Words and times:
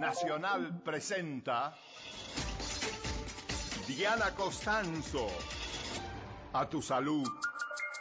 Nacional 0.00 0.80
presenta 0.82 1.74
Diana 3.86 4.34
Costanzo. 4.34 5.28
A 6.54 6.66
tu 6.66 6.80
salud. 6.80 7.28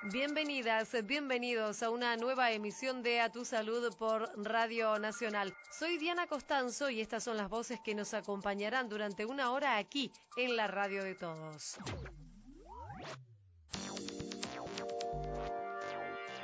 Bienvenidas, 0.04 0.96
bienvenidos 1.06 1.84
a 1.84 1.90
una 1.90 2.16
nueva 2.16 2.52
emisión 2.52 3.04
de 3.04 3.20
A 3.20 3.30
Tu 3.30 3.44
Salud 3.44 3.94
por 3.98 4.32
Radio 4.42 4.98
Nacional. 4.98 5.54
Soy 5.78 5.98
Diana 5.98 6.26
Costanzo 6.26 6.90
y 6.90 7.02
estas 7.02 7.26
son 7.26 7.36
las 7.36 7.50
voces 7.50 7.82
que 7.84 7.94
nos 7.94 8.14
acompañarán 8.14 8.88
durante 8.88 9.26
una 9.26 9.52
hora 9.52 9.76
aquí 9.76 10.10
en 10.38 10.56
la 10.56 10.68
radio 10.68 11.04
de 11.04 11.16
todos. 11.16 11.78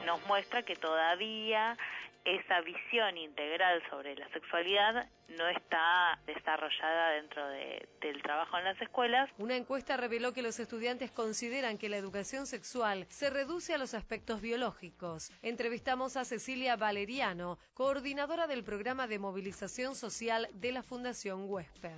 Nos 0.06 0.28
muestra 0.28 0.64
que 0.64 0.76
todavía 0.76 1.78
esa 2.26 2.62
visión 2.62 3.18
integral 3.18 3.82
sobre 3.90 4.16
la 4.16 4.28
sexualidad 4.30 5.08
no 5.38 5.48
está 5.48 6.20
desarrollada 6.26 7.12
dentro 7.12 7.48
del 7.48 8.22
trabajo 8.24 8.58
en 8.58 8.64
las 8.64 8.82
escuelas. 8.82 9.30
Una 9.38 9.56
encuesta 9.56 9.96
reveló 9.96 10.34
que 10.34 10.42
los 10.42 10.60
estudiantes 10.60 11.12
consideran 11.12 11.78
que 11.78 11.88
la 11.88 11.98
educación 11.98 12.48
sexual 12.48 13.06
se 13.10 13.30
reduce 13.30 13.76
a 13.76 13.78
los 13.78 13.94
aspectos 13.94 14.42
biológicos. 14.42 15.32
Entrevistamos 15.44 16.18
a 16.18 16.26
Cecilia 16.26 16.76
Valeriano, 16.76 17.60
coordinadora 17.76 18.48
del 18.48 18.64
programa 18.64 19.08
de 19.08 19.20
movilización 19.20 19.94
social 19.94 20.48
de 20.54 20.72
la 20.72 20.82
Fundación 20.82 21.46
Huésped. 21.48 21.92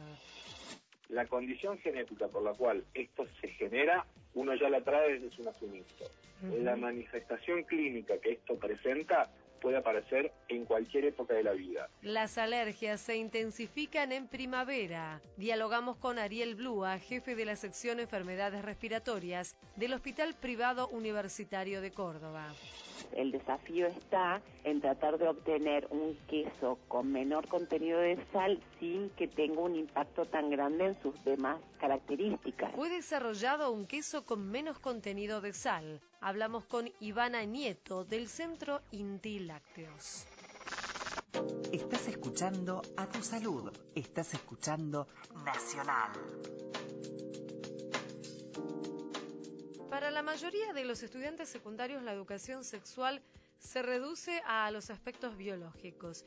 La 1.07 1.25
condición 1.25 1.77
genética 1.79 2.27
por 2.27 2.43
la 2.43 2.51
cual 2.51 2.83
esto 2.93 3.25
se 3.39 3.47
genera, 3.47 4.05
uno 4.33 4.53
ya 4.55 4.69
la 4.69 4.81
trae 4.81 5.19
desde 5.19 5.35
su 5.37 5.43
nacimiento. 5.43 6.03
La 6.41 6.75
manifestación 6.75 7.63
clínica 7.63 8.19
que 8.19 8.33
esto 8.33 8.59
presenta 8.59 9.29
puede 9.57 9.77
aparecer 9.77 10.31
en 10.47 10.65
cualquier 10.65 11.05
época 11.05 11.33
de 11.33 11.43
la 11.43 11.53
vida. 11.53 11.89
Las 12.01 12.37
alergias 12.37 13.01
se 13.01 13.17
intensifican 13.17 14.11
en 14.11 14.27
primavera. 14.27 15.21
Dialogamos 15.37 15.97
con 15.97 16.19
Ariel 16.19 16.55
Blúa, 16.55 16.99
jefe 16.99 17.35
de 17.35 17.45
la 17.45 17.55
sección 17.55 17.99
Enfermedades 17.99 18.63
Respiratorias 18.63 19.55
del 19.75 19.93
Hospital 19.93 20.35
Privado 20.35 20.87
Universitario 20.89 21.81
de 21.81 21.91
Córdoba. 21.91 22.53
El 23.13 23.31
desafío 23.31 23.87
está 23.87 24.41
en 24.63 24.81
tratar 24.81 25.17
de 25.17 25.27
obtener 25.27 25.87
un 25.89 26.17
queso 26.27 26.77
con 26.87 27.11
menor 27.11 27.47
contenido 27.47 27.99
de 27.99 28.17
sal 28.31 28.61
sin 28.79 29.09
que 29.11 29.27
tenga 29.27 29.61
un 29.61 29.75
impacto 29.75 30.25
tan 30.25 30.49
grande 30.49 30.87
en 30.87 31.01
sus 31.01 31.23
demás 31.23 31.59
características. 31.79 32.73
Fue 32.75 32.89
desarrollado 32.89 33.71
un 33.71 33.85
queso 33.85 34.25
con 34.25 34.49
menos 34.49 34.79
contenido 34.79 35.41
de 35.41 35.53
sal. 35.53 36.01
Hablamos 36.21 36.65
con 36.65 36.89
Ivana 36.99 37.43
Nieto 37.45 38.03
del 38.03 38.27
Centro 38.27 38.81
Inti 38.91 39.39
Lácteos. 39.39 40.27
Estás 41.71 42.07
escuchando 42.07 42.81
a 42.95 43.05
tu 43.07 43.21
salud. 43.21 43.71
Estás 43.93 44.33
escuchando 44.33 45.07
Nacional. 45.45 46.11
Para 49.89 50.11
la 50.11 50.21
mayoría 50.21 50.73
de 50.73 50.83
los 50.83 51.01
estudiantes 51.01 51.47
secundarios 51.47 52.03
la 52.03 52.11
educación 52.11 52.65
sexual 52.65 53.21
se 53.57 53.81
reduce 53.81 54.41
a 54.45 54.69
los 54.69 54.89
aspectos 54.89 55.37
biológicos. 55.37 56.25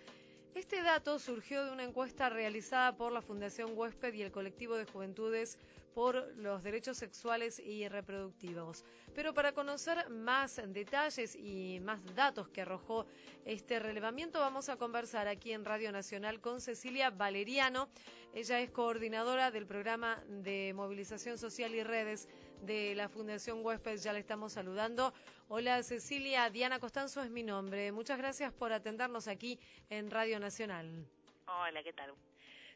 Este 0.55 0.83
dato 0.83 1.19
surgió 1.19 1.65
de 1.65 1.71
una 1.71 1.85
encuesta 1.85 2.31
realizada 2.31 2.97
por 2.97 3.13
la 3.13 3.21
Fundación 3.21 3.73
Huésped 3.77 4.15
y 4.15 4.23
el 4.23 4.33
colectivo 4.33 4.77
de 4.77 4.87
juventudes 4.87 5.59
por 5.95 6.35
los 6.37 6.63
derechos 6.63 6.97
sexuales 6.97 7.59
y 7.59 7.87
reproductivos. 7.89 8.85
Pero 9.15 9.35
para 9.35 9.53
conocer 9.53 10.09
más 10.09 10.61
detalles 10.69 11.37
y 11.37 11.81
más 11.81 12.01
datos 12.15 12.49
que 12.49 12.63
arrojó 12.63 13.07
este 13.45 13.79
relevamiento, 13.79 14.41
vamos 14.41 14.69
a 14.71 14.77
conversar 14.77 15.29
aquí 15.29 15.53
en 15.53 15.65
Radio 15.65 15.93
Nacional 15.93 16.41
con 16.41 16.61
Cecilia 16.61 17.11
Valeriano. 17.11 17.89
Ella 18.35 18.61
es 18.61 18.71
coordinadora 18.71 19.51
del 19.51 19.67
programa 19.67 20.23
de 20.29 20.73
movilización 20.75 21.39
social 21.39 21.75
y 21.75 21.83
redes 21.83 22.29
de 22.63 22.95
la 22.95 23.09
Fundación 23.09 23.65
Huésped. 23.65 23.97
Ya 23.99 24.13
le 24.13 24.21
estamos 24.21 24.53
saludando. 24.53 25.13
Hola 25.49 25.83
Cecilia, 25.83 26.51
Diana 26.51 26.79
Costanzo 26.79 27.23
es 27.23 27.31
mi 27.31 27.43
nombre. 27.43 27.93
Muchas 27.93 28.19
gracias 28.19 28.53
por 28.53 28.73
atendernos 28.73 29.29
aquí 29.29 29.59
en 29.89 30.11
Radio 30.11 30.39
Nacional. 30.39 31.07
Hola, 31.47 31.83
¿qué 31.83 31.93
tal? 31.93 32.15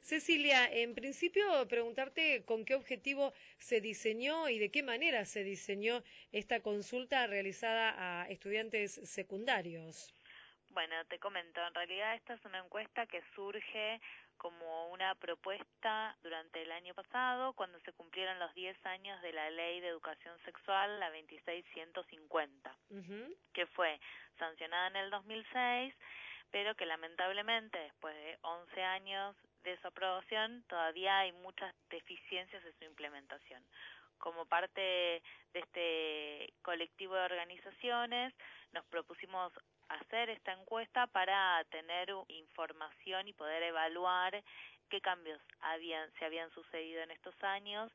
Cecilia, 0.00 0.70
en 0.70 0.94
principio 0.94 1.66
preguntarte 1.66 2.44
con 2.44 2.66
qué 2.66 2.74
objetivo 2.74 3.32
se 3.56 3.80
diseñó 3.80 4.50
y 4.50 4.58
de 4.58 4.70
qué 4.70 4.82
manera 4.82 5.24
se 5.24 5.44
diseñó 5.44 6.02
esta 6.30 6.60
consulta 6.60 7.26
realizada 7.26 7.94
a 7.96 8.28
estudiantes 8.28 9.00
secundarios. 9.04 10.12
Bueno, 10.74 10.96
te 11.06 11.18
comento, 11.18 11.66
en 11.66 11.72
realidad 11.72 12.16
esta 12.16 12.34
es 12.34 12.44
una 12.44 12.58
encuesta 12.58 13.06
que 13.06 13.22
surge 13.34 14.00
como 14.36 14.88
una 14.90 15.14
propuesta 15.14 16.16
durante 16.22 16.62
el 16.62 16.72
año 16.72 16.94
pasado, 16.94 17.52
cuando 17.54 17.78
se 17.80 17.92
cumplieron 17.92 18.38
los 18.38 18.52
10 18.54 18.84
años 18.86 19.20
de 19.22 19.32
la 19.32 19.50
Ley 19.50 19.80
de 19.80 19.88
Educación 19.88 20.38
Sexual, 20.44 21.00
la 21.00 21.10
26150, 21.10 22.76
que 23.52 23.66
fue 23.66 24.00
sancionada 24.38 24.88
en 24.88 24.96
el 24.96 25.10
2006 25.10 25.94
pero 26.54 26.76
que 26.76 26.86
lamentablemente 26.86 27.76
después 27.76 28.14
de 28.14 28.38
11 28.42 28.82
años 28.84 29.34
de 29.64 29.76
su 29.80 29.88
aprobación 29.88 30.62
todavía 30.68 31.18
hay 31.18 31.32
muchas 31.32 31.74
deficiencias 31.90 32.64
en 32.64 32.78
su 32.78 32.84
implementación. 32.84 33.60
Como 34.18 34.46
parte 34.46 34.80
de 35.52 35.58
este 35.58 36.54
colectivo 36.62 37.16
de 37.16 37.24
organizaciones 37.24 38.32
nos 38.72 38.84
propusimos 38.84 39.52
hacer 39.88 40.30
esta 40.30 40.52
encuesta 40.52 41.06
para 41.08 41.64
tener 41.70 42.08
información 42.28 43.28
y 43.28 43.32
poder 43.32 43.62
evaluar 43.62 44.42
qué 44.90 45.00
cambios 45.00 45.40
habían, 45.60 46.12
se 46.18 46.24
habían 46.24 46.50
sucedido 46.50 47.02
en 47.02 47.10
estos 47.10 47.34
años 47.42 47.90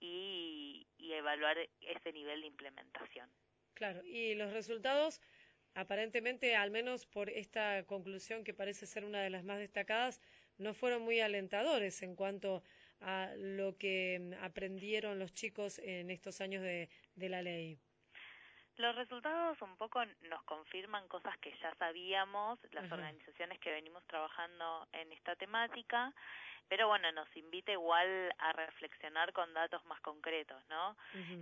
y, 0.00 0.86
y 0.98 1.12
evaluar 1.12 1.56
ese 1.80 2.12
nivel 2.12 2.40
de 2.40 2.46
implementación. 2.46 3.28
Claro, 3.74 4.04
y 4.04 4.34
los 4.34 4.52
resultados 4.52 5.20
aparentemente, 5.74 6.56
al 6.56 6.70
menos 6.70 7.06
por 7.06 7.30
esta 7.30 7.84
conclusión 7.84 8.44
que 8.44 8.54
parece 8.54 8.86
ser 8.86 9.04
una 9.04 9.22
de 9.22 9.30
las 9.30 9.44
más 9.44 9.58
destacadas, 9.58 10.20
no 10.58 10.74
fueron 10.74 11.02
muy 11.02 11.20
alentadores 11.20 12.02
en 12.02 12.16
cuanto 12.16 12.62
a 13.00 13.32
lo 13.36 13.76
que 13.78 14.36
aprendieron 14.40 15.18
los 15.18 15.32
chicos 15.32 15.78
en 15.78 16.10
estos 16.10 16.40
años 16.40 16.62
de, 16.62 16.88
la 17.28 17.42
ley. 17.42 17.78
Los 18.78 18.94
resultados 18.94 19.60
un 19.60 19.76
poco 19.76 20.04
nos 20.30 20.42
confirman 20.44 21.08
cosas 21.08 21.36
que 21.38 21.52
ya 21.60 21.74
sabíamos, 21.74 22.60
las 22.70 22.90
organizaciones 22.92 23.58
que 23.58 23.72
venimos 23.72 24.04
trabajando 24.06 24.86
en 24.92 25.12
esta 25.12 25.34
temática, 25.34 26.12
pero 26.68 26.86
bueno, 26.86 27.10
nos 27.10 27.26
invita 27.36 27.72
igual 27.72 28.32
a 28.38 28.52
reflexionar 28.52 29.32
con 29.32 29.52
datos 29.52 29.84
más 29.86 30.00
concretos, 30.00 30.62
¿no? 30.68 30.96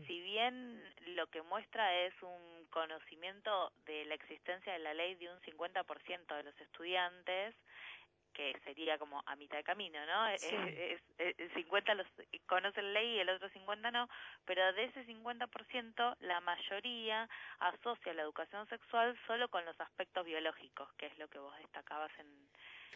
Si 0.07 0.19
bien 0.23 0.83
lo 1.09 1.27
que 1.27 1.43
muestra 1.43 1.95
es 2.07 2.15
un 2.23 2.67
conocimiento 2.71 3.71
de 3.85 4.07
la 4.07 4.15
existencia 4.15 4.73
de 4.73 4.79
la 4.79 4.95
ley 4.95 5.15
de 5.17 5.29
un 5.29 5.39
50% 5.41 6.37
de 6.37 6.43
los 6.43 6.59
estudiantes, 6.59 7.55
que 8.37 8.53
sería 8.65 8.99
como 8.99 9.23
a 9.25 9.35
mitad 9.35 9.57
de 9.57 9.65
camino, 9.65 9.99
¿no? 10.05 10.29
Es, 10.29 10.43
50 11.55 11.95
los 11.95 12.07
conocen 12.47 12.93
ley 12.93 13.15
y 13.15 13.21
el 13.21 13.31
otro 13.31 13.49
50 13.49 13.91
no, 13.91 14.11
pero 14.45 14.75
de 14.75 14.85
ese 14.85 15.07
50% 15.07 16.17
la 16.21 16.41
mayoría 16.43 17.29
asocia 17.61 18.13
la 18.13 18.23
educación 18.23 18.69
sexual 18.69 19.19
solo 19.27 19.49
con 19.49 19.65
los 19.65 19.81
aspectos 19.81 20.27
biológicos, 20.27 20.93
que 20.99 21.07
es 21.07 21.19
lo 21.19 21.29
que 21.29 21.39
vos 21.39 21.57
destacabas 21.57 22.13
en, 22.19 22.27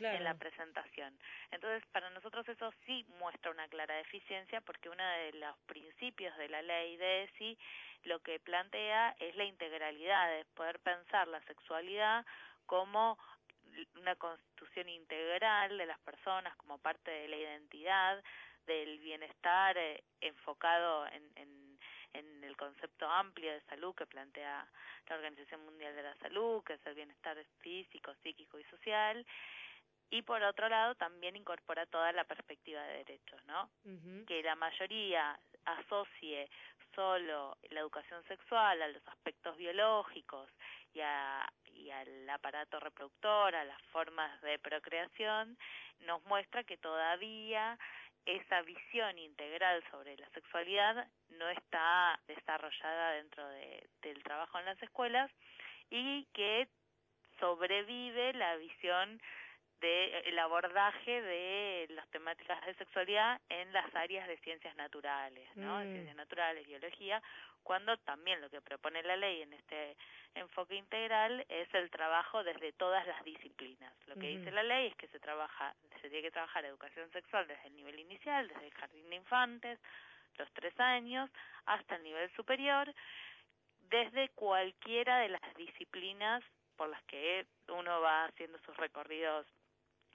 en 0.07 0.25
la 0.25 0.35
presentación. 0.35 1.19
Entonces, 1.51 1.83
para 1.91 2.11
nosotros 2.11 2.47
eso 2.47 2.71
sí 2.85 3.07
muestra 3.19 3.51
una 3.51 3.67
clara 3.69 3.95
deficiencia 3.95 4.61
porque 4.61 4.91
uno 4.91 5.03
de 5.03 5.33
los 5.39 5.57
principios 5.61 6.37
de 6.37 6.51
la 6.51 6.61
ley 6.61 6.99
de 6.99 7.25
ESI 7.25 7.59
lo 8.05 8.19
que 8.21 8.41
plantea 8.41 9.17
es 9.19 9.35
la 9.37 9.45
integralidad, 9.45 10.29
de 10.37 10.45
poder 10.55 10.79
pensar 10.81 11.29
la 11.29 11.41
sexualidad 11.43 12.27
como 12.67 13.19
una 13.97 14.17
constitución 14.17 14.89
integral 14.89 15.77
de 15.79 15.87
las 15.87 15.99
personas 16.01 16.57
como 16.57 16.79
parte 16.79 17.11
de 17.11 17.29
la 17.29 17.37
identidad, 17.37 18.23
del 18.67 18.99
bienestar 18.99 19.77
eh, 19.79 20.05
enfocado 20.21 21.07
en, 21.09 21.31
en, 21.37 21.79
en, 22.13 22.45
el 22.45 22.57
concepto 22.57 23.09
amplio 23.09 23.53
de 23.53 23.61
salud 23.63 23.95
que 23.95 24.07
plantea 24.07 24.69
la 25.09 25.17
Organización 25.17 25.65
Mundial 25.65 25.95
de 25.95 26.03
la 26.03 26.15
Salud, 26.17 26.63
que 26.65 26.75
es 26.75 26.87
el 26.87 26.95
bienestar 26.95 27.37
físico, 27.59 28.15
psíquico 28.23 28.59
y 28.59 28.65
social. 28.65 29.27
Y 30.11 30.23
por 30.23 30.43
otro 30.43 30.69
lado 30.69 30.95
también 30.97 31.37
incorpora 31.37 31.87
toda 31.87 32.13
la 32.13 32.25
perspectiva 32.25 32.83
de 32.83 33.05
derechos, 33.05 33.41
¿no? 33.47 33.71
Que 34.27 34.43
la 34.43 34.57
mayoría 34.57 35.39
asocie 35.65 36.51
solo 36.95 37.57
la 37.71 37.81
educación 37.81 38.23
sexual 38.25 38.83
a 38.83 38.89
los 38.89 39.07
aspectos 39.07 39.57
biológicos 39.57 40.51
y, 40.95 41.01
a, 41.01 41.53
y 41.75 41.91
al 41.91 42.29
aparato 42.31 42.81
reproductor, 42.81 43.55
a 43.55 43.65
las 43.65 43.83
formas 43.93 44.41
de 44.43 44.59
procreación, 44.59 45.57
nos 46.01 46.25
muestra 46.27 46.65
que 46.65 46.77
todavía 46.77 47.79
esa 48.27 48.63
visión 48.63 49.19
integral 49.19 49.83
sobre 49.91 50.17
la 50.17 50.29
sexualidad 50.31 51.07
no 51.31 51.49
está 51.49 52.21
desarrollada 52.27 53.13
dentro 53.13 53.49
de, 53.49 53.89
del 54.03 54.23
trabajo 54.23 54.59
en 54.59 54.67
las 54.67 54.83
escuelas 54.83 55.31
y 55.91 56.27
que 56.33 56.69
sobrevive 57.39 58.35
la 58.35 58.57
visión 58.57 59.21
del 59.81 60.39
abordaje 60.39 61.23
de 61.23 61.87
las 61.91 62.09
temáticas 62.11 62.65
de 62.67 62.75
sexualidad 62.75 63.41
en 63.49 63.73
las 63.73 63.95
áreas 63.95 64.29
de 64.29 64.37
ciencias 64.39 64.77
naturales, 64.77 65.49
¿no? 65.57 65.79
Mm. 65.79 65.93
Ciencias 65.93 66.17
naturales, 66.17 66.67
biología, 66.67 67.23
cuando 67.63 67.97
también 67.99 68.41
lo 68.41 68.51
que 68.51 68.61
propone 68.61 69.03
la 69.03 69.17
ley 69.17 69.43
en 69.43 69.53
este 69.53 69.97
enfoque 70.35 70.77
integral 70.77 71.45
es 71.49 71.73
el 71.75 71.91
trabajo 71.91 72.43
desde 72.45 72.73
todas 72.73 73.07
las 73.07 73.25
disciplinas. 73.25 73.93
Lo 74.07 74.15
que 74.15 74.29
dice 74.29 74.51
la 74.51 74.63
ley 74.63 74.89
es 74.89 74.97
que 74.97 75.09
se 75.09 75.21
trabaja, 75.21 75.75
se 76.01 76.09
tiene 76.09 76.23
que 76.23 76.31
trabajar 76.31 76.65
educación 76.65 77.11
sexual 77.13 77.47
desde 77.47 77.69
el 77.69 77.77
nivel 77.77 77.99
inicial, 77.99 78.49
desde 78.49 78.67
el 78.67 78.75
jardín 78.75 79.09
de 79.11 79.17
infantes, 79.17 79.79
los 80.37 80.51
tres 80.53 80.79
años, 80.79 81.31
hasta 81.67 81.97
el 81.97 82.03
nivel 82.03 82.31
superior, 82.33 82.93
desde 83.89 84.29
cualquiera 84.31 85.19
de 85.19 85.31
las 85.31 85.55
disciplinas 85.57 86.43
por 86.77 86.89
las 86.89 87.03
que 87.05 87.47
uno 87.69 88.01
va 88.01 88.25
haciendo 88.25 88.59
sus 88.61 88.77
recorridos 88.77 89.47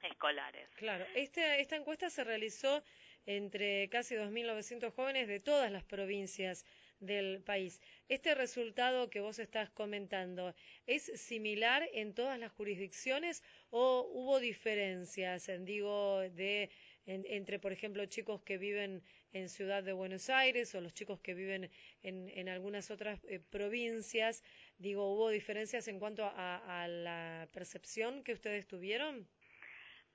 escolares. 0.05 0.69
Claro, 0.75 1.05
esta, 1.13 1.57
esta 1.57 1.75
encuesta 1.75 2.09
se 2.09 2.23
realizó 2.23 2.83
entre 3.25 3.89
casi 3.89 4.15
2.900 4.15 4.93
jóvenes 4.93 5.27
de 5.27 5.39
todas 5.39 5.71
las 5.71 5.83
provincias 5.83 6.65
del 6.99 7.41
país. 7.43 7.81
Este 8.09 8.35
resultado 8.35 9.09
que 9.09 9.19
vos 9.21 9.39
estás 9.39 9.69
comentando, 9.71 10.53
¿es 10.85 11.03
similar 11.15 11.87
en 11.93 12.13
todas 12.13 12.37
las 12.39 12.51
jurisdicciones 12.51 13.41
o 13.69 14.07
hubo 14.11 14.39
diferencias, 14.39 15.49
en, 15.49 15.65
digo, 15.65 16.19
de 16.29 16.69
en- 17.05 17.25
entre, 17.27 17.59
por 17.59 17.71
ejemplo, 17.71 18.05
chicos 18.05 18.41
que 18.43 18.57
viven 18.57 19.01
en 19.33 19.49
Ciudad 19.49 19.83
de 19.83 19.93
Buenos 19.93 20.29
Aires 20.29 20.73
o 20.75 20.81
los 20.81 20.93
chicos 20.93 21.19
que 21.21 21.33
viven 21.33 21.69
en, 22.03 22.29
en 22.29 22.49
algunas 22.49 22.91
otras 22.91 23.19
eh, 23.25 23.39
provincias? 23.39 24.43
Digo, 24.77 25.13
¿hubo 25.13 25.29
diferencias 25.29 25.87
en 25.87 25.99
cuanto 25.99 26.25
a, 26.25 26.83
a 26.83 26.87
la 26.87 27.47
percepción 27.53 28.23
que 28.23 28.33
ustedes 28.33 28.67
tuvieron? 28.67 29.27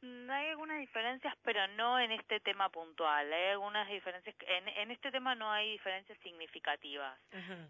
Mm, 0.02 0.30
Hay 0.30 0.48
algunas 0.48 0.78
diferencias, 0.78 1.34
pero 1.42 1.66
no 1.68 1.98
en 1.98 2.12
este 2.12 2.40
tema 2.40 2.68
puntual. 2.70 3.32
Hay 3.32 3.48
algunas 3.50 3.88
diferencias, 3.88 4.34
en, 4.40 4.68
en 4.68 4.90
este 4.90 5.10
tema 5.10 5.34
no 5.34 5.50
hay 5.50 5.72
diferencias 5.72 6.18
significativas. 6.20 7.18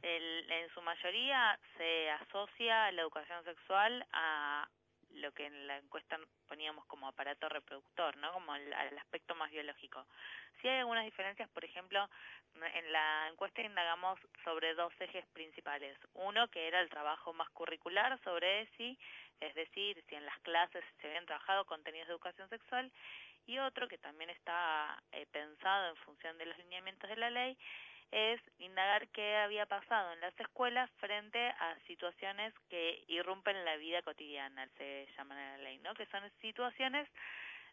El- 0.02 0.50
en 0.50 0.68
su 0.70 0.80
mayoría 0.82 1.58
se 1.76 2.10
asocia 2.10 2.90
la 2.92 3.02
educación 3.02 3.42
sexual 3.44 4.06
a 4.12 4.68
lo 5.14 5.32
que 5.32 5.44
en 5.46 5.66
la 5.66 5.78
encuesta 5.78 6.16
poníamos 6.46 6.86
como 6.86 7.08
aparato 7.08 7.48
reproductor, 7.48 8.16
¿no? 8.18 8.32
Como 8.32 8.54
el, 8.54 8.72
al 8.72 8.96
aspecto 8.98 9.34
más 9.34 9.50
biológico. 9.50 10.06
Sí 10.62 10.68
hay 10.68 10.78
algunas 10.78 11.04
diferencias, 11.04 11.48
por 11.50 11.64
ejemplo, 11.64 12.08
en 12.74 12.92
la 12.92 13.26
encuesta 13.28 13.60
indagamos 13.62 14.20
sobre 14.44 14.74
dos 14.74 14.92
ejes 15.00 15.26
principales. 15.32 15.98
Uno 16.14 16.46
que 16.48 16.68
era 16.68 16.80
el 16.80 16.88
trabajo 16.90 17.32
más 17.32 17.50
curricular 17.50 18.20
sobre 18.22 18.60
ESI, 18.62 18.96
es 19.40 19.54
decir, 19.54 20.02
si 20.08 20.14
en 20.14 20.26
las 20.26 20.38
clases 20.40 20.84
se 21.00 21.08
habían 21.08 21.26
trabajado 21.26 21.64
contenidos 21.64 22.08
de 22.08 22.14
educación 22.14 22.48
sexual, 22.48 22.90
y 23.46 23.58
otro 23.58 23.88
que 23.88 23.98
también 23.98 24.30
está 24.30 25.02
eh, 25.12 25.26
pensado 25.32 25.90
en 25.90 25.96
función 25.96 26.38
de 26.38 26.46
los 26.46 26.58
lineamientos 26.58 27.08
de 27.10 27.16
la 27.16 27.30
ley, 27.30 27.56
es 28.12 28.40
indagar 28.58 29.08
qué 29.08 29.36
había 29.36 29.66
pasado 29.66 30.12
en 30.12 30.20
las 30.20 30.38
escuelas 30.38 30.90
frente 30.98 31.38
a 31.38 31.76
situaciones 31.86 32.52
que 32.68 33.04
irrumpen 33.06 33.64
la 33.64 33.76
vida 33.76 34.02
cotidiana, 34.02 34.68
se 34.78 35.06
llaman 35.16 35.38
en 35.38 35.52
la 35.52 35.58
ley, 35.58 35.78
¿no? 35.78 35.94
Que 35.94 36.06
son 36.06 36.22
situaciones 36.40 37.08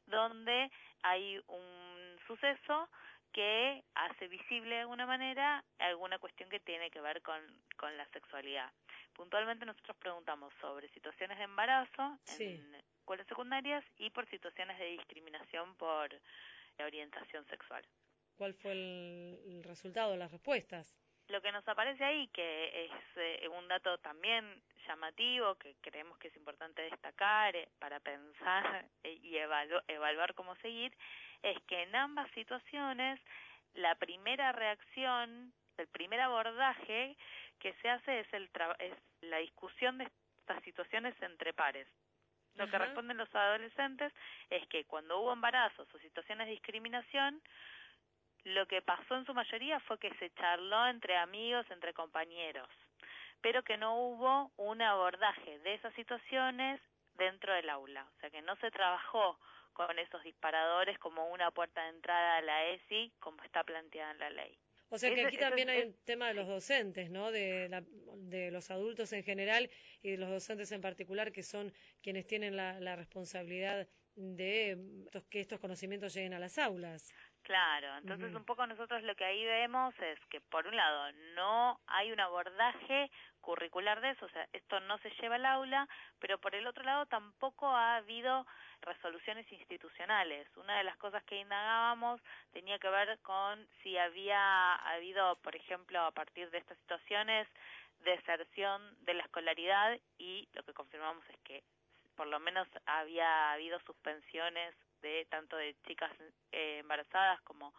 donde 0.05 0.71
hay 1.03 1.41
un 1.47 2.19
suceso 2.27 2.87
que 3.31 3.83
hace 3.95 4.27
visible 4.27 4.75
de 4.75 4.81
alguna 4.81 5.05
manera 5.05 5.63
alguna 5.79 6.17
cuestión 6.19 6.49
que 6.49 6.59
tiene 6.59 6.89
que 6.89 7.01
ver 7.01 7.21
con, 7.21 7.41
con 7.77 7.95
la 7.97 8.05
sexualidad. 8.09 8.71
Puntualmente 9.13 9.65
nosotros 9.65 9.97
preguntamos 9.97 10.53
sobre 10.61 10.89
situaciones 10.89 11.37
de 11.37 11.43
embarazo 11.43 12.17
Sí. 12.23 12.45
en 12.45 12.75
escuelas 12.75 13.27
secundarias 13.27 13.83
y 13.97 14.09
por 14.09 14.27
situaciones 14.29 14.77
de 14.79 14.85
discriminación 14.85 15.75
por 15.75 16.09
orientación 16.79 17.45
sexual. 17.47 17.83
¿Cuál 18.37 18.53
fue 18.53 18.71
el, 18.73 19.39
el 19.47 19.63
resultado, 19.63 20.15
las 20.15 20.31
respuestas? 20.31 20.95
Lo 21.29 21.41
que 21.41 21.51
nos 21.51 21.67
aparece 21.67 22.03
ahí, 22.03 22.27
que 22.29 22.85
es 22.85 22.91
eh, 23.17 23.47
un 23.49 23.67
dato 23.67 23.97
también 23.97 24.61
llamativo, 24.87 25.55
que 25.55 25.75
creemos 25.81 26.17
que 26.19 26.29
es 26.29 26.35
importante 26.37 26.83
destacar 26.83 27.55
eh, 27.55 27.67
para 27.79 27.99
pensar 27.99 28.85
eh, 29.03 29.13
y 29.21 29.33
evalu- 29.33 29.83
evaluar 29.87 30.33
cómo 30.35 30.55
seguir, 30.57 30.95
es 31.43 31.61
que 31.63 31.83
en 31.83 31.95
ambas 31.95 32.29
situaciones 32.31 33.19
la 33.73 33.95
primera 33.95 34.51
reacción, 34.51 35.53
el 35.77 35.87
primer 35.87 36.19
abordaje 36.21 37.15
que 37.59 37.73
se 37.81 37.89
hace 37.89 38.21
es, 38.21 38.33
el 38.33 38.51
tra- 38.51 38.75
es 38.79 38.93
la 39.21 39.37
discusión 39.37 39.97
de 39.97 40.09
estas 40.39 40.63
situaciones 40.63 41.19
entre 41.21 41.53
pares. 41.53 41.87
Lo 42.55 42.67
que 42.67 42.77
responden 42.79 43.17
los 43.17 43.33
adolescentes 43.35 44.11
es 44.49 44.67
que 44.69 44.85
cuando 44.85 45.19
hubo 45.19 45.31
embarazos 45.31 45.87
o 45.93 45.99
situaciones 45.99 46.47
de 46.47 46.53
discriminación, 46.53 47.39
lo 48.45 48.65
que 48.67 48.81
pasó 48.81 49.15
en 49.15 49.25
su 49.25 49.33
mayoría 49.35 49.79
fue 49.81 49.99
que 49.99 50.11
se 50.15 50.31
charló 50.31 50.87
entre 50.87 51.17
amigos, 51.17 51.69
entre 51.69 51.93
compañeros, 51.93 52.67
pero 53.41 53.61
que 53.63 53.77
no 53.77 53.95
hubo 53.99 54.51
un 54.57 54.81
abordaje 54.81 55.59
de 55.59 55.75
esas 55.75 55.93
situaciones 55.93 56.81
dentro 57.13 57.53
del 57.53 57.69
aula. 57.69 58.07
O 58.15 58.19
sea, 58.21 58.31
que 58.31 58.41
no 58.41 58.55
se 58.55 58.71
trabajó 58.71 59.37
con 59.77 59.99
esos 59.99 60.23
disparadores 60.23 60.97
como 60.97 61.29
una 61.31 61.51
puerta 61.51 61.83
de 61.83 61.89
entrada 61.89 62.37
a 62.37 62.41
la 62.41 62.65
ESI, 62.71 63.13
como 63.19 63.43
está 63.43 63.63
planteada 63.63 64.11
en 64.11 64.17
la 64.19 64.29
ley. 64.31 64.57
O 64.89 64.97
sea 64.97 65.13
que 65.13 65.25
aquí 65.25 65.37
también 65.37 65.69
hay 65.69 65.81
un 65.83 65.95
tema 66.05 66.29
de 66.29 66.33
los 66.33 66.47
docentes, 66.47 67.09
¿no? 67.11 67.29
De, 67.31 67.67
la- 67.69 67.83
de 68.15 68.49
los 68.51 68.71
adultos 68.71 69.11
en 69.13 69.23
general 69.23 69.69
y 70.01 70.11
de 70.11 70.17
los 70.17 70.29
docentes 70.29 70.71
en 70.71 70.81
particular, 70.81 71.31
que 71.31 71.43
son 71.43 71.73
quienes 72.01 72.25
tienen 72.25 72.55
la, 72.55 72.79
la 72.79 72.95
responsabilidad 72.95 73.87
de 74.15 74.75
mm, 74.77 75.03
estos- 75.05 75.25
que 75.25 75.41
estos 75.41 75.59
conocimientos 75.59 76.13
lleguen 76.13 76.33
a 76.33 76.39
las 76.39 76.57
aulas. 76.57 77.13
Claro, 77.47 77.95
entonces 77.99 78.35
un 78.35 78.43
poco 78.43 78.67
nosotros 78.67 79.01
lo 79.03 79.15
que 79.15 79.23
ahí 79.23 79.45
vemos 79.45 79.97
es 80.01 80.19
que 80.25 80.41
por 80.41 80.67
un 80.67 80.75
lado 80.75 81.13
no 81.33 81.79
hay 81.87 82.11
un 82.11 82.19
abordaje 82.19 83.09
curricular 83.39 84.01
de 84.01 84.09
eso, 84.09 84.25
o 84.25 84.29
sea, 84.31 84.45
esto 84.51 84.81
no 84.81 84.97
se 84.97 85.11
lleva 85.11 85.35
al 85.35 85.45
aula, 85.45 85.87
pero 86.19 86.39
por 86.39 86.55
el 86.55 86.67
otro 86.67 86.83
lado 86.83 87.05
tampoco 87.05 87.69
ha 87.69 87.95
habido 87.95 88.45
resoluciones 88.81 89.49
institucionales. 89.49 90.45
Una 90.57 90.77
de 90.77 90.83
las 90.83 90.97
cosas 90.97 91.23
que 91.23 91.39
indagábamos 91.39 92.19
tenía 92.51 92.79
que 92.79 92.89
ver 92.89 93.17
con 93.19 93.65
si 93.81 93.97
había 93.97 94.75
habido, 94.75 95.37
por 95.37 95.55
ejemplo, 95.55 96.01
a 96.01 96.11
partir 96.11 96.51
de 96.51 96.57
estas 96.57 96.77
situaciones, 96.79 97.47
deserción 98.03 98.81
de 99.05 99.13
la 99.13 99.23
escolaridad 99.23 99.97
y 100.17 100.49
lo 100.51 100.63
que 100.63 100.73
confirmamos 100.73 101.23
es 101.29 101.37
que 101.45 101.63
por 102.17 102.27
lo 102.27 102.41
menos 102.41 102.67
había 102.85 103.53
habido 103.53 103.79
suspensiones 103.85 104.75
de 105.01 105.25
tanto 105.29 105.55
de 105.57 105.75
chicas 105.87 106.11
eh, 106.51 106.79
embarazadas 106.79 107.41
como 107.41 107.73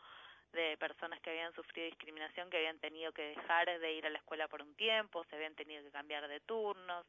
de 0.53 0.77
personas 0.79 1.21
que 1.21 1.31
habían 1.31 1.53
sufrido 1.55 1.87
discriminación, 1.87 2.49
que 2.49 2.57
habían 2.57 2.79
tenido 2.79 3.13
que 3.13 3.23
dejar 3.23 3.67
de 3.79 3.93
ir 3.93 4.07
a 4.07 4.11
la 4.11 4.19
escuela 4.19 4.49
por 4.49 4.63
un 4.63 4.75
tiempo, 4.77 5.25
se 5.25 5.37
habían 5.37 5.55
tenido 5.55 5.83
que 5.83 5.91
cambiar 5.91 6.27
de 6.27 6.41
turnos. 6.41 7.07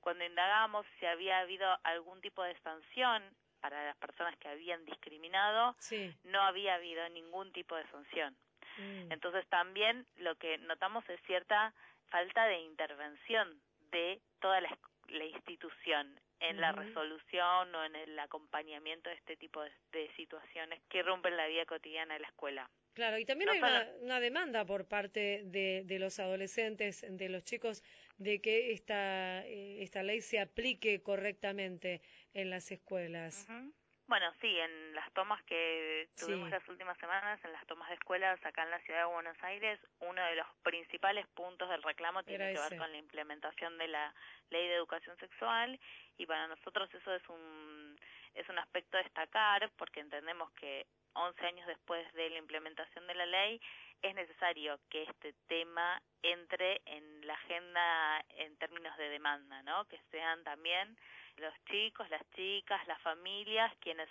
Cuando 0.00 0.24
indagamos 0.24 0.84
si 0.98 1.06
había 1.06 1.38
habido 1.40 1.66
algún 1.84 2.20
tipo 2.20 2.42
de 2.42 2.54
sanción 2.60 3.22
para 3.60 3.86
las 3.86 3.96
personas 3.96 4.36
que 4.38 4.48
habían 4.48 4.84
discriminado, 4.84 5.74
Sí. 5.78 6.14
no 6.24 6.42
había 6.42 6.74
habido 6.74 7.08
ningún 7.10 7.52
tipo 7.52 7.76
de 7.76 7.86
sanción. 7.88 8.36
Mm. 8.78 9.12
Entonces 9.12 9.46
también 9.48 10.06
lo 10.16 10.34
que 10.36 10.58
notamos 10.58 11.08
es 11.08 11.20
cierta 11.22 11.72
falta 12.10 12.44
de 12.46 12.58
intervención 12.60 13.60
de 13.90 14.20
toda 14.40 14.60
la, 14.60 14.78
la 15.08 15.24
institución 15.24 16.18
en 16.42 16.60
la 16.60 16.72
resolución 16.72 17.74
o 17.74 17.84
en 17.84 17.96
el 17.96 18.18
acompañamiento 18.18 19.10
de 19.10 19.16
este 19.16 19.36
tipo 19.36 19.62
de, 19.62 19.70
de 19.92 20.10
situaciones 20.16 20.80
que 20.88 21.02
rompen 21.02 21.36
la 21.36 21.46
vida 21.46 21.64
cotidiana 21.66 22.14
de 22.14 22.20
la 22.20 22.28
escuela. 22.28 22.70
Claro, 22.94 23.18
y 23.18 23.24
también 23.24 23.46
No 23.46 23.52
hay 23.52 23.58
una, 23.58 23.88
una 24.02 24.20
demanda 24.20 24.64
por 24.66 24.86
parte 24.86 25.42
de, 25.44 25.82
de 25.86 25.98
los 25.98 26.18
adolescentes, 26.18 27.04
de 27.08 27.28
los 27.30 27.42
chicos, 27.42 27.82
de 28.18 28.40
que 28.40 28.72
esta, 28.72 29.46
eh, 29.46 29.82
esta 29.82 30.02
ley 30.02 30.20
se 30.20 30.40
aplique 30.40 31.02
correctamente 31.02 32.02
en 32.34 32.50
las 32.50 32.70
escuelas. 32.70 33.48
Bueno, 34.12 34.30
sí, 34.42 34.58
en 34.58 34.94
las 34.94 35.10
tomas 35.14 35.42
que 35.44 36.06
tuvimos 36.20 36.48
Sí. 36.48 36.50
las 36.50 36.68
últimas 36.68 36.98
semanas, 36.98 37.42
en 37.46 37.50
las 37.50 37.66
tomas 37.66 37.88
de 37.88 37.94
escuelas 37.94 38.38
acá 38.44 38.62
en 38.62 38.70
la 38.70 38.78
ciudad 38.80 38.98
de 38.98 39.04
Buenos 39.06 39.42
Aires, 39.42 39.80
uno 40.00 40.22
de 40.22 40.36
los 40.36 40.46
principales 40.62 41.26
puntos 41.28 41.70
del 41.70 41.82
reclamo 41.82 42.22
tiene 42.22 42.50
Era 42.50 42.52
que 42.52 42.68
ver 42.68 42.78
con 42.78 42.92
la 42.92 42.98
implementación 42.98 43.78
de 43.78 43.88
la 43.88 44.14
ley 44.50 44.68
de 44.68 44.74
educación 44.74 45.16
sexual 45.16 45.80
y 46.18 46.26
para 46.26 46.46
nosotros 46.46 46.92
eso 46.92 47.14
es 47.14 47.26
un 47.30 47.98
es 48.34 48.46
un 48.50 48.58
aspecto 48.58 48.98
a 48.98 49.02
destacar 49.02 49.70
porque 49.78 50.00
entendemos 50.00 50.52
que 50.60 50.84
11 51.14 51.46
años 51.46 51.66
después 51.66 52.04
de 52.12 52.28
la 52.28 52.36
implementación 52.36 53.06
de 53.06 53.14
la 53.14 53.24
ley 53.24 53.62
es 54.02 54.14
necesario 54.14 54.78
que 54.90 55.04
este 55.04 55.32
tema 55.46 56.02
entre 56.22 56.82
en 56.84 57.26
la 57.26 57.32
agenda 57.32 58.22
en 58.36 58.58
términos 58.58 58.94
de 58.98 59.08
demanda, 59.08 59.62
¿no? 59.62 59.86
Que 59.86 59.98
sean 60.10 60.44
también 60.44 60.98
los 61.36 61.54
chicos, 61.70 62.08
las 62.10 62.22
chicas, 62.30 62.86
las 62.86 63.00
familias 63.02 63.72
quienes 63.80 64.08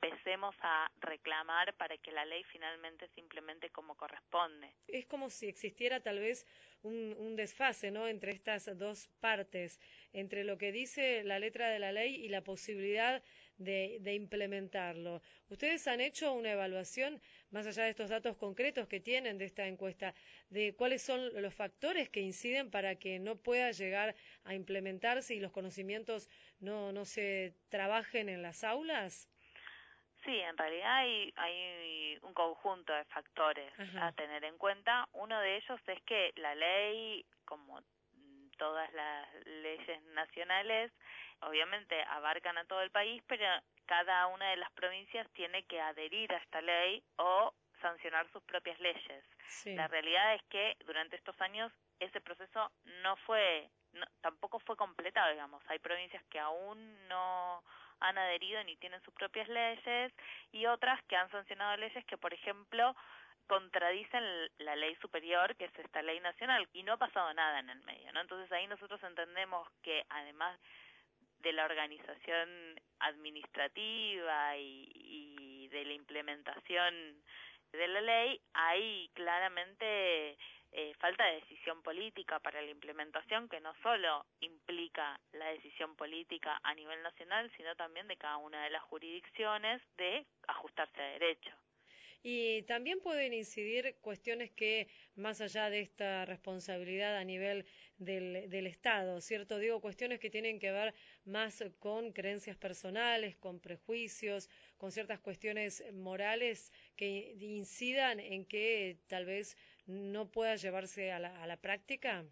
empecemos 0.00 0.54
a 0.62 0.90
reclamar 1.00 1.74
para 1.74 1.96
que 1.98 2.12
la 2.12 2.24
ley 2.24 2.44
finalmente 2.44 3.08
se 3.14 3.20
implemente 3.20 3.70
como 3.70 3.96
corresponde. 3.96 4.72
Es 4.86 5.06
como 5.06 5.28
si 5.30 5.48
existiera 5.48 6.00
tal 6.00 6.20
vez 6.20 6.46
un, 6.82 7.36
desfase, 7.36 7.90
¿no? 7.90 8.06
Entre 8.06 8.32
estas 8.32 8.70
dos 8.78 9.08
partes, 9.20 9.80
entre 10.12 10.44
lo 10.44 10.58
que 10.58 10.72
dice 10.72 11.24
la 11.24 11.38
letra 11.38 11.68
de 11.68 11.78
la 11.78 11.92
ley 11.92 12.14
y 12.14 12.28
la 12.28 12.42
posibilidad 12.42 13.22
de, 13.58 14.14
implementarlo. 14.14 15.20
¿Ustedes 15.48 15.86
han 15.88 16.00
hecho 16.00 16.32
una 16.32 16.52
evaluación, 16.52 17.20
más 17.50 17.66
allá 17.66 17.84
de 17.84 17.90
estos 17.90 18.10
datos 18.10 18.36
concretos 18.36 18.86
que 18.86 19.00
tienen 19.00 19.38
de 19.38 19.46
esta 19.46 19.66
encuesta, 19.66 20.14
de 20.50 20.74
cuáles 20.74 21.02
son 21.02 21.42
los 21.42 21.54
factores 21.54 22.08
que 22.08 22.20
inciden 22.20 22.70
para 22.70 22.94
que 22.96 23.18
no 23.18 23.36
pueda 23.36 23.72
llegar 23.72 24.14
a 24.44 24.54
implementarse 24.54 25.34
y 25.34 25.40
los 25.40 25.52
conocimientos 25.52 26.28
no, 26.60 26.92
no 26.92 27.04
se 27.04 27.54
trabajen 27.68 28.28
en 28.28 28.42
las 28.42 28.64
aulas? 28.64 29.28
Sí, 30.24 30.38
en 30.40 30.56
realidad 30.58 30.96
hay, 30.96 31.32
hay 31.36 32.18
un 32.22 32.34
conjunto 32.34 32.92
de 32.92 33.04
factores 33.06 33.72
a 34.00 34.12
tener 34.12 34.44
en 34.44 34.58
cuenta. 34.58 35.08
Uno 35.12 35.40
de 35.40 35.56
ellos 35.56 35.80
es 35.86 36.02
que 36.02 36.32
la 36.36 36.54
ley, 36.54 37.24
como 37.44 37.80
todas 38.58 38.92
las 38.92 39.28
leyes 39.46 40.02
nacionales, 40.14 40.92
obviamente 41.40 42.02
abarcan 42.02 42.58
a 42.58 42.64
todo 42.64 42.82
el 42.82 42.90
país, 42.90 43.22
pero 43.26 43.44
cada 43.86 44.26
una 44.26 44.50
de 44.50 44.56
las 44.56 44.70
provincias 44.72 45.26
tiene 45.32 45.62
que 45.64 45.80
adherir 45.80 46.32
a 46.32 46.38
esta 46.38 46.60
ley 46.60 47.02
o 47.16 47.54
sancionar 47.80 48.30
sus 48.32 48.42
propias 48.42 48.78
leyes. 48.80 49.24
La 49.64 49.88
realidad 49.88 50.34
es 50.34 50.42
que 50.50 50.76
durante 50.84 51.16
estos 51.16 51.40
años 51.40 51.72
ese 52.00 52.20
proceso 52.20 52.70
no 53.02 53.16
fue, 53.16 53.70
tampoco 54.20 54.58
fue 54.60 54.76
completado, 54.76 55.30
digamos. 55.30 55.62
Hay 55.68 55.78
provincias 55.78 56.22
que 56.30 56.38
aún 56.38 57.08
no 57.08 57.62
han 58.00 58.18
adherido 58.18 58.62
ni 58.64 58.76
tienen 58.76 59.02
sus 59.02 59.14
propias 59.14 59.48
leyes 59.48 60.12
y 60.52 60.66
otras 60.66 61.02
que 61.04 61.16
han 61.16 61.30
sancionado 61.30 61.76
leyes 61.76 62.04
que, 62.06 62.16
por 62.16 62.32
ejemplo, 62.32 62.94
contradicen 63.46 64.22
la 64.58 64.76
ley 64.76 64.94
superior, 64.96 65.56
que 65.56 65.64
es 65.64 65.78
esta 65.78 66.02
ley 66.02 66.20
nacional, 66.20 66.68
y 66.72 66.82
no 66.82 66.92
ha 66.92 66.98
pasado 66.98 67.32
nada 67.34 67.60
en 67.60 67.70
el 67.70 67.80
medio, 67.82 68.12
¿no? 68.12 68.20
Entonces 68.20 68.52
ahí 68.52 68.66
nosotros 68.66 69.02
entendemos 69.02 69.66
que 69.82 70.04
además 70.10 70.58
de 71.40 71.52
la 71.52 71.64
organización 71.64 72.80
administrativa 73.00 74.56
y, 74.56 74.90
y 74.94 75.68
de 75.68 75.84
la 75.84 75.92
implementación 75.92 77.22
de 77.72 77.88
la 77.88 78.00
ley, 78.00 78.40
hay 78.54 79.10
claramente 79.14 80.36
eh, 80.72 80.92
falta 80.98 81.24
de 81.24 81.36
decisión 81.36 81.82
política 81.82 82.38
para 82.40 82.60
la 82.60 82.70
implementación 82.70 83.48
que 83.48 83.60
no 83.60 83.74
solo 83.82 84.26
implica 84.40 85.18
la 85.32 85.46
decisión 85.46 85.96
política 85.96 86.60
a 86.62 86.74
nivel 86.74 87.02
nacional, 87.02 87.50
sino 87.56 87.74
también 87.76 88.06
de 88.08 88.16
cada 88.16 88.36
una 88.36 88.64
de 88.64 88.70
las 88.70 88.82
jurisdicciones 88.82 89.80
de 89.96 90.26
ajustarse 90.46 91.00
a 91.00 91.10
derecho. 91.12 91.50
Y 92.22 92.62
también 92.62 93.00
pueden 93.00 93.32
incidir 93.32 93.96
cuestiones 94.00 94.50
que, 94.50 94.88
más 95.14 95.40
allá 95.40 95.70
de 95.70 95.80
esta 95.80 96.24
responsabilidad 96.24 97.16
a 97.16 97.24
nivel 97.24 97.64
del, 97.96 98.50
del, 98.50 98.66
Estado, 98.66 99.20
¿cierto? 99.20 99.58
Digo, 99.58 99.80
cuestiones 99.80 100.18
que 100.18 100.28
tienen 100.28 100.58
que 100.58 100.72
ver 100.72 100.94
más 101.24 101.62
con 101.78 102.12
creencias 102.12 102.56
personales, 102.56 103.36
con 103.36 103.60
prejuicios, 103.60 104.50
con 104.76 104.90
ciertas 104.90 105.20
cuestiones 105.20 105.84
morales 105.92 106.72
que 106.96 107.36
incidan 107.38 108.18
en 108.18 108.44
que 108.44 108.98
tal 109.06 109.24
vez 109.24 109.56
no 109.88 110.26
pueda 110.26 110.54
llevarse 110.54 111.12
a 111.12 111.18
la, 111.18 111.42
a 111.42 111.46
la 111.46 111.56
práctica? 111.56 112.24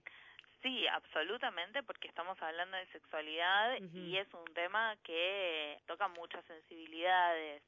Sí, 0.63 0.87
absolutamente, 0.89 1.83
porque 1.83 2.09
estamos 2.09 2.41
hablando 2.43 2.77
de 2.77 2.87
sexualidad 2.87 3.77
y 3.93 4.17
es 4.17 4.27
un 4.35 4.53
tema 4.55 4.97
que 5.05 5.79
toca 5.87 6.09
muchas 6.09 6.45
sensibilidades. 6.47 7.63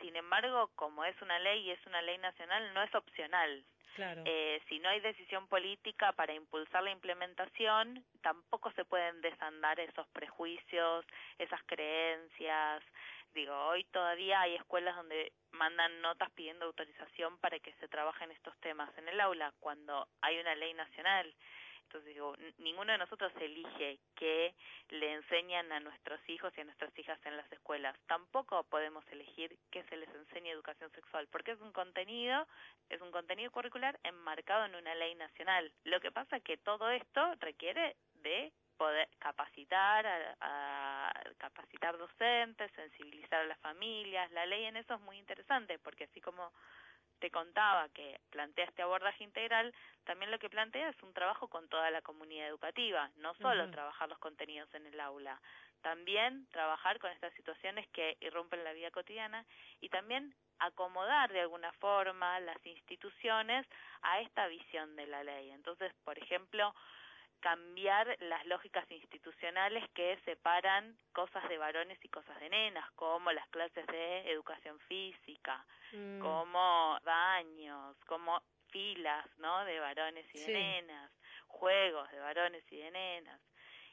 Sin 0.00 0.14
embargo, 0.14 0.70
como 0.76 1.04
es 1.04 1.20
una 1.20 1.38
ley 1.40 1.62
y 1.62 1.70
es 1.72 1.86
una 1.86 2.00
ley 2.02 2.16
nacional, 2.18 2.72
no 2.74 2.82
es 2.82 2.94
opcional. 2.94 3.64
Claro. 3.96 4.22
Eh, 4.24 4.62
si 4.68 4.78
no 4.78 4.88
hay 4.88 5.00
decisión 5.00 5.48
política 5.48 6.12
para 6.12 6.32
impulsar 6.32 6.84
la 6.84 6.92
implementación, 6.92 8.04
tampoco 8.22 8.70
se 8.72 8.84
pueden 8.84 9.20
desandar 9.20 9.80
esos 9.80 10.06
prejuicios, 10.08 11.04
esas 11.38 11.60
creencias, 11.66 12.84
Digo, 13.34 13.54
hoy 13.66 13.84
todavía 13.84 14.40
hay 14.40 14.54
escuelas 14.54 14.96
donde 14.96 15.32
mandan 15.52 16.00
notas 16.00 16.30
pidiendo 16.32 16.66
autorización 16.66 17.38
para 17.38 17.58
que 17.58 17.72
se 17.74 17.88
trabajen 17.88 18.30
estos 18.30 18.56
temas 18.58 18.90
en 18.98 19.08
el 19.08 19.20
aula 19.20 19.52
cuando 19.60 20.08
hay 20.20 20.38
una 20.38 20.54
ley 20.54 20.74
nacional. 20.74 21.34
Entonces 21.88 22.12
digo, 22.12 22.36
ninguno 22.58 22.92
de 22.92 22.98
nosotros 22.98 23.32
elige 23.40 23.98
qué 24.14 24.54
le 24.90 25.14
enseñan 25.14 25.72
a 25.72 25.80
nuestros 25.80 26.20
hijos 26.28 26.52
y 26.54 26.60
a 26.60 26.64
nuestras 26.64 26.96
hijas 26.98 27.18
en 27.24 27.34
las 27.34 27.50
escuelas. 27.50 27.96
Tampoco 28.06 28.62
podemos 28.64 29.02
elegir 29.10 29.56
qué 29.70 29.82
se 29.84 29.96
les 29.96 30.08
enseña 30.10 30.52
educación 30.52 30.90
sexual, 30.90 31.26
porque 31.28 31.52
es 31.52 31.60
un 31.62 31.72
contenido, 31.72 32.46
es 32.90 33.00
un 33.00 33.10
contenido 33.10 33.50
curricular 33.50 33.98
enmarcado 34.02 34.66
en 34.66 34.74
una 34.74 34.94
ley 34.96 35.14
nacional. 35.14 35.72
Lo 35.84 35.98
que 36.00 36.12
pasa 36.12 36.36
es 36.36 36.42
que 36.42 36.58
todo 36.58 36.90
esto 36.90 37.34
requiere 37.40 37.96
de 38.16 38.52
poder 38.78 39.08
capacitar, 39.18 40.06
a, 40.40 41.12
capacitar 41.36 41.98
docentes, 41.98 42.72
sensibilizar 42.72 43.40
a 43.40 43.46
las 43.46 43.58
familias. 43.58 44.30
La 44.32 44.46
ley 44.46 44.64
en 44.64 44.76
eso 44.76 44.94
es 44.94 45.00
muy 45.00 45.18
interesante 45.18 45.78
porque 45.78 46.04
así 46.04 46.20
como 46.20 46.52
te 47.18 47.30
contaba 47.30 47.88
que 47.88 48.20
plantea 48.30 48.66
este 48.66 48.82
abordaje 48.82 49.24
integral, 49.24 49.74
también 50.04 50.30
lo 50.30 50.38
que 50.38 50.48
plantea 50.48 50.88
es 50.88 51.02
un 51.02 51.12
trabajo 51.12 51.48
con 51.48 51.68
toda 51.68 51.90
la 51.90 52.00
comunidad 52.00 52.46
educativa, 52.46 53.10
no 53.16 53.34
solo 53.34 53.68
trabajar 53.70 54.08
los 54.08 54.20
contenidos 54.20 54.72
en 54.74 54.86
el 54.86 55.00
aula, 55.00 55.40
también 55.82 56.46
trabajar 56.52 57.00
con 57.00 57.10
estas 57.10 57.34
situaciones 57.34 57.88
que 57.88 58.16
irrumpen 58.20 58.62
la 58.62 58.72
vida 58.72 58.92
cotidiana 58.92 59.44
y 59.80 59.88
también 59.88 60.32
acomodar 60.60 61.32
de 61.32 61.40
alguna 61.40 61.72
forma 61.72 62.38
las 62.40 62.64
instituciones 62.64 63.66
a 64.02 64.20
esta 64.20 64.46
visión 64.46 64.94
de 64.94 65.06
la 65.08 65.24
ley. 65.24 65.50
Entonces, 65.50 65.92
por 66.04 66.18
ejemplo, 66.18 66.74
cambiar 67.40 68.16
las 68.20 68.44
lógicas 68.46 68.90
institucionales 68.90 69.88
que 69.94 70.18
separan 70.24 70.96
cosas 71.12 71.48
de 71.48 71.58
varones 71.58 71.98
y 72.02 72.08
cosas 72.08 72.38
de 72.40 72.48
nenas, 72.48 72.90
como 72.92 73.32
las 73.32 73.48
clases 73.48 73.86
de 73.86 74.30
educación 74.30 74.78
física, 74.80 75.64
mm. 75.92 76.20
como 76.20 76.98
baños, 77.04 77.96
como 78.06 78.42
filas, 78.70 79.26
¿no? 79.38 79.64
De 79.64 79.80
varones 79.80 80.26
y 80.34 80.38
de 80.38 80.52
nenas, 80.52 81.10
juegos 81.46 82.10
de 82.10 82.20
varones 82.20 82.64
y 82.70 82.76
de 82.76 82.90
nenas. 82.90 83.40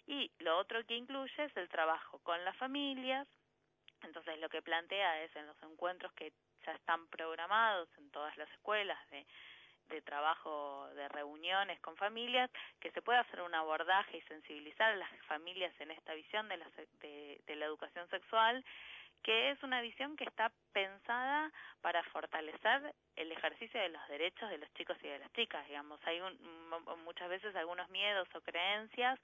Y 0.08 0.32
lo 0.40 0.58
otro 0.58 0.86
que 0.86 0.96
incluye 0.96 1.44
es 1.44 1.58
el 1.58 1.70
trabajo 1.70 2.20
con 2.20 2.44
las 2.46 2.56
familias. 2.58 3.28
Entonces 4.04 4.40
lo 4.40 4.50
que 4.50 4.62
plantea 4.62 5.24
es 5.24 5.36
en 5.36 5.48
los 5.48 5.62
encuentros 5.64 6.14
que 6.14 6.34
ya 6.66 6.74
están 6.74 7.08
programados 7.08 7.90
en 7.98 8.10
todas 8.12 8.36
las 8.38 8.50
escuelas 8.52 9.00
de 9.10 9.25
de 9.89 10.01
trabajo 10.01 10.88
de 10.96 11.08
reuniones 11.10 11.80
con 11.82 11.96
familias, 11.98 12.50
que 12.80 12.92
se 12.92 13.01
pueda 13.01 13.22
hacer 13.22 13.42
un 13.42 13.56
abordaje 13.56 14.18
y 14.18 14.22
sensibilizar 14.22 14.92
a 14.92 14.96
las 14.96 15.12
familias 15.27 15.74
en 15.80 15.92
esta 15.92 16.13
visión 16.13 16.48
de 16.50 16.58
la, 16.58 16.68
de, 17.01 17.42
de 17.46 17.56
la 17.56 17.65
educación 17.65 18.08
sexual, 18.10 18.63
que 19.24 19.50
es 19.50 19.63
una 19.63 19.82
visión 19.82 20.15
que 20.18 20.24
está 20.24 20.51
pensada 20.72 21.51
para 21.82 22.04
fortalecer 22.04 22.94
el 23.15 23.32
ejercicio 23.32 23.82
de 23.82 23.89
los 23.89 24.08
derechos 24.08 24.50
de 24.50 24.60
los 24.60 24.72
chicos 24.75 24.98
y 25.01 25.08
de 25.08 25.18
las 25.20 25.34
chicas, 25.34 25.65
digamos. 25.68 26.00
Hay 26.06 26.22
un, 26.22 26.38
muchas 27.04 27.30
veces 27.30 27.56
algunos 27.56 27.89
miedos 27.89 28.27
o 28.36 28.42
creencias 28.42 29.20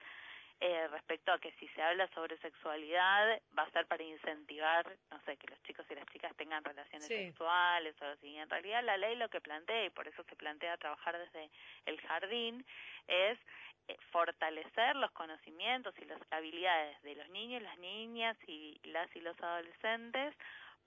eh, 0.64 0.86
respecto 0.92 1.32
a 1.32 1.40
que 1.40 1.50
si 1.58 1.66
se 1.70 1.82
habla 1.82 2.06
sobre 2.14 2.38
sexualidad 2.38 3.40
va 3.58 3.64
a 3.64 3.70
ser 3.72 3.84
para 3.88 4.04
incentivar, 4.04 4.86
no 5.10 5.20
sé, 5.24 5.36
que 5.36 5.48
los 5.48 5.60
chicos 5.64 5.84
y 5.90 5.96
las 5.96 6.06
chicas 6.06 6.32
tengan 6.36 6.62
relaciones 6.62 7.08
sexuales 7.08 8.00
o 8.00 8.04
así. 8.04 8.36
En 8.36 8.48
realidad 8.48 8.84
la 8.84 8.96
ley 8.96 9.16
lo 9.16 9.28
que 9.28 9.40
plantea, 9.40 9.86
y 9.86 9.90
por 9.90 10.06
eso 10.06 10.22
se 10.22 10.36
plantea 10.36 10.76
trabajar 10.76 11.18
desde 11.18 11.50
el 11.84 12.00
jardín, 12.02 12.64
es 13.08 13.40
eh, 13.88 13.96
fortalecer 14.12 14.94
los 14.94 15.10
conocimientos 15.10 15.98
y 15.98 16.04
las 16.04 16.20
habilidades 16.30 17.02
de 17.02 17.16
los 17.16 17.28
niños, 17.30 17.60
las 17.60 17.78
niñas 17.78 18.36
y 18.46 18.78
las 18.84 19.14
y 19.16 19.20
los 19.20 19.36
adolescentes 19.42 20.32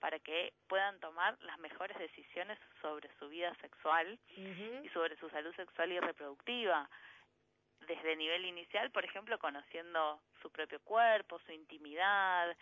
para 0.00 0.18
que 0.20 0.54
puedan 0.68 0.98
tomar 1.00 1.36
las 1.42 1.58
mejores 1.58 1.98
decisiones 1.98 2.58
sobre 2.80 3.10
su 3.18 3.28
vida 3.28 3.54
sexual 3.60 4.18
y 4.36 4.88
sobre 4.94 5.16
su 5.18 5.28
salud 5.28 5.54
sexual 5.54 5.92
y 5.92 6.00
reproductiva 6.00 6.88
desde 7.86 8.16
nivel 8.16 8.44
inicial, 8.44 8.90
por 8.90 9.04
ejemplo, 9.04 9.38
conociendo 9.38 10.20
su 10.42 10.50
propio 10.50 10.80
cuerpo, 10.80 11.38
su 11.46 11.52
intimidad, 11.52 12.56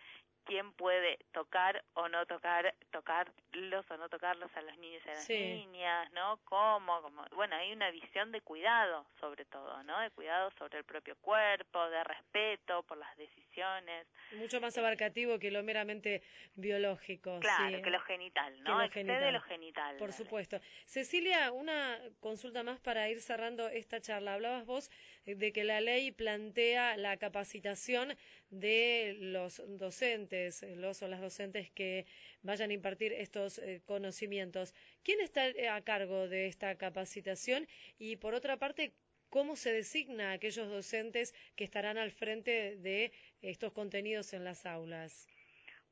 quién 0.45 0.73
puede 0.73 1.19
tocar 1.33 1.83
o 1.95 2.09
no 2.09 2.27
tocar, 2.27 2.75
tocarlos 2.91 3.91
o 3.91 3.97
no 3.97 4.09
tocarlos 4.09 4.51
a 4.57 4.63
los 4.63 4.77
niños 4.79 5.03
y 5.07 5.09
a 5.09 5.15
las 5.15 5.29
niñas, 5.29 6.13
¿no? 6.13 6.39
Cómo, 6.45 7.03
como, 7.03 7.25
bueno, 7.35 7.57
hay 7.57 7.73
una 7.73 7.91
visión 7.91 8.33
de 8.33 8.41
cuidado 8.41 9.07
sobre 9.21 9.45
todo, 9.47 9.83
¿no? 9.85 9.99
De 10.01 10.11
cuidado 10.11 10.51
sobre 10.59 10.79
el 10.79 10.85
propio 10.85 11.17
cuerpo, 11.17 11.89
de 11.91 12.05
respeto 12.05 12.83
por 12.85 12.99
las 12.99 13.17
decisiones. 13.17 14.07
Mucho 14.33 14.61
más 14.61 14.77
abarcativo 14.79 15.39
que 15.39 15.51
lo 15.51 15.63
meramente 15.63 16.23
biológico. 16.55 17.41
Claro, 17.41 17.83
que 17.83 17.91
lo 17.91 18.01
genital, 18.01 18.63
¿no? 18.63 18.79
Lo 18.79 18.85
Excede 18.85 19.33
lo 19.33 19.41
genital. 19.43 19.97
Por 19.97 20.13
supuesto. 20.13 20.61
Cecilia, 20.87 21.53
una 21.53 21.99
consulta 22.21 22.63
más 22.63 22.81
para 22.81 23.09
ir 23.09 23.21
cerrando 23.21 23.69
esta 23.69 24.01
charla. 24.01 24.35
Hablabas 24.35 24.67
vos 24.67 24.91
de 25.25 25.53
que 25.53 25.65
la 25.65 25.81
ley 25.81 26.13
plantea 26.13 26.97
la 26.97 27.17
capacitación 27.17 28.17
de 28.61 29.17
los 29.19 29.63
docentes, 29.79 30.63
los 30.77 31.03
o 31.03 31.09
las 31.09 31.21
docentes 31.21 31.71
que 31.71 32.07
vayan 32.43 32.71
a 32.71 32.75
impartir 32.75 33.13
estos 33.13 33.59
eh, 33.59 33.83
conocimientos. 33.85 34.75
¿Quién 35.03 35.21
está 35.21 35.49
eh, 35.49 35.69
a 35.69 35.83
cargo 35.83 36.29
de 36.29 36.47
esta 36.47 36.77
capacitación? 36.77 37.67
Y 37.99 38.17
por 38.17 38.35
otra 38.35 38.59
parte, 38.59 38.95
¿cómo 39.31 39.57
se 39.57 39.73
designa 39.73 40.31
a 40.31 40.33
aquellos 40.35 40.69
docentes 40.71 41.35
que 41.57 41.65
estarán 41.65 41.99
al 41.99 42.11
frente 42.13 42.77
de 42.77 43.13
estos 43.43 43.73
contenidos 43.73 44.33
en 44.33 44.45
las 44.45 44.67
aulas? 44.67 45.31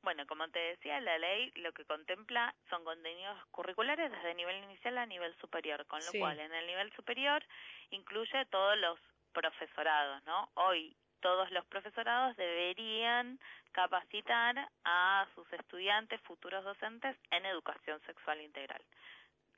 Bueno, 0.02 0.26
como 0.26 0.49
te 0.50 0.59
decía, 0.59 1.00
la 1.00 1.19
ley 1.19 1.50
lo 1.57 1.73
que 1.73 1.85
contempla 1.85 2.54
son 2.69 2.85
contenidos 2.85 3.38
curriculares 3.50 4.11
desde 4.11 4.35
nivel 4.35 4.57
inicial 4.64 4.99
a 4.99 5.07
nivel 5.07 5.35
superior, 5.37 5.87
con 5.87 6.04
lo 6.04 6.12
Sí. 6.12 6.19
cual 6.19 6.40
en 6.40 6.52
el 6.52 6.66
nivel 6.66 6.92
superior 6.95 7.45
incluye 7.90 8.45
todos 8.47 8.76
los 8.78 8.99
profesorados, 9.33 10.23
¿no? 10.25 10.50
Hoy 10.54 10.97
todos 11.23 11.50
los 11.52 11.64
profesorados 11.67 12.37
deberían 12.37 13.38
capacitar 13.73 14.69
a 14.85 15.26
sus 15.35 15.50
estudiantes, 15.55 16.21
futuros 16.23 16.62
docentes, 16.64 17.17
en 17.31 17.47
educación 17.47 18.00
sexual 18.02 18.41
integral. 18.43 18.83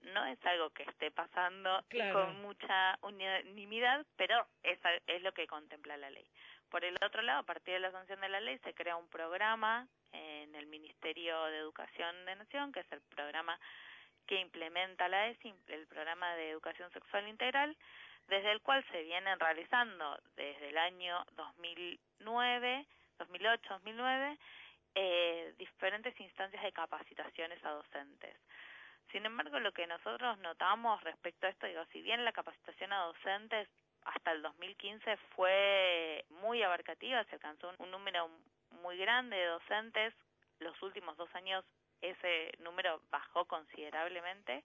No 0.03 0.25
es 0.27 0.39
algo 0.47 0.71
que 0.71 0.85
esté 0.85 1.11
pasando 1.11 1.83
Claro. 1.89 2.13
con 2.27 2.43
mucha 2.43 2.99
unanimidad, 3.03 4.07
pero 4.17 4.47
es, 4.63 4.79
es 5.07 5.23
lo 5.23 5.33
que 5.33 5.47
contempla 5.49 5.97
la 5.97 6.11
ley. 6.11 6.27
Por 6.71 6.85
el 6.85 6.97
otro 7.03 7.23
lado, 7.23 7.41
a 7.41 7.45
partir 7.45 7.75
de 7.75 7.81
la 7.81 7.91
sanción 7.91 8.21
de 8.21 8.29
la 8.29 8.41
ley, 8.41 8.59
se 8.59 8.75
crea 8.75 8.97
un 8.97 9.09
programa 9.09 9.89
en 10.13 10.55
el 10.55 10.67
Ministerio 10.67 11.45
de 11.47 11.59
Educación 11.59 12.25
de 12.27 12.37
Nación, 12.37 12.73
que 12.73 12.81
es 12.81 12.93
el 12.93 13.01
programa 13.03 13.59
que 14.27 14.41
implementa 14.41 15.09
la 15.09 15.29
ESI, 15.29 15.55
el 15.69 15.87
programa 15.87 16.35
de 16.37 16.51
educación 16.51 16.91
sexual 16.93 17.29
integral, 17.29 17.77
desde 18.29 18.53
el 18.53 18.61
cual 18.63 18.85
se 18.91 19.03
vienen 19.03 19.39
realizando 19.39 20.19
desde 20.37 20.69
el 20.69 20.79
año 20.79 21.25
2009, 21.37 22.87
2008, 23.19 23.69
2009, 23.75 24.39
eh, 24.95 25.55
diferentes 25.59 26.19
instancias 26.21 26.63
de 26.63 26.73
capacitaciones 26.73 27.63
a 27.65 27.71
docentes. 27.71 28.37
Sin 29.13 29.27
embargo, 29.27 29.61
lo 29.61 29.73
que 29.73 29.87
nosotros 29.87 30.39
notamos 30.39 31.03
respecto 31.03 31.47
a 31.47 31.51
esto, 31.51 31.67
digo, 31.67 31.85
si 31.93 32.03
bien 32.03 32.25
la 32.25 32.33
capacitación 32.33 32.93
a 32.93 33.05
docentes 33.05 33.69
hasta 34.05 34.33
el 34.33 34.43
2015 34.43 35.17
fue 35.37 36.25
muy 36.31 36.63
abarcativa, 36.63 37.25
se 37.25 37.37
alcanzó 37.37 37.71
un, 37.71 37.77
un 37.79 37.91
número 37.91 38.31
muy 38.83 38.97
grande 38.97 39.37
de 39.37 39.47
docentes, 39.47 40.15
los 40.59 40.81
últimos 40.83 41.17
dos 41.17 41.33
años 41.35 41.65
ese 42.01 42.53
número 42.59 43.01
bajó 43.11 43.45
considerablemente, 43.47 44.65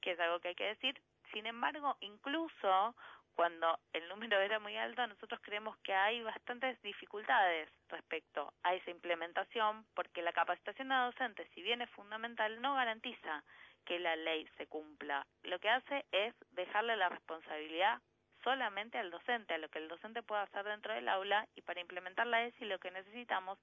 que 0.00 0.12
es 0.12 0.20
algo 0.20 0.40
que 0.40 0.48
hay 0.48 0.54
que 0.54 0.64
decir. 0.64 1.00
Sin 1.32 1.46
embargo, 1.46 1.96
incluso 2.00 2.94
cuando 3.34 3.78
el 3.92 4.08
número 4.08 4.40
era 4.40 4.58
muy 4.58 4.76
alto, 4.76 5.06
nosotros 5.06 5.40
creemos 5.44 5.76
que 5.84 5.94
hay 5.94 6.20
bastantes 6.22 6.82
dificultades 6.82 7.70
respecto 7.88 8.52
a 8.64 8.74
esa 8.74 8.90
implementación, 8.90 9.86
porque 9.94 10.22
la 10.22 10.32
capacitación 10.32 10.90
a 10.90 11.06
docentes, 11.06 11.48
si 11.54 11.62
bien 11.62 11.80
es 11.80 11.90
fundamental, 11.90 12.60
no 12.60 12.74
garantiza 12.74 13.44
que 13.84 14.00
la 14.00 14.16
ley 14.16 14.48
se 14.56 14.66
cumpla. 14.66 15.24
Lo 15.44 15.60
que 15.60 15.70
hace 15.70 16.04
es 16.10 16.34
dejarle 16.50 16.96
la 16.96 17.08
responsabilidad 17.08 18.00
solamente 18.42 18.98
al 18.98 19.12
docente, 19.12 19.54
a 19.54 19.58
lo 19.58 19.68
que 19.68 19.78
el 19.78 19.88
docente 19.88 20.22
pueda 20.24 20.42
hacer 20.42 20.64
dentro 20.64 20.92
del 20.92 21.08
aula, 21.08 21.46
y 21.54 21.62
para 21.62 21.80
implementar 21.80 22.26
la 22.26 22.42
ESI 22.42 22.64
lo 22.64 22.80
que 22.80 22.90
necesitamos 22.90 23.58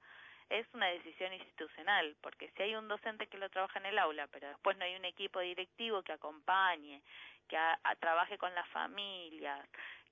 es 0.50 0.68
una 0.74 0.88
decisión 0.88 1.34
institucional, 1.34 2.16
porque 2.22 2.50
si 2.52 2.64
hay 2.64 2.76
un 2.76 2.88
docente 2.88 3.28
que 3.28 3.38
lo 3.38 3.50
trabaja 3.50 3.80
en 3.80 3.88
el 3.88 3.98
aula, 4.00 4.28
pero 4.28 4.48
después 4.48 4.78
no 4.78 4.86
hay 4.86 4.96
un 4.96 5.06
equipo 5.06 5.40
directivo 5.40 6.04
que 6.04 6.14
acompañe, 6.14 7.02
que 7.48 7.58
a- 7.58 7.80
a- 7.84 7.96
trabaje 7.96 8.38
con 8.38 8.54
las 8.56 8.68
familias, 8.70 9.68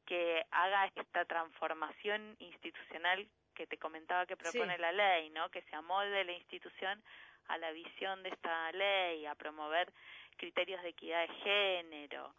que 0.06 0.46
haga 0.52 0.92
esta 0.96 1.26
transformación 1.26 2.36
institucional 2.40 3.28
que 3.56 3.68
te 3.68 3.78
comentaba 3.78 4.26
que 4.26 4.36
propone 4.36 4.76
Sí. 4.76 4.82
la 4.82 4.92
ley, 4.92 5.30
¿no? 5.30 5.50
Que 5.50 5.62
se 5.64 5.76
amolde 5.76 6.24
la 6.26 6.32
institución 6.34 7.02
a 7.48 7.58
la 7.58 7.72
visión 7.72 8.24
de 8.24 8.30
esta 8.30 8.72
ley, 8.72 9.26
a 9.26 9.36
promover 9.36 9.92
criterios 10.38 10.82
de 10.82 10.90
equidad 10.90 11.28
de 11.28 11.34
género. 11.36 12.34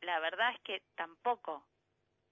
La 0.00 0.18
verdad 0.20 0.52
es 0.54 0.60
que 0.60 0.82
tampoco 0.94 1.64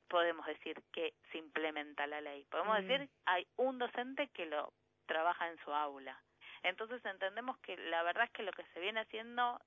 podemos 0.09 0.47
decir 0.47 0.83
que 0.93 1.15
se 1.31 1.39
implementa 1.39 2.07
la 2.07 2.21
ley. 2.21 2.45
Podemos 2.51 2.79
Mm. 2.79 2.87
decir 2.87 3.09
hay 3.27 3.47
un 3.57 3.79
docente 3.79 4.29
que 4.29 4.47
lo 4.47 4.73
trabaja 5.07 5.49
en 5.49 5.59
su 5.65 5.73
aula. 5.73 6.21
Entonces 6.63 7.05
entendemos 7.05 7.59
que 7.59 7.77
la 7.77 8.03
verdad 8.03 8.25
es 8.25 8.31
que 8.31 8.43
lo 8.43 8.53
que 8.53 8.65
se 8.73 8.81
viene 8.81 9.01
haciendo 9.01 9.61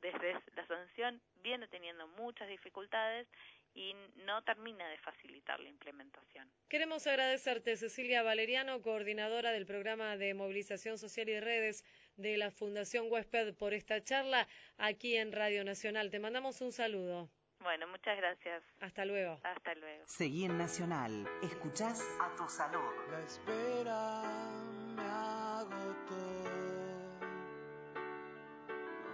desde 0.00 0.34
la 0.56 0.66
sanción 0.66 1.20
viene 1.42 1.68
teniendo 1.68 2.08
muchas 2.08 2.48
dificultades 2.48 3.28
y 3.74 3.94
no 4.26 4.42
termina 4.42 4.86
de 4.88 4.98
facilitar 4.98 5.58
la 5.60 5.68
implementación. 5.68 6.50
Queremos 6.68 7.06
agradecerte, 7.06 7.76
Cecilia 7.76 8.22
Valeriano, 8.22 8.82
coordinadora 8.82 9.50
del 9.52 9.64
programa 9.64 10.16
de 10.16 10.34
movilización 10.34 10.98
social 10.98 11.28
y 11.28 11.40
redes 11.40 11.84
de 12.16 12.36
la 12.36 12.50
Fundación 12.50 13.10
Huésped, 13.10 13.54
por 13.54 13.72
esta 13.72 14.02
charla 14.02 14.46
aquí 14.76 15.16
en 15.16 15.32
Radio 15.32 15.64
Nacional. 15.64 16.10
Te 16.10 16.18
mandamos 16.18 16.60
un 16.60 16.72
saludo. 16.72 17.30
Bueno, 17.62 17.86
muchas 17.86 18.16
gracias. 18.16 18.62
Hasta 18.80 19.04
luego. 19.04 19.38
Hasta 19.44 19.74
luego. 19.76 20.04
Seguí 20.06 20.44
en 20.44 20.58
Nacional. 20.58 21.28
Escuchás 21.42 22.02
a 22.20 22.34
tu 22.34 22.48
salud. 22.48 22.80
La 23.10 23.20
espera 23.20 24.22
me 24.96 25.02
agotó. 25.02 26.42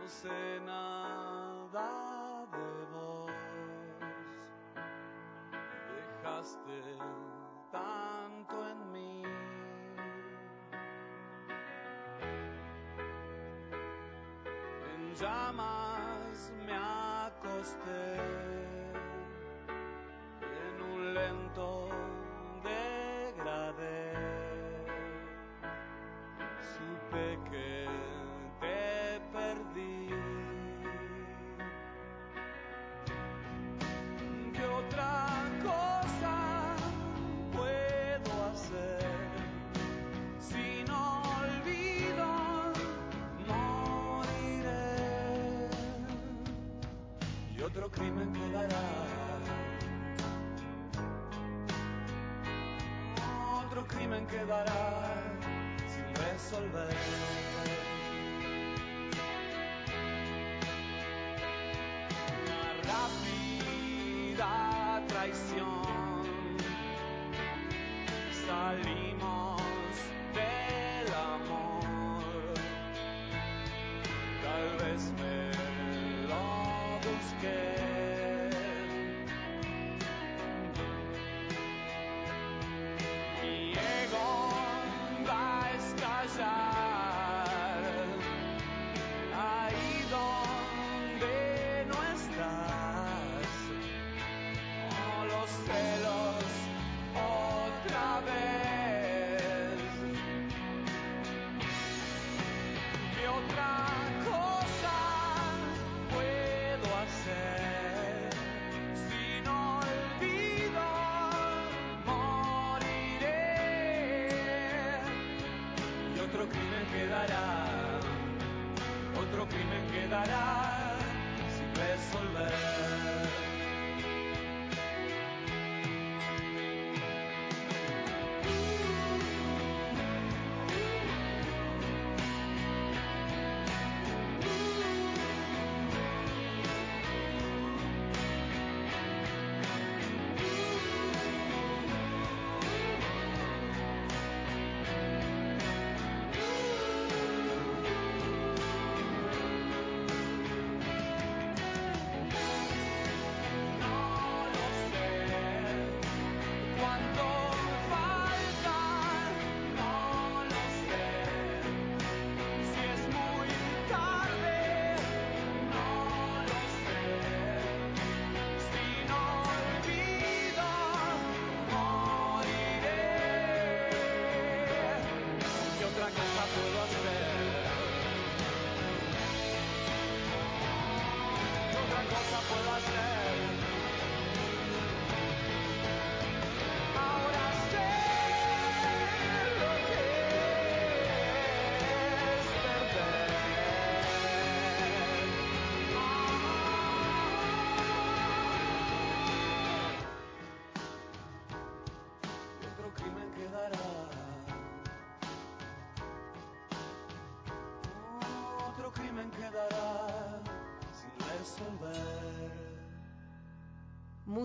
No 0.01 0.09
sé 0.09 0.61
nada 0.65 2.47
de 2.53 2.85
vos. 2.95 3.33
Dejaste 6.23 6.97
tanto 7.71 8.69
en 8.71 8.93
mí. 8.93 9.23
En 14.95 15.15
llamas 15.17 16.53
me 16.65 16.73
acosté 16.73 18.38
quedará 54.49 55.13
sin 55.87 56.25
resolver. 56.25 57.18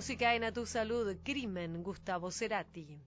Música 0.03 0.35
en 0.35 0.43
A 0.43 0.51
Tu 0.51 0.65
Salud, 0.65 1.15
Crimen, 1.23 1.81
Gustavo 1.81 2.29
Cerati. 2.29 2.99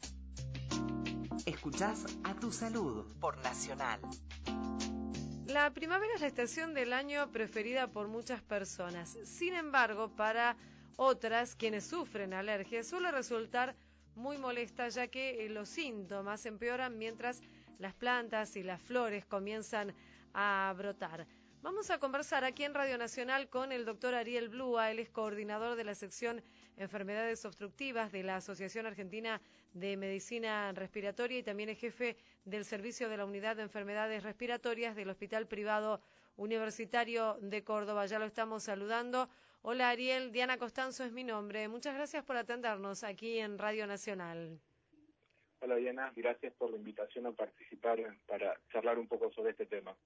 Escuchás 1.44 2.06
a 2.24 2.35
tu 2.35 2.50
salud 2.50 3.04
por 3.20 3.37
Nacional. 3.42 4.00
La 5.46 5.70
primavera 5.74 6.14
es 6.14 6.22
la 6.22 6.26
estación 6.26 6.72
del 6.72 6.94
año 6.94 7.30
preferida 7.32 7.87
por 7.87 8.09
muchas 8.09 8.40
personas. 8.40 9.11
Sin 9.24 9.52
embargo, 9.52 10.09
para 10.16 10.56
otras, 10.96 11.54
quienes 11.54 11.85
sufren 11.85 12.32
alergia, 12.32 12.82
suele 12.82 13.11
resultar 13.11 13.76
muy 14.14 14.38
molesta 14.38 14.88
ya 14.88 15.09
que 15.09 15.44
eh, 15.44 15.50
los 15.50 15.68
síntomas 15.68 16.46
empeoran 16.46 16.96
mientras 16.96 17.42
las 17.78 17.92
plantas 17.92 18.56
y 18.56 18.62
las 18.62 18.80
flores 18.80 19.26
comienzan 19.26 19.94
a 20.32 20.72
brotar. 20.74 21.26
Vamos 21.61 21.90
a 21.90 21.98
conversar 21.98 22.44
aquí 22.44 22.64
en 22.64 22.72
Radio 22.72 22.96
Nacional 22.96 23.50
con 23.50 23.72
el 23.72 23.85
doctor 23.85 24.14
Ariel 24.14 24.48
Blúa, 24.48 24.92
él 24.92 25.00
es 25.00 25.11
coordinador 25.11 25.76
de 25.76 25.85
la 25.85 25.94
sección 25.94 26.42
Enfermedades 26.76 27.44
Obstructivas 27.44 28.12
de 28.12 28.22
la 28.22 28.36
Asociación 28.36 28.86
Argentina 28.86 29.40
de 29.72 29.96
Medicina 29.96 30.72
Respiratoria 30.72 31.38
y 31.38 31.42
también 31.42 31.70
es 31.70 31.78
jefe 31.78 32.16
del 32.44 32.64
servicio 32.64 33.08
de 33.08 33.16
la 33.16 33.24
Unidad 33.24 33.56
de 33.56 33.62
Enfermedades 33.62 34.22
Respiratorias 34.22 34.94
del 34.94 35.08
Hospital 35.08 35.46
Privado 35.46 36.00
Universitario 36.36 37.38
de 37.40 37.64
Córdoba. 37.64 38.06
Ya 38.06 38.18
lo 38.18 38.26
estamos 38.26 38.62
saludando. 38.62 39.28
Hola 39.62 39.90
Ariel, 39.90 40.32
Diana 40.32 40.58
Costanzo 40.58 41.02
es 41.04 41.12
mi 41.12 41.24
nombre. 41.24 41.66
Muchas 41.68 41.94
gracias 41.94 42.24
por 42.24 42.36
atendernos 42.36 43.04
aquí 43.04 43.38
en 43.38 43.58
Radio 43.58 43.86
Nacional. 43.86 44.60
Hola 45.60 45.76
Diana, 45.76 46.12
gracias 46.14 46.52
por 46.54 46.70
la 46.70 46.76
invitación 46.76 47.26
a 47.26 47.32
participar 47.32 47.98
para 48.26 48.60
charlar 48.70 48.98
un 48.98 49.08
poco 49.08 49.32
sobre 49.32 49.52
este 49.52 49.66
tema. 49.66 49.96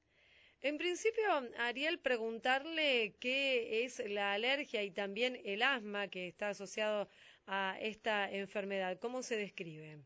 En 0.62 0.76
principio, 0.76 1.24
Ariel, 1.58 1.98
preguntarle 1.98 3.14
qué 3.18 3.84
es 3.84 3.98
la 4.10 4.34
alergia 4.34 4.82
y 4.82 4.90
también 4.90 5.40
el 5.44 5.62
asma 5.62 6.08
que 6.08 6.28
está 6.28 6.50
asociado 6.50 7.08
a 7.46 7.78
esta 7.80 8.30
enfermedad. 8.30 8.98
¿Cómo 9.00 9.22
se 9.22 9.36
describe? 9.38 9.98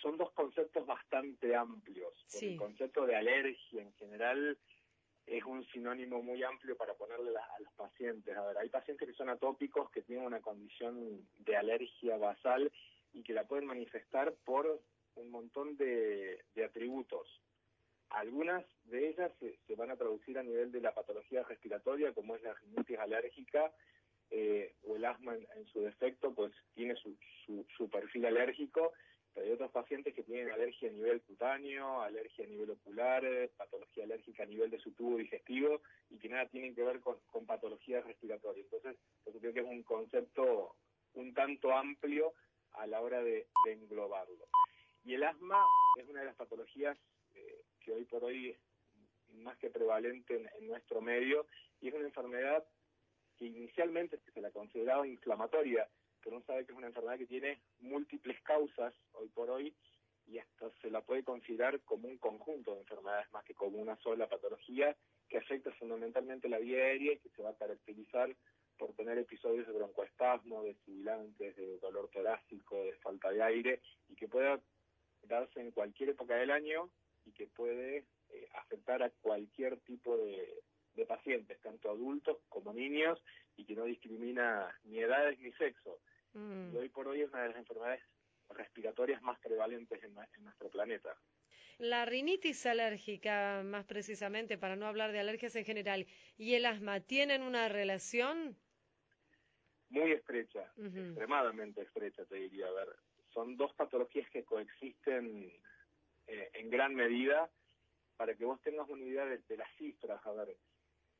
Son 0.00 0.16
dos 0.16 0.30
conceptos 0.32 0.86
bastante 0.86 1.54
amplios. 1.54 2.14
Sí. 2.26 2.52
El 2.52 2.56
concepto 2.56 3.04
de 3.04 3.16
alergia 3.16 3.82
en 3.82 3.92
general 3.94 4.56
es 5.26 5.44
un 5.44 5.66
sinónimo 5.66 6.22
muy 6.22 6.42
amplio 6.42 6.74
para 6.76 6.94
ponerle 6.94 7.36
a, 7.36 7.44
a 7.56 7.60
los 7.60 7.72
pacientes. 7.74 8.34
A 8.34 8.46
ver, 8.46 8.58
hay 8.58 8.70
pacientes 8.70 9.06
que 9.06 9.14
son 9.14 9.28
atópicos, 9.28 9.90
que 9.90 10.00
tienen 10.02 10.24
una 10.24 10.40
condición 10.40 11.28
de 11.38 11.56
alergia 11.56 12.16
basal 12.16 12.72
y 13.12 13.22
que 13.22 13.34
la 13.34 13.46
pueden 13.46 13.66
manifestar 13.66 14.32
por 14.44 14.80
un 15.16 15.30
montón 15.30 15.76
de, 15.76 16.44
de 16.54 16.64
atributos. 16.64 17.28
Algunas 18.10 18.64
de 18.84 19.08
ellas 19.08 19.32
se, 19.38 19.58
se, 19.66 19.74
van 19.74 19.90
a 19.90 19.96
traducir 19.96 20.38
a 20.38 20.42
nivel 20.42 20.72
de 20.72 20.80
la 20.80 20.94
patología 20.94 21.42
respiratoria, 21.42 22.12
como 22.12 22.36
es 22.36 22.42
la 22.42 22.54
rinitis 22.54 22.98
alérgica 22.98 23.72
eh, 24.30 24.74
o 24.86 24.96
el 24.96 25.04
asma 25.04 25.36
en, 25.36 25.66
su 25.66 25.80
defecto, 25.80 26.34
pues 26.34 26.52
tiene 26.74 26.94
su, 26.96 27.16
su, 27.44 27.66
su, 27.76 27.88
perfil 27.88 28.26
alérgico. 28.26 28.92
Pero 29.34 29.46
hay 29.46 29.52
otros 29.52 29.70
pacientes 29.70 30.14
que 30.14 30.22
tienen 30.22 30.50
alergia 30.50 30.88
a 30.88 30.92
nivel 30.92 31.20
cutáneo, 31.22 32.00
alergia 32.00 32.44
a 32.44 32.48
nivel 32.48 32.70
ocular, 32.70 33.22
patología 33.56 34.04
alérgica 34.04 34.42
a 34.42 34.46
nivel 34.46 34.70
de 34.70 34.78
su 34.78 34.92
tubo 34.92 35.18
digestivo 35.18 35.82
y 36.10 36.18
que 36.18 36.28
nada 36.28 36.46
tienen 36.48 36.74
que 36.74 36.82
ver 36.82 37.00
con, 37.00 37.18
con 37.26 37.46
patología 37.46 38.00
respiratoria. 38.00 38.62
Entonces, 38.64 38.96
yo 39.26 39.38
creo 39.38 39.52
que 39.52 39.60
es 39.60 39.66
un 39.66 39.82
concepto 39.82 40.76
un 41.14 41.34
tanto 41.34 41.72
amplio 41.72 42.32
a 42.72 42.86
la 42.86 43.00
hora 43.00 43.22
de, 43.22 43.48
de 43.64 43.72
englobarlo. 43.72 44.46
Y 45.04 45.14
el 45.14 45.24
asma 45.24 45.64
es 45.96 46.08
una 46.08 46.20
de 46.20 46.26
las 46.26 46.36
patologías 46.36 46.98
eh, 47.34 47.62
que 47.88 47.94
hoy 47.94 48.04
por 48.04 48.22
hoy 48.22 48.50
es 48.50 48.58
más 49.38 49.56
que 49.56 49.70
prevalente 49.70 50.46
en, 50.58 50.66
nuestro 50.66 51.00
medio 51.00 51.46
y 51.80 51.88
es 51.88 51.94
una 51.94 52.04
enfermedad 52.04 52.62
que 53.38 53.46
inicialmente 53.46 54.18
se 54.34 54.40
la 54.42 54.50
consideraba 54.50 55.06
inflamatoria, 55.06 55.88
pero 56.22 56.36
uno 56.36 56.44
sabe 56.44 56.66
que 56.66 56.72
es 56.72 56.78
una 56.78 56.88
enfermedad 56.88 57.16
que 57.16 57.26
tiene 57.26 57.62
múltiples 57.80 58.38
causas 58.42 58.92
hoy 59.12 59.28
por 59.28 59.48
hoy 59.48 59.74
y 60.26 60.36
hasta 60.38 60.70
se 60.82 60.90
la 60.90 61.00
puede 61.00 61.24
considerar 61.24 61.80
como 61.80 62.08
un 62.08 62.18
conjunto 62.18 62.74
de 62.74 62.80
enfermedades 62.80 63.32
más 63.32 63.42
que 63.44 63.54
como 63.54 63.78
una 63.78 63.96
sola 64.00 64.28
patología 64.28 64.94
que 65.26 65.38
afecta 65.38 65.72
fundamentalmente 65.72 66.50
la 66.50 66.58
vía 66.58 66.84
aérea 66.84 67.14
y 67.14 67.18
que 67.20 67.30
se 67.30 67.42
va 67.42 67.50
a 67.50 67.56
caracterizar 67.56 68.36
por 68.76 68.92
tener 68.92 69.16
episodios 69.16 69.66
de 69.66 69.72
broncoespasmo, 69.72 70.62
de 70.62 70.74
sibilantes, 70.84 71.56
de 71.56 71.78
dolor 71.78 72.10
torácico, 72.10 72.84
de 72.84 72.92
falta 72.96 73.30
de 73.30 73.42
aire 73.42 73.80
y 74.10 74.14
que 74.14 74.28
pueda 74.28 74.60
darse 75.22 75.60
en 75.60 75.70
cualquier 75.70 76.10
época 76.10 76.34
del 76.36 76.50
año 76.50 76.90
y 77.28 77.32
que 77.32 77.46
puede 77.46 78.04
eh, 78.30 78.48
afectar 78.54 79.02
a 79.02 79.10
cualquier 79.10 79.78
tipo 79.80 80.16
de, 80.16 80.62
de, 80.94 81.06
pacientes, 81.06 81.60
tanto 81.60 81.90
adultos 81.90 82.38
como 82.48 82.72
niños, 82.72 83.22
y 83.56 83.64
que 83.64 83.74
no 83.74 83.84
discrimina 83.84 84.74
ni 84.84 85.00
edades 85.00 85.38
ni 85.40 85.52
sexo. 85.52 85.98
Mm. 86.32 86.74
Y 86.74 86.76
hoy 86.76 86.88
por 86.88 87.08
hoy 87.08 87.22
es 87.22 87.30
una 87.30 87.42
de 87.42 87.48
las 87.48 87.58
enfermedades 87.58 88.00
respiratorias 88.50 89.22
más 89.22 89.38
prevalentes 89.40 90.02
en, 90.02 90.16
en 90.36 90.44
nuestro 90.44 90.70
planeta. 90.70 91.16
La 91.78 92.04
rinitis 92.04 92.66
alérgica, 92.66 93.62
más 93.64 93.84
precisamente, 93.84 94.58
para 94.58 94.74
no 94.74 94.86
hablar 94.86 95.12
de 95.12 95.20
alergias 95.20 95.54
en 95.54 95.64
general, 95.64 96.06
y 96.36 96.54
el 96.54 96.66
asma, 96.66 97.00
¿tienen 97.00 97.42
una 97.42 97.68
relación? 97.68 98.56
Muy 99.90 100.12
estrecha, 100.12 100.70
uh 100.76 100.82
-huh. 100.82 101.08
extremadamente 101.08 101.82
estrecha, 101.82 102.24
te 102.24 102.36
diría. 102.36 102.66
A 102.66 102.72
ver, 102.72 102.88
son 103.32 103.56
dos 103.56 103.72
patologías 103.74 104.28
que 104.30 104.44
coexisten 104.44 105.52
eh, 106.28 106.50
en 106.54 106.70
gran 106.70 106.94
medida. 106.94 107.50
Para 108.16 108.34
que 108.34 108.44
vos 108.44 108.60
tengas 108.62 108.88
una 108.88 109.04
idea 109.04 109.24
de, 109.24 109.56
las 109.56 109.70
cifras, 109.76 110.24
a 110.26 110.32
ver, 110.32 110.56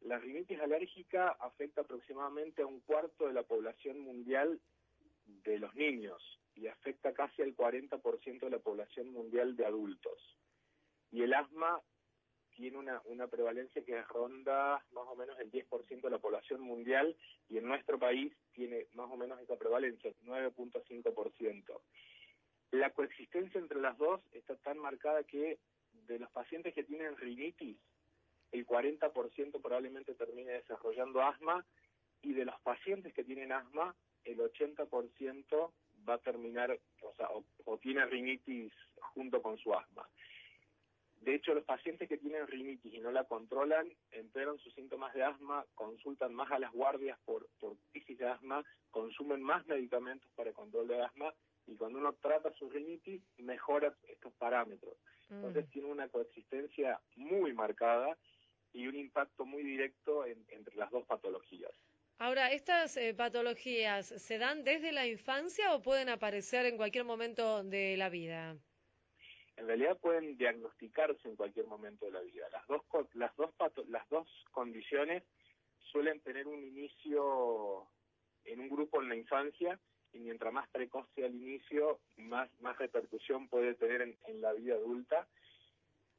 la 0.01 0.18
rinitis 0.18 0.59
alérgica 0.59 1.29
afecta 1.40 1.83
aproximadamente 1.83 2.62
a 2.62 2.66
un 2.66 2.81
cuarto 2.81 3.29
de 3.29 3.35
la 3.35 3.44
población 3.44 4.01
mundial 4.01 4.61
de 5.25 5.59
los 5.61 5.75
niños 5.77 6.21
y 6.57 6.66
afecta 6.66 7.12
casi 7.12 7.42
al 7.42 7.55
40% 7.55 8.40
de 8.40 8.51
la 8.51 8.59
población 8.59 9.12
mundial 9.12 9.57
de 9.57 9.64
adultos. 9.64 10.37
Y 11.12 11.23
el 11.23 11.33
asma 11.35 11.81
tiene 12.51 12.79
una, 12.79 13.01
una 13.05 13.29
prevalencia 13.29 13.85
que 13.85 14.03
ronda 14.03 14.85
más 14.90 15.05
o 15.07 15.14
menos 15.14 15.38
el 15.38 15.53
10% 15.53 16.01
de 16.01 16.11
la 16.11 16.18
población 16.18 16.61
mundial 16.61 17.16
y 17.49 17.59
en 17.59 17.68
nuestro 17.68 17.97
país 18.01 18.33
tiene 18.53 18.88
más 18.94 19.09
o 19.09 19.16
menos 19.16 19.40
esa 19.40 19.57
prevalencia, 19.57 20.12
9.5%. 20.25 21.81
La 22.70 22.90
coexistencia 22.90 23.59
entre 23.59 23.81
las 23.81 23.96
dos 23.96 24.20
está 24.33 24.54
tan 24.57 24.78
marcada 24.78 25.22
que 25.24 25.59
de 26.07 26.18
los 26.18 26.31
pacientes 26.31 26.74
que 26.74 26.85
tienen 26.85 27.16
rinitis, 27.16 27.78
el 28.52 28.66
40% 28.66 29.61
probablemente 29.61 30.14
termine 30.14 30.52
desarrollando 30.52 31.22
asma 31.22 31.64
y 32.22 32.33
de 32.33 32.44
los 32.44 32.59
pacientes 32.61 33.14
que 33.14 33.24
tienen 33.24 33.52
asma, 33.52 33.94
el 34.24 34.38
80% 34.38 35.72
va 36.09 36.14
a 36.14 36.18
terminar, 36.18 36.78
o 37.02 37.14
sea, 37.14 37.28
o, 37.31 37.78
tiene 37.78 38.04
rinitis 38.07 38.72
junto 39.14 39.40
con 39.42 39.57
su 39.59 39.72
asma. 39.74 40.09
De 41.20 41.35
hecho, 41.35 41.54
los 41.54 41.64
pacientes 41.64 42.09
que 42.09 42.16
tienen 42.16 42.46
rinitis 42.46 42.94
y 42.94 43.00
no 43.00 43.11
la 43.11 43.24
controlan, 43.24 43.90
empeoran 44.12 44.59
sus 44.59 44.74
síntomas 44.74 45.12
de 45.14 45.24
asma, 45.24 45.64
consultan 45.74 46.35
más 46.35 46.50
a 46.52 46.59
las 46.59 46.72
guardias 46.72 47.18
por, 47.24 47.48
por 47.59 47.76
crisis 47.90 48.18
de 48.18 48.28
asma, 48.28 48.64
consumen 48.90 49.42
más 49.42 49.66
medicamentos 49.66 50.31
para 50.37 50.52
control 50.52 50.88
de 50.88 51.02
asma 51.02 51.35
y 51.68 51.76
cuando 51.76 51.98
uno 51.98 52.14
trata 52.14 52.52
su 52.54 52.68
rinitis, 52.68 53.22
mejora 53.38 53.94
estos 54.09 54.33
parámetros. 54.35 54.94
Mm. 55.28 55.35
Entonces 55.35 55.70
tiene 55.70 55.88
una 55.88 56.09
coexistencia 56.09 57.00
muy 57.16 57.52
marcada 57.52 58.16
y 58.72 58.87
un 58.87 58.96
impacto 58.96 59.44
muy 59.44 59.62
directo 59.62 60.26
en, 60.26 60.44
entre 60.48 60.76
las 60.76 60.90
dos 60.90 61.04
patologías. 61.07 61.72
Ahora, 62.18 62.50
¿estas 62.50 62.96
eh, 62.96 63.14
patologías 63.14 64.07
se 64.07 64.38
dan 64.38 64.64
desde 64.64 64.90
la 64.92 65.07
infancia 65.07 65.74
o 65.74 65.83
pueden 65.83 66.09
aparecer 66.09 66.66
en 66.66 66.76
cualquier 66.76 67.04
momento 67.04 67.62
de 67.62 67.96
la 67.96 68.09
vida? 68.09 68.57
en 69.59 69.66
realidad 69.66 69.98
pueden 69.98 70.37
diagnosticarse 70.37 71.28
en 71.28 71.37
cualquier 71.37 71.66
momento 71.66 72.07
de 72.07 72.12
la 72.12 72.20
vida. 72.20 72.46
Las 72.52 72.66
dos, 72.68 72.83
las 73.14 73.35
dos, 73.37 73.50
las 73.88 74.09
dos 74.09 74.28
condiciones 74.52 75.24
suelen 75.90 76.20
tener 76.20 76.46
un 76.46 76.62
inicio 76.62 77.88
en 78.44 78.61
un 78.61 78.68
grupo 78.68 79.02
en 79.02 79.09
la 79.09 79.16
infancia 79.16 79.78
y 80.12 80.18
mientras 80.18 80.53
más 80.53 80.68
precoz 80.71 81.07
sea 81.14 81.27
el 81.27 81.35
inicio, 81.35 82.01
más, 82.16 82.51
más 82.61 82.79
repercusión 82.79 83.49
puede 83.49 83.75
tener 83.75 84.03
en, 84.03 84.16
en 84.27 84.40
la 84.40 84.53
vida 84.53 84.75
adulta, 84.75 85.27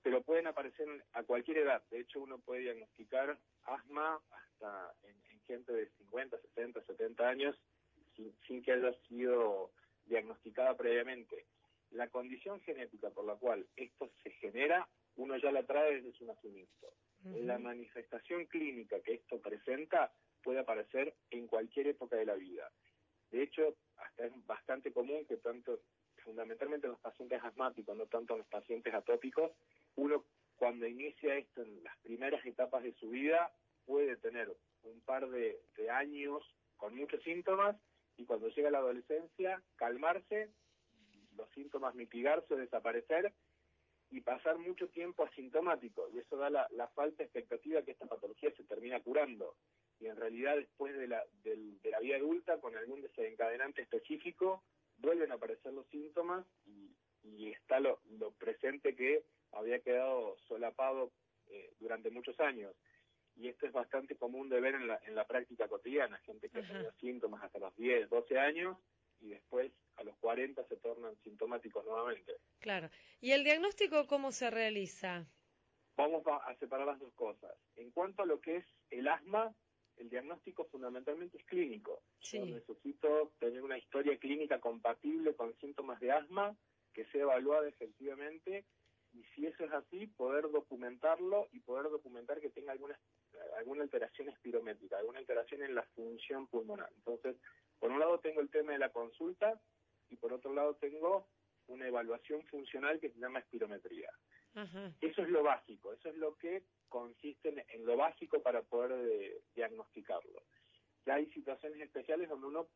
pero 0.02 0.22
pueden 0.22 0.48
aparecer 0.48 0.88
a 1.14 1.24
cualquier 1.24 1.60
edad. 1.60 1.84
De 1.90 2.00
hecho, 2.00 2.22
uno 2.22 2.40
puede 2.40 2.62
diagnosticar 2.62 3.38
asma 3.64 4.22
hasta 4.32 4.94
en, 5.04 5.16
en 5.32 5.40
gente 5.42 5.74
de 5.74 5.90
50, 5.98 6.38
60, 6.56 6.82
70 6.86 7.28
años 7.28 7.56
sin, 8.16 8.34
sin 8.48 8.62
que 8.62 8.72
haya 8.72 8.94
sido 9.08 9.72
diagnosticada 10.06 10.76
previamente 10.76 11.46
la 11.92 12.08
condición 12.10 12.60
genética 12.62 13.10
por 13.10 13.26
la 13.26 13.36
cual 13.36 13.66
esto 13.76 14.10
se 14.24 14.32
genera, 14.32 14.88
uno 15.16 15.38
ya 15.38 15.52
la 15.52 15.64
trae 15.64 15.96
desde 15.96 16.14
su 16.14 16.26
nacimiento. 16.26 16.88
Uh 17.24 17.30
-huh. 17.30 17.46
La 17.46 17.58
manifestación 17.58 18.46
clínica 18.46 19.00
que 19.02 19.16
esto 19.16 19.40
presenta 19.40 20.12
puede 20.44 20.60
aparecer 20.60 21.14
en 21.32 21.48
cualquier 21.48 21.88
época 21.88 22.16
de 22.16 22.26
la 22.26 22.36
vida. 22.36 22.72
De 23.32 23.44
hecho, 23.44 23.76
hasta 23.98 24.26
es 24.26 24.46
bastante 24.46 24.92
común 24.92 25.26
que 25.26 25.38
tanto, 25.38 25.80
fundamentalmente 26.24 26.88
en 26.88 26.94
los 26.94 27.02
pacientes 27.02 27.42
asmáticos, 27.44 27.96
no 27.96 28.08
tanto 28.08 28.34
en 28.34 28.40
los 28.40 28.48
pacientes 28.48 28.94
atópicos, 28.94 29.52
uno 29.96 30.26
cuando 30.56 30.86
inicia 30.86 31.36
esto 31.36 31.62
en 31.62 31.84
las 31.84 31.98
primeras 32.00 32.46
etapas 32.46 32.84
de 32.84 32.94
su 32.94 33.10
vida, 33.10 33.52
puede 33.86 34.18
tener 34.18 34.54
un 34.84 35.02
par 35.02 35.30
de, 35.30 35.58
años 35.90 36.44
con 36.78 36.96
muchos 36.96 37.24
síntomas 37.24 37.76
y 38.18 38.26
cuando 38.26 38.50
llega 38.50 38.70
la 38.70 38.80
adolescencia 38.80 39.64
calmarse, 39.78 40.50
los 41.38 41.50
síntomas 41.52 41.96
mitigarse 41.96 42.54
o 42.54 42.58
desaparecer 42.58 43.34
y 44.12 44.22
pasar 44.22 44.58
mucho 44.58 44.90
tiempo 44.90 45.24
asintomático. 45.24 46.10
Y 46.14 46.20
eso 46.20 46.36
da 46.36 46.50
la, 46.50 46.68
la 46.72 46.88
falsa 46.90 47.24
expectativa 47.24 47.82
que 47.84 47.92
esta 47.92 48.06
patología 48.06 48.52
se 48.56 48.64
termina 48.66 49.00
curando. 49.00 49.56
Y 50.00 50.08
en 50.08 50.16
realidad 50.16 50.56
después 50.56 50.96
de 50.98 51.08
la, 51.08 51.24
del- 51.44 51.80
de 51.82 51.92
la 51.92 52.00
vida 52.00 52.16
adulta, 52.18 52.60
con 52.60 52.76
algún 52.76 53.02
desencadenante 53.02 53.82
específico, 53.82 54.64
vuelven 54.98 55.32
a 55.32 55.36
aparecer 55.36 55.74
los 55.74 55.88
síntomas 55.88 56.46
y, 56.66 56.96
y 57.24 57.50
está 57.52 57.80
lo, 57.80 58.00
lo 58.18 58.32
presente 58.32 58.96
que 58.96 59.24
había 59.52 59.80
quedado 59.80 60.38
solapado 60.48 61.12
eh, 61.48 61.74
durante 61.80 62.10
muchos 62.12 62.40
años. 62.40 62.74
Y 63.36 63.48
esto 63.48 63.66
es 63.68 63.72
bastante 63.74 64.16
común 64.16 64.50
de 64.50 64.60
ver 64.60 64.76
en 64.76 64.88
la, 64.88 65.00
en 65.06 65.16
la 65.16 65.26
práctica 65.26 65.68
cotidiana, 65.68 66.18
gente 66.20 66.50
que 66.50 66.60
ha 66.60 66.68
tenido 66.68 66.92
síntomas 67.00 67.42
hasta 67.44 67.60
los 67.60 67.76
10, 67.78 68.10
12 68.10 68.38
años 68.38 68.78
y 69.22 69.30
después 69.30 69.72
a 69.96 70.04
los 70.04 70.16
40 70.18 70.64
se 70.66 70.78
tornan 70.78 71.16
sintomáticos 71.24 71.84
nuevamente. 71.86 72.38
Claro. 72.60 72.90
¿Y 73.22 73.32
el 73.32 73.44
diagnóstico 73.44 74.08
cómo 74.08 74.32
se 74.32 74.50
realiza? 74.50 75.26
Vamos 75.96 76.24
a 76.28 76.56
separar 76.56 76.88
las 76.88 77.00
dos 77.00 77.14
cosas. 77.14 77.52
En 77.76 77.92
cuanto 77.92 78.24
a 78.24 78.26
lo 78.26 78.40
que 78.40 78.58
es 78.58 78.66
el 78.90 79.08
asma, 79.08 79.54
el 80.00 80.10
diagnóstico 80.10 80.66
fundamentalmente 80.66 81.38
es 81.38 81.46
clínico. 81.46 82.02
Yo 82.22 82.46
Sí. 82.46 82.52
necesito 82.52 83.34
tener 83.40 83.62
una 83.64 83.78
historia 83.78 84.18
clínica 84.18 84.60
compatible 84.60 85.36
con 85.36 85.56
síntomas 85.58 86.00
de 86.00 86.12
asma 86.12 86.58
que 86.94 87.06
sea 87.06 87.22
evaluada 87.24 87.68
efectivamente 87.68 88.66
y 89.12 89.24
si 89.36 89.46
eso 89.48 89.64
es 89.66 89.72
así, 89.72 90.08
poder 90.08 90.50
documentarlo 90.52 91.48
y 91.52 91.60
poder 91.62 91.90
documentar 91.90 92.40
que 92.40 92.50
tenga 92.52 92.72
alguna, 92.74 93.00
alguna 93.58 93.84
alteración 93.84 94.30
espirométrica, 94.30 94.98
alguna 94.98 95.20
alteración 95.20 95.64
en 95.64 95.76
la 95.76 95.84
función 95.96 96.48
pulmonar. 96.48 96.92
Entonces, 96.96 97.36
por 97.80 97.92
un 97.92 98.00
lado 98.00 98.20
tengo 98.20 98.42
el 98.42 98.50
tema 98.50 98.74
de 98.74 98.80
la 98.80 98.92
consulta 98.92 99.60
y 100.10 100.16
por 100.18 100.32
otro 100.34 100.54
lado 100.54 100.76
tengo 100.76 101.28
una 101.68 101.88
evaluación 101.88 102.44
funcional 102.48 103.00
que 103.00 103.10
se 103.12 103.20
llama 103.20 103.40
espirometría. 103.40 104.12
Eso 105.02 105.22
es 105.22 105.30
lo 105.30 105.44
básico, 105.44 105.94
eso 105.94 106.10
es 106.10 106.16
lo 106.16 106.36
que 106.38 106.64
consiste 106.88 107.50
en, 107.50 107.64
en 107.70 107.86
lo 107.86 107.98
básico 107.98 108.42
para 108.42 108.62
poder 108.62 108.92
eh, 108.92 109.42
diagnosticarlo. 109.56 110.44
Ya 111.06 111.16
hay 111.16 111.28
situaciones 111.32 111.80
especiales 111.82 112.30
donde 112.30 112.48
uno 112.48 112.68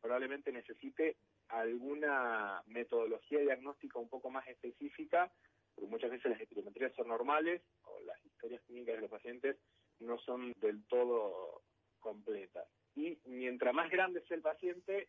probablemente 0.00 0.52
necesite 0.52 1.16
alguna 1.48 2.62
metodología 2.66 3.40
diagnóstica 3.40 3.98
un 3.98 4.08
poco 4.08 4.30
más 4.30 4.46
específica, 4.48 5.32
porque 5.74 5.90
muchas 5.90 6.10
veces 6.10 6.30
las 6.30 6.40
espirometrías 6.40 6.94
son 6.94 7.08
normales 7.08 7.62
o 7.84 8.00
las 8.00 8.24
historias 8.24 8.62
clínicas 8.62 8.96
de 8.96 9.02
los 9.02 9.10
pacientes 9.10 9.56
no 10.00 10.18
son 10.18 10.52
del 10.60 10.84
todo 10.86 11.62
completas. 12.00 12.68
Y 12.94 13.18
mientras 13.24 13.74
más 13.74 13.90
grande 13.90 14.22
sea 14.26 14.36
el 14.36 14.42
paciente, 14.42 15.08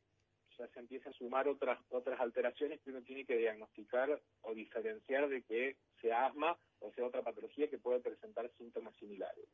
ya 0.58 0.68
se 0.68 0.80
empiezan 0.80 1.14
a 1.14 1.18
sumar 1.18 1.48
otras 1.48 1.80
otras 1.90 2.20
alteraciones 2.20 2.82
que 2.82 2.90
uno 2.90 3.02
tiene 3.02 3.26
que 3.26 3.38
diagnosticar 3.38 4.22
o 4.42 4.54
diferenciar 4.54 5.30
de 5.30 5.42
que 5.44 5.78
sea 6.02 6.28
asma 6.28 6.58
o 6.80 6.92
sea 6.94 7.06
otra 7.06 7.22
patología 7.24 7.70
que 7.70 7.78
puede 7.78 8.00
presentar 8.00 8.50
síntomas 8.58 8.96
similares. 8.96 9.46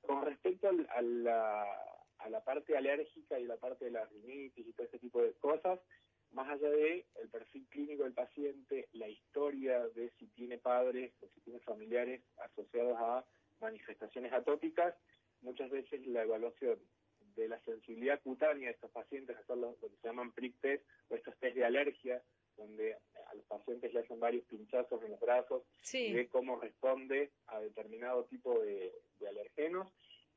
Con 0.00 0.24
respecto 0.24 0.68
al- 0.68 0.88
a, 0.90 1.02
la, 1.02 1.66
a 2.18 2.30
la 2.30 2.44
parte 2.44 2.76
alérgica 2.76 3.38
y 3.38 3.44
la 3.44 3.56
parte 3.56 3.84
de 3.86 3.90
la 3.92 4.04
rinitis 4.06 4.66
y 4.66 4.72
todo 4.72 4.86
ese 4.86 4.98
tipo 4.98 5.22
de 5.22 5.32
cosas, 5.34 5.80
más 6.32 6.48
allá 6.48 6.70
de 6.70 7.04
el 7.20 7.28
perfil 7.28 7.66
clínico 7.68 8.04
del 8.04 8.14
paciente, 8.14 8.88
la 8.92 9.08
historia 9.08 9.86
de 9.88 10.10
si 10.18 10.26
tiene 10.28 10.58
padres 10.58 11.12
o 11.20 11.28
si 11.28 11.40
tiene 11.40 11.60
familiares 11.60 12.22
asociados 12.38 12.96
a 12.98 13.24
manifestaciones 13.60 14.32
atópicas, 14.32 14.94
muchas 15.42 15.70
veces 15.70 16.06
la 16.06 16.22
evaluación 16.22 16.78
de 17.36 17.48
la 17.48 17.60
sensibilidad 17.60 18.20
cutánea 18.22 18.68
de 18.68 18.74
estos 18.74 18.90
pacientes, 18.90 19.36
hacer 19.36 19.56
lo, 19.56 19.76
que 19.78 19.88
se 19.88 20.08
llaman 20.08 20.32
prick 20.32 20.58
test 20.60 20.84
o 21.08 21.14
estos 21.16 21.36
test 21.38 21.56
de 21.56 21.64
alergia, 21.64 22.22
donde 22.56 22.94
a 22.94 23.34
los 23.34 23.44
pacientes 23.46 23.92
le 23.92 24.00
hacen 24.00 24.20
varios 24.20 24.44
pinchazos 24.44 25.02
en 25.02 25.10
los 25.12 25.20
brazos 25.20 25.62
y 25.82 25.86
Sí. 25.86 26.12
ve 26.12 26.28
cómo 26.28 26.60
responde 26.60 27.30
a 27.46 27.60
determinado 27.60 28.24
tipo 28.24 28.58
de, 28.60 28.92
de 29.20 29.28
alergenos. 29.28 29.88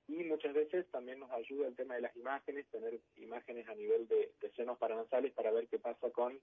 Y 0.07 0.23
muchas 0.23 0.53
veces 0.53 0.85
también 0.91 1.19
nos 1.19 1.31
ayuda 1.31 1.67
el 1.67 1.75
tema 1.75 1.95
de 1.95 2.01
las 2.01 2.15
imágenes, 2.15 2.67
tener 2.69 2.99
imágenes 3.15 3.67
a 3.67 3.73
nivel 3.75 4.07
de, 4.07 4.33
de 4.39 4.51
senos 4.51 4.77
paranasales 4.77 5.33
para 5.33 5.51
ver 5.51 5.67
qué 5.67 5.79
pasa 5.79 6.11
con 6.11 6.39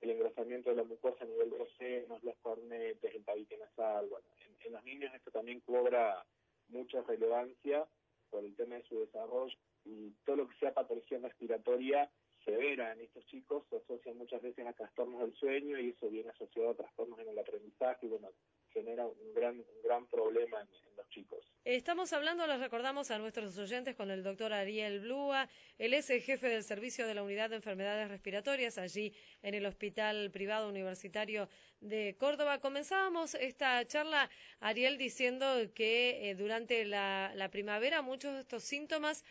el 0.00 0.10
engrosamiento 0.10 0.70
de 0.70 0.76
la 0.76 0.84
mucosa 0.84 1.24
a 1.24 1.26
nivel 1.26 1.50
de 1.50 1.58
los 1.58 1.72
senos, 1.76 2.22
los 2.24 2.36
cornetes, 2.38 3.14
el 3.14 3.24
tabique 3.24 3.56
nasal. 3.58 4.08
Bueno, 4.08 4.26
en, 4.46 4.56
en 4.66 4.72
los 4.72 4.84
niños 4.84 5.14
esto 5.14 5.30
también 5.30 5.60
cobra 5.60 6.24
mucha 6.68 7.02
relevancia 7.02 7.86
por 8.30 8.42
el 8.44 8.56
tema 8.56 8.76
de 8.76 8.82
su 8.84 8.98
desarrollo 9.00 9.54
y 9.84 10.10
todo 10.24 10.36
lo 10.36 10.48
que 10.48 10.56
sea 10.56 10.72
patología 10.72 11.18
respiratoria 11.18 12.10
severa 12.44 12.92
en 12.92 13.00
estos 13.00 13.24
chicos 13.26 13.64
se 13.70 13.76
asocia 13.76 14.12
muchas 14.14 14.42
veces 14.42 14.66
a 14.66 14.72
trastornos 14.72 15.20
del 15.20 15.34
sueño 15.34 15.78
y 15.78 15.90
eso 15.90 16.08
viene 16.08 16.30
asociado 16.30 16.70
a 16.70 16.74
trastornos 16.74 17.18
en 17.18 17.28
el 17.28 17.38
aprendizaje 17.38 18.06
y 18.06 18.08
bueno, 18.08 18.28
genera 18.72 19.06
un 19.06 19.34
gran, 19.34 19.56
un 19.56 19.82
gran 19.82 20.06
problema 20.06 20.60
en, 20.60 20.68
los 20.96 21.08
chicos. 21.08 21.44
Estamos 21.64 22.12
hablando, 22.12 22.46
les 22.46 22.60
recordamos 22.60 23.10
a 23.10 23.18
nuestros 23.18 23.56
oyentes, 23.58 23.96
con 23.96 24.10
el 24.10 24.22
doctor 24.22 24.52
Ariel 24.52 25.00
Blúa. 25.00 25.48
Él 25.78 25.94
es 25.94 26.10
el 26.10 26.20
jefe 26.20 26.48
del 26.48 26.62
servicio 26.62 27.06
de 27.06 27.14
la 27.14 27.22
Unidad 27.22 27.50
de 27.50 27.56
Enfermedades 27.56 28.08
Respiratorias 28.08 28.78
allí 28.78 29.12
en 29.42 29.54
el 29.54 29.64
Hospital 29.66 30.30
Privado 30.30 30.68
Universitario 30.68 31.48
de 31.80 32.16
Córdoba. 32.18 32.60
Comenzábamos 32.60 33.34
esta 33.34 33.84
charla, 33.86 34.30
Ariel, 34.60 34.98
diciendo 34.98 35.46
que 35.74 36.30
eh, 36.30 36.34
durante 36.34 36.84
la 36.84 37.48
primavera 37.50 38.02
muchos 38.02 38.34
de 38.34 38.40
estos 38.40 38.62
síntomas 38.62 39.24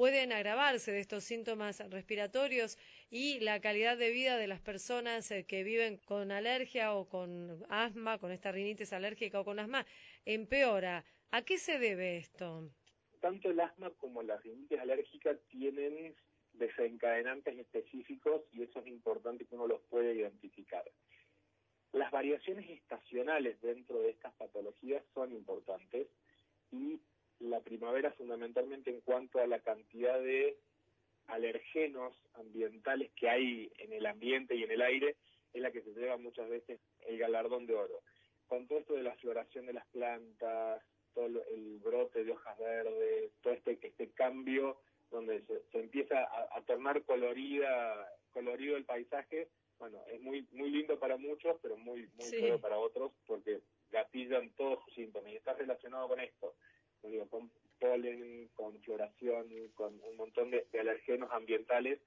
pueden 0.00 0.32
agravarse 0.32 0.92
de 0.92 1.00
estos 1.00 1.24
síntomas 1.24 1.78
respiratorios 1.90 2.78
y 3.10 3.38
la 3.40 3.60
calidad 3.60 3.98
de 3.98 4.10
vida 4.10 4.38
de 4.38 4.46
las 4.46 4.62
personas 4.62 5.30
eh, 5.30 5.44
que 5.44 5.62
viven 5.62 5.98
con 5.98 6.32
alergia 6.32 6.94
o 6.94 7.06
con 7.06 7.62
asma, 7.68 8.16
con 8.16 8.32
esta 8.32 8.50
rinitis 8.50 8.94
alérgica 8.94 9.40
o 9.40 9.44
con 9.44 9.58
asma, 9.58 9.84
empeora. 10.24 11.04
¿A 11.32 11.42
qué 11.42 11.58
se 11.58 11.78
debe 11.78 12.16
esto? 12.16 12.70
Tanto 13.20 13.50
el 13.50 13.60
asma 13.60 13.90
como 13.90 14.22
la 14.22 14.38
rinitis 14.38 14.78
alérgica 14.80 15.36
tienen 15.50 16.14
desencadenantes 16.54 17.58
específicos 17.58 18.40
y 18.52 18.62
eso 18.62 18.80
es 18.80 18.86
importante 18.86 19.44
que 19.44 19.54
uno 19.54 19.66
los 19.66 19.82
pueda 19.82 20.10
identificar. 20.10 20.90
Las 21.92 22.10
variaciones 22.10 22.70
estacionales 22.70 23.60
dentro 23.60 24.00
de 24.00 24.08
estas 24.08 24.32
patologías 24.36 25.04
son 25.12 25.30
importantes 25.32 26.06
y 26.72 26.98
la 27.40 27.60
primavera 27.60 28.12
fundamentalmente 28.12 28.90
en 28.90 29.00
cuanto 29.00 29.40
a 29.40 29.46
la 29.46 29.60
cantidad 29.60 30.20
de 30.20 30.58
alergenos 31.26 32.14
ambientales 32.34 33.10
que 33.12 33.28
hay 33.28 33.70
en 33.78 33.92
el 33.92 34.06
ambiente 34.06 34.54
y 34.54 34.64
en 34.64 34.70
el 34.70 34.82
aire 34.82 35.16
es 35.52 35.62
la 35.62 35.70
que 35.70 35.82
se 35.82 35.90
lleva 35.90 36.16
muchas 36.16 36.48
veces 36.48 36.80
el 37.06 37.18
galardón 37.18 37.66
de 37.66 37.74
oro. 37.74 38.02
Con 38.46 38.66
todo 38.66 38.78
esto 38.80 38.94
de 38.94 39.02
la 39.02 39.14
floración 39.16 39.66
de 39.66 39.72
las 39.72 39.86
plantas, 39.88 40.82
todo 41.14 41.26
el 41.26 41.78
brote 41.78 42.24
de 42.24 42.32
hojas 42.32 42.58
verdes, 42.58 43.32
todo 43.42 43.52
este, 43.52 43.78
este 43.82 44.10
cambio 44.12 44.78
donde 45.10 45.42
se, 45.42 45.62
se 45.72 45.78
empieza 45.80 46.20
a, 46.22 46.48
a 46.58 46.62
tornar 46.62 47.02
colorida, 47.04 48.12
colorido 48.32 48.76
el 48.76 48.84
paisaje, 48.84 49.48
bueno, 49.78 49.98
es 50.08 50.20
muy 50.20 50.46
muy 50.52 50.70
lindo 50.70 50.98
para 50.98 51.16
muchos, 51.16 51.56
pero 51.62 51.76
muy 51.76 52.02
muy 52.14 52.26
Sí. 52.26 52.36
feo 52.38 52.60
para 52.60 52.78
otros 52.78 53.12
porque 53.26 53.60
gatillan 53.90 54.50
todos 54.50 54.84
sus 54.84 54.94
síntomas 54.94 55.32
y 55.32 55.36
está 55.36 55.54
relacionado 55.54 56.06
con 56.08 56.20
esto, 56.20 56.54
con 57.28 57.50
polen, 57.78 58.48
con 58.54 58.80
floración, 58.82 59.48
con 59.74 60.00
un 60.02 60.16
montón 60.16 60.50
de, 60.50 60.66
de 60.72 60.80
alergenos 60.80 61.30
ambientales 61.32 61.98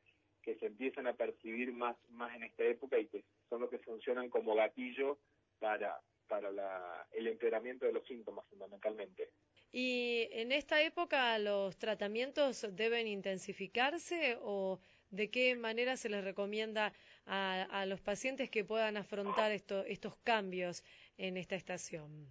que 0.41 0.55
se 0.55 0.67
empiezan 0.67 1.07
a 1.07 1.13
percibir 1.13 1.71
más 1.71 1.95
más 2.09 2.35
en 2.35 2.43
esta 2.43 2.63
época 2.65 2.99
y 2.99 3.07
que 3.07 3.23
son 3.49 3.61
los 3.61 3.69
que 3.69 3.79
funcionan 3.79 4.29
como 4.29 4.55
gatillo 4.55 5.17
para 5.59 5.99
para 6.27 6.51
la, 6.51 7.07
el 7.11 7.27
empeoramiento 7.27 7.85
de 7.85 7.93
los 7.93 8.05
síntomas 8.07 8.45
fundamentalmente. 8.49 9.29
¿Y 9.71 10.27
en 10.31 10.51
esta 10.51 10.81
época 10.81 11.37
los 11.39 11.77
tratamientos 11.77 12.65
deben 12.71 13.07
intensificarse 13.07 14.37
o 14.41 14.79
de 15.09 15.29
qué 15.29 15.55
manera 15.55 15.95
se 15.97 16.09
les 16.09 16.23
recomienda 16.23 16.93
a, 17.25 17.63
a 17.63 17.85
los 17.85 18.01
pacientes 18.01 18.49
que 18.49 18.63
puedan 18.63 18.97
afrontar 18.97 19.51
esto- 19.51 19.85
estos 19.85 20.15
cambios 20.17 20.83
en 21.17 21.37
esta 21.37 21.55
estación? 21.55 22.27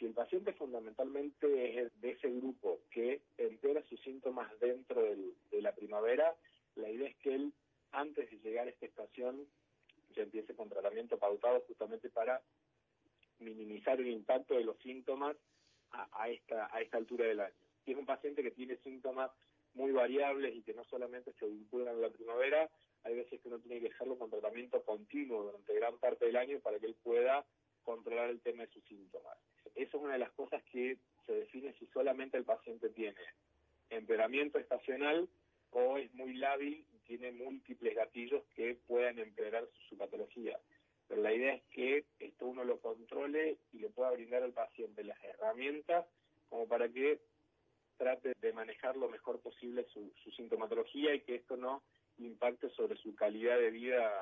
Si 0.00 0.06
el 0.06 0.14
paciente 0.14 0.54
fundamentalmente 0.54 1.78
es 1.78 2.00
de 2.00 2.12
ese 2.12 2.30
grupo 2.30 2.80
que 2.90 3.20
empeora 3.36 3.82
sus 3.82 4.00
síntomas 4.00 4.48
dentro 4.58 5.02
de 5.02 5.60
la 5.60 5.74
primavera, 5.74 6.34
la 6.76 6.88
idea 6.88 7.10
es 7.10 7.16
que 7.16 7.34
él, 7.34 7.52
antes 7.92 8.30
de 8.30 8.38
llegar 8.38 8.66
a 8.66 8.70
esta 8.70 8.86
estación, 8.86 9.46
ya 10.14 10.22
empiece 10.22 10.54
con 10.54 10.70
tratamiento 10.70 11.18
pautado 11.18 11.60
justamente 11.66 12.08
para 12.08 12.40
minimizar 13.40 14.00
el 14.00 14.08
impacto 14.08 14.54
de 14.54 14.64
los 14.64 14.78
síntomas 14.78 15.36
a, 15.90 16.08
a 16.12 16.30
esta, 16.30 16.74
a 16.74 16.80
esta 16.80 16.96
altura 16.96 17.26
del 17.26 17.40
año. 17.40 17.54
Si 17.84 17.92
es 17.92 17.98
un 17.98 18.06
paciente 18.06 18.42
que 18.42 18.52
tiene 18.52 18.78
síntomas 18.78 19.30
muy 19.74 19.92
variables 19.92 20.56
y 20.56 20.62
que 20.62 20.72
no 20.72 20.84
solamente 20.84 21.34
se 21.34 21.46
vinculan 21.46 21.88
a 21.88 21.98
la 21.98 22.08
primavera, 22.08 22.70
hay 23.02 23.16
veces 23.16 23.38
que 23.38 23.48
uno 23.48 23.58
tiene 23.58 23.80
que 23.80 23.88
dejarlo 23.90 24.18
con 24.18 24.30
tratamiento 24.30 24.82
continuo 24.82 25.42
durante 25.42 25.74
gran 25.74 25.98
parte 25.98 26.24
del 26.24 26.36
año 26.36 26.58
para 26.60 26.78
que 26.78 26.86
él 26.86 26.96
pueda 27.02 27.44
controlar 27.82 28.30
el 28.30 28.40
tema 28.40 28.64
de 28.64 28.72
sus 28.72 28.84
síntomas. 28.84 29.36
Eso 29.74 29.96
es 29.96 30.02
una 30.02 30.14
de 30.14 30.18
las 30.18 30.32
cosas 30.32 30.62
que 30.64 30.98
se 31.26 31.32
define 31.32 31.72
si 31.78 31.86
solamente 31.86 32.36
el 32.36 32.44
paciente 32.44 32.90
tiene 32.90 33.20
empeoramiento 33.90 34.58
estacional 34.58 35.28
o 35.70 35.98
es 35.98 36.12
muy 36.14 36.34
lábil 36.34 36.84
y 36.92 36.98
tiene 37.00 37.32
múltiples 37.32 37.94
gatillos 37.94 38.42
que 38.54 38.76
puedan 38.86 39.18
empeorar 39.18 39.68
su, 39.88 39.96
patología. 39.96 40.58
Pero 41.08 41.22
la 41.22 41.32
idea 41.32 41.54
es 41.54 41.62
que 41.70 42.04
esto 42.18 42.46
uno 42.46 42.64
lo 42.64 42.80
controle 42.80 43.58
y 43.72 43.78
le 43.78 43.90
pueda 43.90 44.10
brindar 44.12 44.42
al 44.42 44.52
paciente 44.52 45.04
las 45.04 45.22
herramientas 45.24 46.06
como 46.48 46.66
para 46.66 46.88
que 46.88 47.20
trate 47.96 48.32
de 48.40 48.52
manejar 48.52 48.96
lo 48.96 49.08
mejor 49.08 49.40
posible 49.40 49.86
su 49.92 50.30
sintomatología 50.36 51.14
y 51.14 51.20
que 51.20 51.36
esto 51.36 51.56
no 51.56 51.82
impacte 52.18 52.70
sobre 52.70 52.96
su 52.96 53.14
calidad 53.14 53.58
de 53.58 53.70
vida 53.70 54.12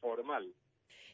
formal. 0.00 0.52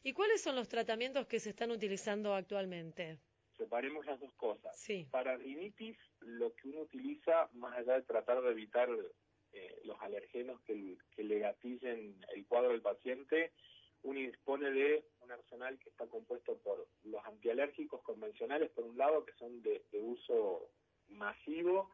¿Y 0.03 0.13
cuáles 0.13 0.41
son 0.41 0.57
los 0.57 0.69
tratamientos 0.69 1.27
que 1.27 1.41
se 1.41 1.51
están 1.51 1.71
utilizando 1.71 2.35
actualmente? 2.35 3.19
Separemos 3.59 4.07
las 4.07 4.21
dos 4.21 4.33
cosas. 4.35 4.79
Sí. 4.81 5.07
Para 5.11 5.37
rinitis, 5.37 5.99
lo 6.21 6.55
que 6.55 6.69
uno 6.69 6.83
utiliza, 6.83 7.51
más 7.55 7.77
allá 7.77 7.95
de 7.95 8.03
tratar 8.03 8.41
de 8.41 8.51
evitar 8.51 8.89
eh, 9.53 9.81
los 9.85 10.01
alergenos 10.01 10.61
que, 10.63 10.97
que 11.11 11.25
le 11.25 11.41
gatillen 11.41 12.17
el 12.35 12.47
cuadro 12.47 12.71
del 12.71 12.81
paciente, 12.81 13.53
uno 14.05 14.21
dispone 14.21 14.71
de 14.71 15.05
un 15.23 15.33
arsenal 15.33 15.79
que 15.79 15.91
está 15.91 16.07
compuesto 16.07 16.57
por 16.59 16.87
los 17.05 17.25
antialérgicos 17.27 18.01
convencionales, 18.03 18.71
por 18.71 18.85
un 18.85 18.97
lado, 18.97 19.25
que 19.25 19.33
son 19.33 19.61
de, 19.63 19.85
de 19.91 20.01
uso 20.01 20.71
masivo 21.09 21.91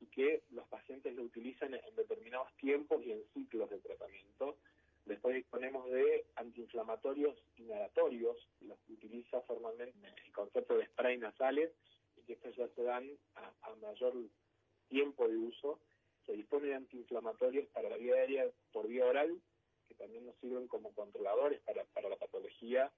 y 0.00 0.06
que 0.06 0.42
los 0.50 0.66
pacientes 0.68 1.14
lo 1.14 1.22
utilizan 1.22 1.74
en 1.74 1.94
determinados 1.94 2.48
tiempos 2.56 3.04
y 3.04 3.12
en 3.12 3.22
ciclos 3.34 3.70
de 3.70 3.78
tratamiento. 3.78 4.56
Después 5.04 5.34
disponemos 5.34 5.90
de 5.90 6.24
antiinflamatorios 6.36 7.36
inhalatorios, 7.56 8.36
los 8.60 8.78
que 8.80 8.92
utiliza 8.92 9.40
formalmente 9.42 9.98
el 10.24 10.32
concepto 10.32 10.76
de 10.76 10.86
spray 10.86 11.18
nasales, 11.18 11.72
y 12.16 12.22
que 12.22 12.34
estos 12.34 12.54
ya 12.56 12.68
se 12.68 12.82
dan 12.82 13.08
a, 13.34 13.74
mayor 13.80 14.14
tiempo 14.88 15.28
de 15.28 15.36
uso. 15.36 15.80
Se 16.26 16.32
dispone 16.32 16.68
de 16.68 16.74
antiinflamatorios 16.76 17.66
para 17.68 17.88
la 17.88 17.96
vía 17.96 18.14
aérea 18.14 18.46
por 18.72 18.86
vía 18.86 19.04
oral, 19.06 19.40
que 19.88 19.94
también 19.94 20.24
nos 20.24 20.36
sirven 20.36 20.68
como 20.68 20.92
controladores 20.94 21.60
para, 21.62 21.84
para 21.86 22.08
la 22.08 22.16
patología. 22.16 22.92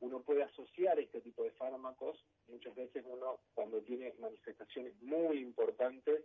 Uno 0.00 0.22
puede 0.22 0.42
asociar 0.42 0.98
este 0.98 1.20
tipo 1.20 1.44
de 1.44 1.52
fármacos, 1.52 2.18
muchas 2.48 2.74
veces 2.74 3.04
uno 3.06 3.38
cuando 3.54 3.80
tiene 3.82 4.12
manifestaciones 4.18 5.00
muy 5.02 5.38
importantes, 5.38 6.24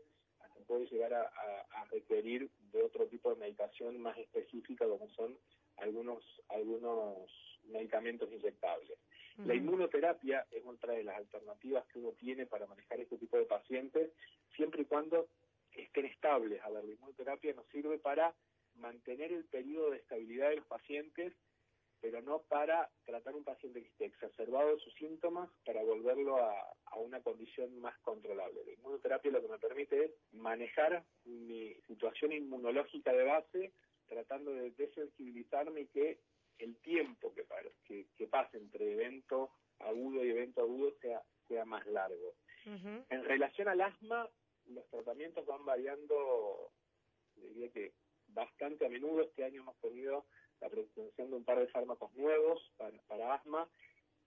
puede 0.63 0.85
llegar 0.87 1.13
a, 1.13 1.21
a, 1.21 1.81
a 1.81 1.85
requerir 1.85 2.49
de 2.71 2.83
otro 2.83 3.07
tipo 3.07 3.29
de 3.29 3.39
medicación 3.39 3.99
más 3.99 4.17
específica, 4.17 4.87
como 4.87 5.09
son 5.09 5.37
algunos, 5.77 6.23
algunos 6.49 7.29
medicamentos 7.63 8.31
inyectables. 8.31 8.97
Uh 9.37 9.41
-huh. 9.41 9.47
La 9.47 9.55
inmunoterapia 9.55 10.45
es 10.51 10.65
otra 10.65 10.93
de 10.93 11.03
las 11.03 11.17
alternativas 11.17 11.85
que 11.87 11.99
uno 11.99 12.11
tiene 12.13 12.45
para 12.45 12.67
manejar 12.67 12.99
este 12.99 13.17
tipo 13.17 13.37
de 13.37 13.45
pacientes, 13.45 14.11
siempre 14.55 14.81
y 14.81 14.85
cuando 14.85 15.27
estén 15.73 16.05
estables. 16.05 16.61
A 16.63 16.69
ver, 16.69 16.83
la 16.85 16.93
inmunoterapia 16.93 17.53
nos 17.53 17.67
sirve 17.67 17.97
para 17.99 18.33
mantener 18.75 19.31
el 19.31 19.45
periodo 19.45 19.91
de 19.91 19.97
estabilidad 19.97 20.49
de 20.49 20.57
los 20.57 20.67
pacientes, 20.67 21.33
pero 22.01 22.21
no 22.21 22.41
para 22.43 22.89
tratar 23.05 23.35
un 23.35 23.43
paciente 23.43 23.81
que 23.81 23.89
esté 23.89 24.05
exacerbado 24.05 24.75
de 24.75 24.81
sus 24.81 24.93
síntomas 24.95 25.49
para 25.65 25.83
volverlo 25.83 26.37
a, 26.37 26.53
a, 26.85 26.99
una 26.99 27.21
condición 27.21 27.79
más 27.79 27.97
controlable. 27.99 28.63
La 28.65 28.73
inmunoterapia 28.73 29.31
lo 29.31 29.41
que 29.41 29.47
me 29.47 29.59
permite 29.59 30.05
es 30.05 30.11
manejar 30.31 31.03
mi 31.25 31.73
situación 31.87 32.31
inmunológica 32.31 33.11
de 33.11 33.23
base, 33.23 33.73
tratando 34.07 34.51
de 34.51 34.71
desensibilizarme 34.71 35.81
y 35.81 35.87
que 35.87 36.19
el 36.59 36.77
tiempo 36.77 37.33
que, 37.33 37.45
que, 37.85 38.07
que 38.17 38.27
pase 38.27 38.57
entre 38.57 38.93
evento 38.93 39.51
agudo 39.79 40.23
y 40.23 40.29
evento 40.29 40.61
agudo 40.61 40.93
sea, 41.01 41.21
sea 41.47 41.65
más 41.65 41.85
largo. 41.87 42.35
Uh 42.65 42.69
-huh. 42.71 43.05
En 43.09 43.23
relación 43.23 43.67
al 43.67 43.81
asma, 43.81 44.29
los 44.67 44.87
tratamientos 44.89 45.45
van 45.45 45.65
variando, 45.65 46.71
diría 47.35 47.69
que 47.71 47.93
bastante 48.27 48.85
a 48.85 48.89
menudo. 48.89 49.21
Este 49.21 49.43
año 49.43 49.61
hemos 49.61 49.77
tenido 49.79 50.25
la 50.61 50.69
presentación 50.69 51.29
de 51.29 51.35
un 51.37 51.43
par 51.43 51.59
de 51.59 51.67
fármacos 51.67 52.13
nuevos 52.15 52.61
para, 52.77 52.97
para, 53.07 53.33
asma, 53.35 53.67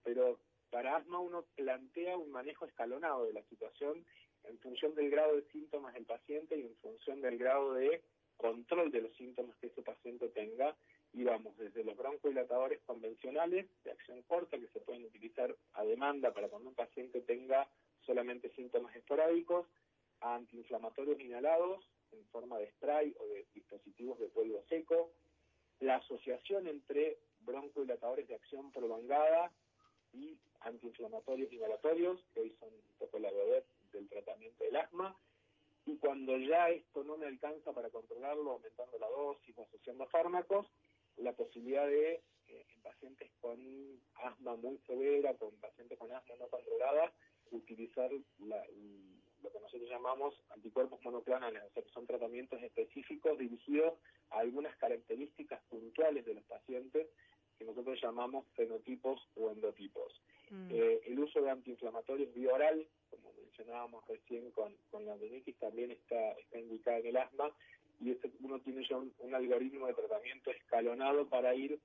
pero 0.03 0.39
para 0.71 0.97
asma 0.97 1.19
uno 1.19 1.45
plantea 1.57 2.17
un 2.17 2.31
manejo 2.31 2.65
escalonado 2.65 3.25
de 3.25 3.33
la 3.33 3.43
situación 3.45 4.05
en 4.45 4.59
función 4.59 4.95
del 4.95 5.11
grado 5.11 5.37
de 5.37 5.43
síntomas 5.53 5.95
del 5.95 6.05
paciente 6.05 6.57
y 6.57 6.63
en 6.63 6.77
función 6.77 7.21
del 7.21 7.39
grado 7.39 7.75
de 7.75 8.03
control 8.37 8.91
de 8.91 9.03
los 9.03 9.15
síntomas 9.17 9.57
que 9.59 9.69
ese 9.69 9.83
paciente 9.83 10.29
tenga. 10.31 10.75
Y 11.15 11.25
vamos 11.25 11.57
desde 11.59 11.85
los 11.85 11.97
broncodilatadores 11.97 12.81
convencionales 12.87 13.67
de 13.85 13.91
acción 13.91 14.23
corta 14.23 14.59
que 14.59 14.69
se 14.69 14.81
pueden 14.81 15.05
utilizar 15.05 15.55
a 15.75 15.85
demanda 15.85 16.33
para 16.33 16.49
cuando 16.49 16.71
un 16.71 16.75
paciente 16.75 17.21
tenga 17.21 17.69
solamente 18.07 18.51
síntomas 18.55 18.97
esporádicos 18.97 19.67
a 20.21 20.37
antiinflamatorios 20.37 21.21
inhalados 21.21 21.85
en 22.13 22.25
forma 22.27 22.59
de 22.59 22.71
spray 22.71 23.15
o 23.19 23.27
de 23.27 23.47
dispositivos 23.55 24.19
de 24.19 24.29
polvo 24.29 24.63
seco, 24.69 25.11
la 25.83 25.97
asociación 25.97 26.69
entre 26.69 27.19
broncodilatadores 27.41 28.29
de 28.29 28.37
acción 28.37 28.71
prolongada 28.71 29.51
y 30.13 30.39
antiinflamatorios 30.61 31.53
inhalatorios, 31.53 32.25
que 32.33 32.41
hoy 32.41 32.57
son 32.61 32.69
un 32.69 32.99
poco 32.99 33.19
la 33.19 33.31
vedette 33.33 33.67
del 33.93 34.09
tratamiento 34.09 34.65
del 34.65 34.77
asma, 34.77 35.17
y 35.85 35.97
cuando 35.97 36.39
ya 36.39 36.71
esto 36.71 37.03
no 37.03 37.17
me 37.17 37.27
alcanza 37.27 37.73
para 37.73 37.91
controlarlo, 37.91 38.53
aumentando 38.53 38.97
la 38.99 39.09
dosis 39.09 39.59
o 39.59 39.63
asociando 39.63 40.07
fármacos, 40.07 40.67
la 41.17 41.33
posibilidad 41.33 41.87
de, 41.87 42.23
eh, 42.47 42.67
en 42.75 42.83
pacientes 42.83 43.31
con 43.41 43.59
asma 44.15 44.55
muy 44.55 44.79
severa, 44.87 45.35
con 45.35 45.51
pacientes 45.57 45.99
con 45.99 46.13
asma 46.13 46.37
no 46.39 46.47
controlada, 46.47 47.13
utilizar 47.51 48.11
la, 48.39 48.65
lo 49.43 49.51
que 49.51 49.61
nosotros 49.61 49.89
llamamos 49.89 50.35
anticuerpos 50.51 51.01
monoclonales, 51.03 51.63
o 51.65 51.71
sea 51.71 51.83
que 51.83 51.91
son 51.91 52.07
tratamientos 52.07 52.63
específicos 52.63 53.39
dirigidos 53.39 53.95
a 54.31 54.39
algunas 54.39 54.77
características 54.77 55.61
puntuales 55.69 56.25
de 56.25 56.35
los 56.35 56.45
pacientes 56.45 57.09
que 57.59 57.65
nosotros 57.65 58.01
llamamos 58.03 58.47
fenotipos 58.55 59.21
o 59.37 59.51
endotipos. 59.51 60.21
Mm. 60.51 60.69
Eh, 60.71 61.01
el 61.07 61.19
uso 61.19 61.41
de 61.41 61.51
antiinflamatorios 61.51 62.33
vía 62.35 62.53
oral, 62.53 62.87
como 63.11 63.33
mencionábamos 63.35 64.07
recién 64.09 64.51
con, 64.53 64.75
con 64.91 65.05
la 65.07 65.17
rinitis, 65.17 65.57
también 65.59 65.91
está, 65.91 66.33
está 66.33 66.59
indicada 66.59 66.99
en 66.99 67.07
el 67.07 67.17
asma 67.17 67.53
y 68.01 68.11
este, 68.11 68.31
uno 68.41 68.61
tiene 68.61 68.87
ya 68.89 68.97
un, 68.97 69.13
un, 69.19 69.35
algoritmo 69.35 69.87
de 69.87 69.95
tratamiento 69.95 70.51
escalonado 70.51 71.29
para 71.29 71.55
ir 71.55 71.79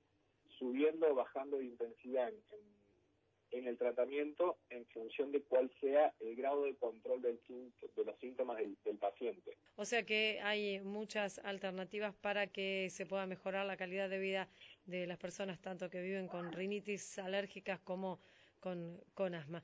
subiendo 0.58 1.08
o 1.08 1.14
bajando 1.14 1.58
de 1.58 1.66
intensidad 1.66 2.28
en, 2.28 2.34
en 2.50 2.77
en 3.50 3.66
el 3.66 3.76
tratamiento 3.76 4.58
en 4.70 4.86
función 4.86 5.32
de 5.32 5.42
cuál 5.42 5.70
sea 5.80 6.12
el 6.20 6.36
grado 6.36 6.64
de 6.64 6.74
control 6.76 7.22
del, 7.22 7.38
de 7.96 8.04
los 8.04 8.18
síntomas 8.18 8.58
del, 8.58 8.76
paciente. 8.98 9.56
O 9.76 9.84
sea 9.84 10.02
que 10.04 10.40
hay 10.42 10.80
muchas 10.80 11.38
alternativas 11.40 12.14
para 12.14 12.46
que 12.48 12.88
se 12.90 13.06
pueda 13.06 13.26
mejorar 13.26 13.66
la 13.66 13.76
calidad 13.76 14.08
de 14.08 14.18
vida 14.18 14.48
de 14.86 15.06
las 15.06 15.18
personas, 15.18 15.60
tanto 15.60 15.88
que 15.88 16.00
viven 16.00 16.26
con 16.26 16.52
rinitis 16.52 17.18
alérgicas 17.18 17.78
como 17.80 18.18
con, 18.60 19.00
con 19.14 19.34
asma. 19.34 19.62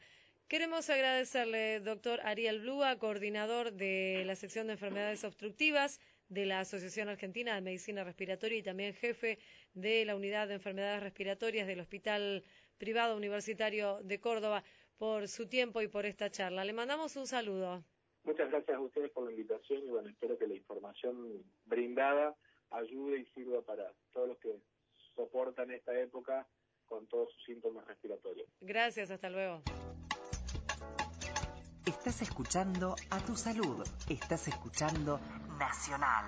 Queremos 0.49 0.89
agradecerle, 0.91 1.80
doctor 1.80 2.20
Ariel 2.22 2.61
Blúa, 2.61 2.99
coordinador 2.99 3.72
de 3.72 4.22
la 4.26 4.37
sección 4.37 4.66
de 4.66 4.74
enfermedades 4.74 5.24
obstructivas 5.24 6.01
de 6.28 6.47
la 6.47 6.61
Asociación 6.61 7.09
Argentina 7.09 7.55
de 7.55 7.61
Medicina 7.61 8.05
Respiratoria 8.05 8.59
y 8.59 8.62
también 8.62 8.95
jefe 8.95 9.39
de 9.74 10.05
la 10.05 10.16
unidad 10.16 10.49
de 10.49 10.55
enfermedades 10.55 11.03
respiratorias 11.03 11.66
del 11.66 11.80
Hospital 11.80 12.45
Privado 12.79 13.16
Universitario 13.16 14.01
de 14.03 14.20
Córdoba, 14.20 14.64
por 14.99 15.29
su 15.29 15.49
tiempo 15.49 15.83
y 15.83 15.89
por 15.89 16.07
esta 16.07 16.31
charla. 16.31 16.64
Le 16.64 16.72
mandamos 16.72 17.16
un 17.16 17.27
saludo. 17.27 17.85
Muchas 18.25 18.51
gracias 18.51 18.77
a 18.77 18.81
ustedes 18.81 19.11
por 19.11 19.25
la 19.25 19.33
invitación 19.33 19.85
y 19.85 19.91
bueno, 19.91 20.09
espero 20.09 20.39
que 20.39 20.47
la 20.47 20.55
información 20.55 21.45
brindada 21.66 22.35
ayude 22.70 23.20
y 23.20 23.27
sirva 23.35 23.61
para 23.62 23.93
todos 24.12 24.29
los 24.29 24.39
que 24.39 24.57
soportan 25.14 25.70
esta 25.70 25.99
época 25.99 26.47
con 26.87 27.07
todos 27.07 27.33
sus 27.35 27.45
síntomas 27.45 27.87
respiratorios. 27.87 28.49
Gracias, 28.61 29.11
hasta 29.11 29.31
luego. 29.31 29.62
Estás 31.87 32.22
escuchando 32.22 32.97
a 33.11 33.18
tu 33.25 33.37
salud. 33.37 33.87
Estás 34.09 34.49
escuchando 34.49 35.20
Nacional. 35.59 36.25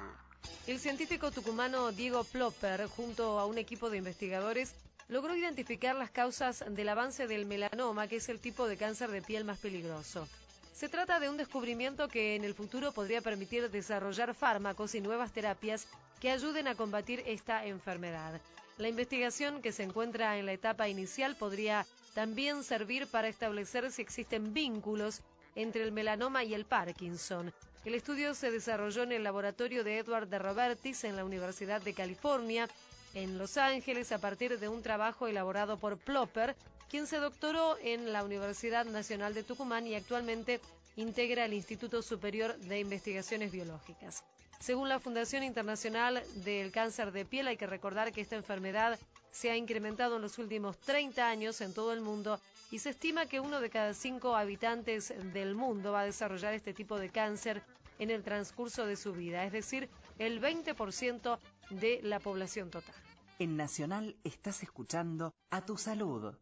El 0.66 0.78
científico 0.78 1.30
tucumano 1.30 1.92
Diego 1.92 2.24
Plopper, 2.24 2.86
junto 2.86 3.38
a 3.38 3.46
un 3.46 3.58
equipo 3.58 3.88
de 3.88 3.98
investigadores, 3.98 4.74
logró 5.08 5.34
identificar 5.36 5.94
las 5.96 6.10
causas 6.10 6.64
del 6.68 6.88
avance 6.88 7.26
del 7.26 7.46
melanoma, 7.46 8.08
que 8.08 8.16
es 8.16 8.28
el 8.28 8.40
tipo 8.40 8.66
de 8.66 8.76
cáncer 8.76 9.10
de 9.10 9.22
piel 9.22 9.44
más 9.44 9.58
peligroso. 9.58 10.28
Se 10.74 10.88
trata 10.88 11.20
de 11.20 11.30
un 11.30 11.36
descubrimiento 11.36 12.08
que 12.08 12.36
en 12.36 12.44
el 12.44 12.54
futuro 12.54 12.92
podría 12.92 13.20
permitir 13.20 13.70
desarrollar 13.70 14.34
fármacos 14.34 14.94
y 14.94 15.00
nuevas 15.00 15.32
terapias 15.32 15.86
que 16.20 16.30
ayuden 16.30 16.68
a 16.68 16.74
combatir 16.74 17.22
esta 17.26 17.64
enfermedad. 17.64 18.40
La 18.78 18.88
investigación 18.88 19.62
que 19.62 19.72
se 19.72 19.84
encuentra 19.84 20.36
en 20.38 20.44
la 20.44 20.52
etapa 20.52 20.88
inicial 20.88 21.36
podría 21.36 21.86
también 22.14 22.62
servir 22.62 23.06
para 23.06 23.28
establecer 23.28 23.90
si 23.90 24.02
existen 24.02 24.52
vínculos 24.52 25.22
entre 25.54 25.82
el 25.82 25.92
melanoma 25.92 26.44
y 26.44 26.52
el 26.52 26.66
Parkinson. 26.66 27.52
El 27.86 27.94
estudio 27.94 28.34
se 28.34 28.50
desarrolló 28.50 29.04
en 29.04 29.12
el 29.12 29.22
laboratorio 29.22 29.84
de 29.84 29.98
Edward 29.98 30.28
de 30.28 30.38
Robertis 30.38 31.04
en 31.04 31.16
la 31.16 31.24
Universidad 31.24 31.80
de 31.80 31.94
California, 31.94 32.68
en 33.16 33.38
Los 33.38 33.56
Ángeles, 33.56 34.12
a 34.12 34.18
partir 34.18 34.58
de 34.58 34.68
un 34.68 34.82
trabajo 34.82 35.26
elaborado 35.26 35.78
por 35.78 35.96
Plopper, 35.96 36.54
quien 36.90 37.06
se 37.06 37.16
doctoró 37.16 37.78
en 37.78 38.12
la 38.12 38.22
Universidad 38.22 38.84
Nacional 38.84 39.32
de 39.32 39.42
Tucumán 39.42 39.86
y 39.86 39.94
actualmente 39.94 40.60
integra 40.96 41.46
el 41.46 41.54
Instituto 41.54 42.02
Superior 42.02 42.58
de 42.58 42.78
Investigaciones 42.78 43.50
Biológicas. 43.50 44.22
Según 44.60 44.90
la 44.90 45.00
Fundación 45.00 45.44
Internacional 45.44 46.22
del 46.44 46.70
Cáncer 46.72 47.10
de 47.10 47.24
Piel, 47.24 47.48
hay 47.48 47.56
que 47.56 47.66
recordar 47.66 48.12
que 48.12 48.20
esta 48.20 48.36
enfermedad 48.36 48.98
se 49.30 49.50
ha 49.50 49.56
incrementado 49.56 50.16
en 50.16 50.22
los 50.22 50.38
últimos 50.38 50.76
30 50.78 51.26
años 51.26 51.62
en 51.62 51.72
todo 51.72 51.94
el 51.94 52.02
mundo 52.02 52.38
y 52.70 52.80
se 52.80 52.90
estima 52.90 53.24
que 53.24 53.40
uno 53.40 53.60
de 53.62 53.70
cada 53.70 53.94
cinco 53.94 54.36
habitantes 54.36 55.14
del 55.32 55.54
mundo 55.54 55.92
va 55.92 56.02
a 56.02 56.04
desarrollar 56.06 56.52
este 56.52 56.74
tipo 56.74 56.98
de 56.98 57.08
cáncer 57.08 57.62
en 57.98 58.10
el 58.10 58.22
transcurso 58.22 58.84
de 58.84 58.96
su 58.96 59.14
vida, 59.14 59.42
es 59.44 59.52
decir, 59.52 59.88
el 60.18 60.40
20% 60.40 61.38
de 61.70 62.00
la 62.02 62.20
población 62.20 62.70
total. 62.70 62.94
En 63.38 63.56
Nacional 63.56 64.16
estás 64.24 64.62
escuchando 64.62 65.34
A 65.50 65.64
Tu 65.64 65.76
Salud. 65.76 66.34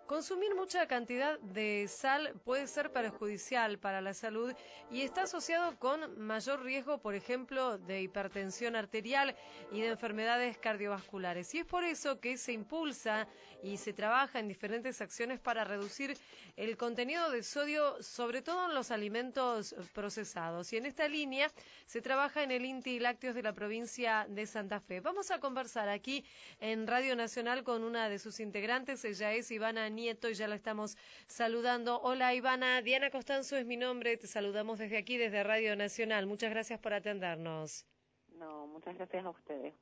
Consumir 0.06 0.54
mucha 0.54 0.86
cantidad 0.86 1.38
de 1.40 1.86
sal 1.88 2.34
puede 2.44 2.66
ser 2.66 2.90
perjudicial 2.92 3.78
para 3.78 4.00
la 4.00 4.12
salud 4.12 4.52
y 4.90 5.02
está 5.02 5.22
asociado 5.22 5.78
con 5.78 6.18
mayor 6.18 6.62
riesgo, 6.62 6.98
por 6.98 7.14
ejemplo, 7.14 7.78
de 7.78 8.02
hipertensión 8.02 8.76
arterial 8.76 9.34
y 9.70 9.80
de 9.80 9.88
enfermedades 9.88 10.58
cardiovasculares. 10.58 11.54
Y 11.54 11.60
es 11.60 11.66
por 11.66 11.84
eso 11.84 12.20
que 12.20 12.36
se 12.36 12.52
impulsa 12.52 13.26
y 13.62 13.76
se 13.76 13.92
trabaja 13.92 14.40
en 14.40 14.48
diferentes 14.48 15.00
acciones 15.00 15.40
para 15.40 15.64
reducir 15.64 16.16
el 16.56 16.76
contenido 16.76 17.30
de 17.30 17.42
sodio, 17.42 18.02
sobre 18.02 18.42
todo 18.42 18.68
en 18.68 18.74
los 18.74 18.90
alimentos 18.90 19.74
procesados. 19.92 20.72
Y 20.72 20.76
en 20.76 20.86
esta 20.86 21.08
línea 21.08 21.50
se 21.86 22.02
trabaja 22.02 22.42
en 22.42 22.50
el 22.50 22.64
INTI 22.64 22.98
Lácteos 22.98 23.34
de 23.34 23.42
la 23.42 23.52
provincia 23.52 24.26
de 24.28 24.46
Santa 24.46 24.80
Fe. 24.80 25.00
Vamos 25.00 25.30
a 25.30 25.38
conversar 25.38 25.88
aquí 25.88 26.24
en 26.60 26.86
Radio 26.86 27.14
Nacional 27.14 27.62
con 27.62 27.84
una 27.84 28.08
de 28.08 28.18
sus 28.18 28.40
integrantes. 28.40 29.04
Ella 29.04 29.32
es 29.32 29.50
Ivana 29.50 29.88
Nieto 29.88 30.28
y 30.28 30.34
ya 30.34 30.48
la 30.48 30.56
estamos 30.56 30.96
saludando. 31.26 32.00
Hola 32.02 32.34
Ivana, 32.34 32.82
Diana 32.82 33.10
Costanzo 33.10 33.56
es 33.56 33.66
mi 33.66 33.76
nombre. 33.76 34.16
Te 34.16 34.26
saludamos 34.26 34.78
desde 34.78 34.98
aquí, 34.98 35.16
desde 35.16 35.42
Radio 35.44 35.76
Nacional. 35.76 36.26
Muchas 36.26 36.50
gracias 36.50 36.80
por 36.80 36.94
atendernos. 36.94 37.86
No, 38.34 38.66
muchas 38.66 38.96
gracias 38.96 39.24
a 39.24 39.30
ustedes. 39.30 39.74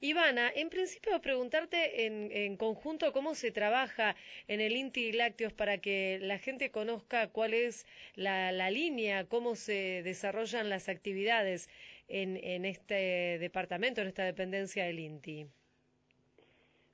Ivana, 0.00 0.48
en 0.54 0.70
principio 0.70 1.20
preguntarte 1.20 2.06
en, 2.06 2.30
en, 2.30 2.56
conjunto 2.56 3.12
cómo 3.12 3.34
se 3.34 3.50
trabaja 3.50 4.14
en 4.46 4.60
el 4.60 4.76
Inti 4.76 5.10
Lácteos 5.10 5.52
para 5.52 5.78
que 5.78 6.20
la 6.20 6.38
gente 6.38 6.70
conozca 6.70 7.28
cuál 7.28 7.52
es 7.52 7.84
la, 8.14 8.70
línea, 8.70 9.26
cómo 9.26 9.56
se 9.56 10.02
desarrollan 10.04 10.70
las 10.70 10.88
actividades 10.88 11.68
en, 12.06 12.36
en, 12.36 12.64
este 12.64 13.38
departamento, 13.40 14.00
en 14.00 14.06
esta 14.06 14.22
dependencia 14.22 14.84
del 14.84 15.00
Inti. 15.00 15.46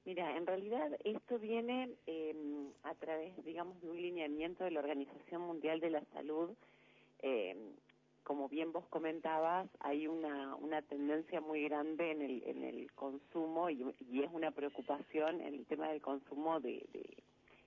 Mira, 0.07 0.35
en 0.37 0.47
realidad 0.47 0.91
esto 1.05 1.39
viene 1.39 1.91
eh, 2.07 2.35
a 2.85 2.95
través, 2.95 3.33
digamos, 3.45 3.83
de 3.83 3.91
un 3.91 4.01
lineamiento 4.01 4.65
de 4.65 4.71
la 4.71 4.81
Organización 4.81 5.43
Mundial 5.43 5.79
de 5.81 5.91
la 5.91 6.05
Salud. 6.07 6.55
Eh, 7.21 7.55
como 8.25 8.49
bien 8.49 8.73
vos 8.73 8.87
comentabas, 8.89 9.69
hay 9.81 10.09
una, 10.09 10.57
una 10.57 10.83
tendencia 10.83 11.41
muy 11.41 11.63
grande 11.65 12.11
en 12.11 12.23
el, 12.23 12.43
en 12.45 12.65
el 12.65 12.91
consumo 12.93 13.69
y, 13.71 13.85
y 14.11 14.23
es 14.23 14.31
una 14.33 14.51
preocupación 14.51 15.41
en 15.43 15.55
el 15.55 15.67
tema 15.67 15.89
del 15.89 16.01
consumo 16.01 16.59
de, 16.59 16.87
de, 16.93 17.23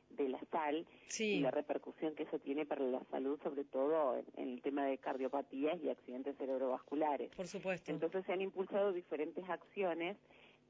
de 0.09 0.29
la 0.29 0.39
sal 0.51 0.85
sí. 1.07 1.35
y 1.35 1.39
la 1.41 1.51
repercusión 1.51 2.15
que 2.15 2.23
eso 2.23 2.39
tiene 2.39 2.65
para 2.65 2.83
la 2.83 3.03
salud, 3.11 3.39
sobre 3.43 3.63
todo 3.65 4.17
en, 4.17 4.25
en, 4.35 4.49
el 4.49 4.61
tema 4.63 4.85
de 4.85 4.97
cardiopatías 4.97 5.79
y 5.81 5.89
accidentes 5.89 6.35
cerebrovasculares. 6.37 7.33
Por 7.35 7.47
supuesto. 7.47 7.91
Entonces 7.91 8.25
se 8.25 8.33
han 8.33 8.41
impulsado 8.41 8.91
diferentes 8.91 9.47
acciones 9.47 10.17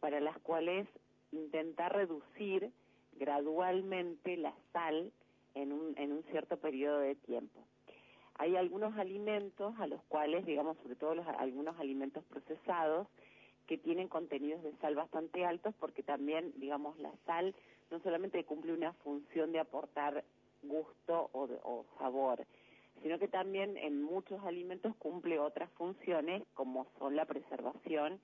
para 0.02 0.20
las 0.20 0.38
cuales 0.40 0.88
intentar 1.32 1.96
reducir 1.96 2.72
gradualmente 3.14 4.36
la 4.36 4.54
sal 4.74 5.12
en 5.56 5.72
un, 5.72 5.98
en 5.98 6.12
un 6.12 6.24
cierto 6.24 6.58
periodo 6.58 7.00
de 7.00 7.16
tiempo 7.16 7.64
hay 8.38 8.56
algunos 8.56 8.98
alimentos 8.98 9.74
a 9.80 9.88
los 9.88 10.02
cuales, 10.04 10.46
digamos, 10.46 10.78
sobre 10.78 10.96
todo 10.96 11.16
los, 11.16 11.28
algunos 11.28 11.78
alimentos 11.80 12.24
procesados, 12.26 13.08
que 13.68 13.78
tienen 13.78 14.08
contenidos 14.08 14.64
de 14.64 14.74
sal 14.78 14.96
bastante 14.96 15.46
altos 15.46 15.76
porque 15.80 16.02
también, 16.02 16.54
digamos, 16.58 16.98
la 17.00 17.12
sal 17.26 17.54
no 17.92 18.00
solamente 18.00 18.44
cumple 18.46 18.74
una 18.74 18.94
función 18.94 19.52
de 19.52 19.60
aportar 19.60 20.24
gusto 20.64 21.30
o, 21.34 21.50
o 21.64 21.86
sabor, 22.00 22.46
sino 23.04 23.20
que 23.20 23.28
también 23.28 23.78
en 23.78 24.02
muchos 24.02 24.42
alimentos 24.46 24.96
cumple 24.96 25.38
otras 25.40 25.70
funciones 25.72 26.44
como 26.54 26.88
son 26.98 27.16
la 27.16 27.26
preservación 27.26 28.20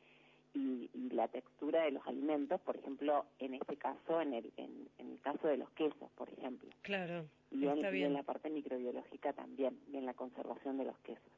y, 0.54 0.90
y, 0.94 1.10
la 1.12 1.28
textura 1.28 1.84
de 1.84 1.92
los 1.92 2.06
alimentos, 2.08 2.62
por 2.62 2.78
ejemplo, 2.78 3.26
en 3.40 3.56
este 3.56 3.76
caso, 3.76 4.22
en 4.22 4.34
el, 4.34 4.52
en, 4.58 4.88
en 5.00 5.12
el 5.12 5.20
caso 5.22 5.48
de 5.48 5.58
los 5.58 5.70
quesos, 5.72 6.10
por 6.16 6.30
ejemplo. 6.30 6.70
Claro. 6.82 7.26
Y 7.52 7.66
en, 7.66 7.78
está 7.78 7.90
y 7.90 7.94
bien. 7.94 8.08
en 8.08 8.14
la 8.14 8.24
parte 8.24 8.50
microbiológica 8.50 9.34
también, 9.34 9.80
y 9.92 9.98
en 9.98 10.06
la 10.06 10.14
conservación 10.14 10.78
de 10.78 10.86
los 10.86 10.98
quesos. 11.00 11.32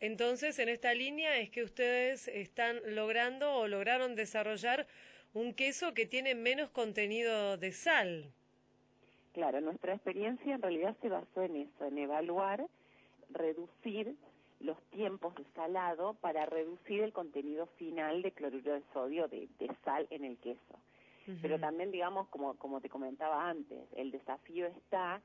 Entonces, 0.00 0.58
en 0.58 0.68
esta 0.68 0.92
línea 0.92 1.38
es 1.38 1.48
que 1.48 1.62
ustedes 1.62 2.28
están 2.28 2.80
logrando 2.94 3.54
o 3.54 3.66
lograron 3.66 4.14
desarrollar 4.14 4.86
un 5.32 5.54
queso 5.54 5.94
que 5.94 6.04
tiene 6.06 6.34
menos 6.34 6.70
contenido 6.70 7.56
de 7.56 7.72
sal. 7.72 8.30
Claro, 9.32 9.60
nuestra 9.62 9.94
experiencia 9.94 10.54
en 10.54 10.60
realidad 10.60 10.94
se 11.00 11.08
basó 11.08 11.42
en 11.42 11.56
eso, 11.56 11.86
en 11.86 11.96
evaluar, 11.98 12.66
reducir 13.30 14.14
los 14.62 14.80
tiempos 14.90 15.34
de 15.34 15.44
salado 15.54 16.14
para 16.14 16.46
reducir 16.46 17.02
el 17.02 17.12
contenido 17.12 17.66
final 17.78 18.22
de 18.22 18.32
cloruro 18.32 18.74
de 18.74 18.82
sodio 18.92 19.28
de, 19.28 19.48
de 19.58 19.70
sal 19.84 20.06
en 20.10 20.24
el 20.24 20.38
queso. 20.38 20.60
Uh 21.26 21.30
-huh. 21.30 21.38
Pero 21.42 21.58
también, 21.58 21.90
digamos, 21.90 22.28
como, 22.28 22.54
como 22.54 22.80
te 22.80 22.88
comentaba 22.88 23.48
antes, 23.48 23.86
el 23.96 24.10
desafío 24.10 24.66
está 24.66 25.20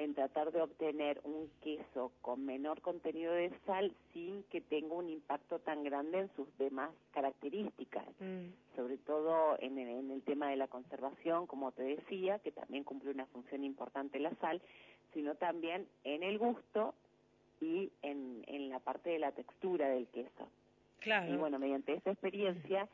en 0.00 0.14
tratar 0.14 0.50
de 0.50 0.62
obtener 0.62 1.20
un 1.24 1.50
queso 1.62 2.10
con 2.22 2.46
menor 2.46 2.80
contenido 2.80 3.34
de 3.34 3.52
sal 3.66 3.92
sin 4.14 4.42
que 4.44 4.62
tenga 4.62 4.94
un 4.94 5.10
impacto 5.10 5.58
tan 5.58 5.84
grande 5.84 6.20
en 6.20 6.30
sus 6.36 6.48
demás 6.56 6.90
características, 7.12 8.06
mm. 8.18 8.76
sobre 8.76 8.96
todo 8.96 9.58
en 9.58 9.78
el, 9.78 9.88
en 9.88 10.10
el 10.10 10.22
tema 10.22 10.48
de 10.48 10.56
la 10.56 10.68
conservación, 10.68 11.46
como 11.46 11.72
te 11.72 11.82
decía, 11.82 12.38
que 12.38 12.50
también 12.50 12.82
cumple 12.82 13.10
una 13.10 13.26
función 13.26 13.62
importante 13.62 14.18
la 14.18 14.34
sal, 14.36 14.62
sino 15.12 15.34
también 15.34 15.86
en 16.04 16.22
el 16.22 16.38
gusto 16.38 16.94
y 17.60 17.92
en, 18.02 18.44
en 18.46 18.68
la 18.70 18.78
parte 18.78 19.10
de 19.10 19.18
la 19.18 19.32
textura 19.32 19.88
del 19.88 20.06
queso. 20.08 20.48
Claro. 21.00 21.32
Y 21.32 21.36
bueno, 21.36 21.58
mediante 21.58 21.94
esa 21.94 22.10
experiencia 22.10 22.88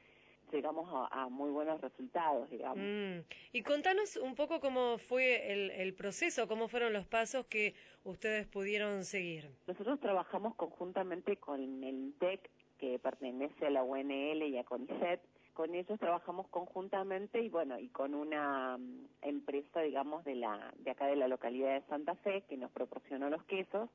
llegamos 0.52 0.88
a, 0.92 1.22
a 1.22 1.28
muy 1.28 1.50
buenos 1.50 1.80
resultados, 1.80 2.48
digamos. 2.50 2.78
Mm. 2.78 3.24
Y 3.52 3.62
contanos 3.62 4.16
un 4.16 4.34
poco 4.34 4.60
cómo 4.60 4.98
fue 4.98 5.52
el, 5.52 5.70
el 5.70 5.94
proceso, 5.94 6.46
cómo 6.46 6.68
fueron 6.68 6.92
los 6.92 7.06
pasos 7.06 7.46
que 7.46 7.74
ustedes 8.04 8.46
pudieron 8.46 9.04
seguir. 9.04 9.48
Nosotros 9.66 9.98
trabajamos 10.00 10.54
conjuntamente 10.54 11.36
con 11.36 11.60
el 11.60 11.94
INTEC, 11.94 12.48
que 12.78 12.98
pertenece 12.98 13.66
a 13.66 13.70
la 13.70 13.82
UNL 13.82 14.42
y 14.42 14.58
a 14.58 14.64
CONICET, 14.64 15.20
con 15.54 15.74
ellos 15.74 15.98
trabajamos 15.98 16.46
conjuntamente 16.48 17.40
y 17.40 17.48
bueno, 17.48 17.78
y 17.78 17.88
con 17.88 18.14
una 18.14 18.76
um, 18.76 19.06
empresa, 19.22 19.80
digamos, 19.80 20.22
de 20.24 20.34
la 20.34 20.74
de 20.76 20.90
acá 20.90 21.06
de 21.06 21.16
la 21.16 21.28
localidad 21.28 21.72
de 21.72 21.86
Santa 21.88 22.14
Fe 22.16 22.42
que 22.42 22.58
nos 22.58 22.70
proporcionó 22.70 23.30
los 23.30 23.42
quesos 23.44 23.88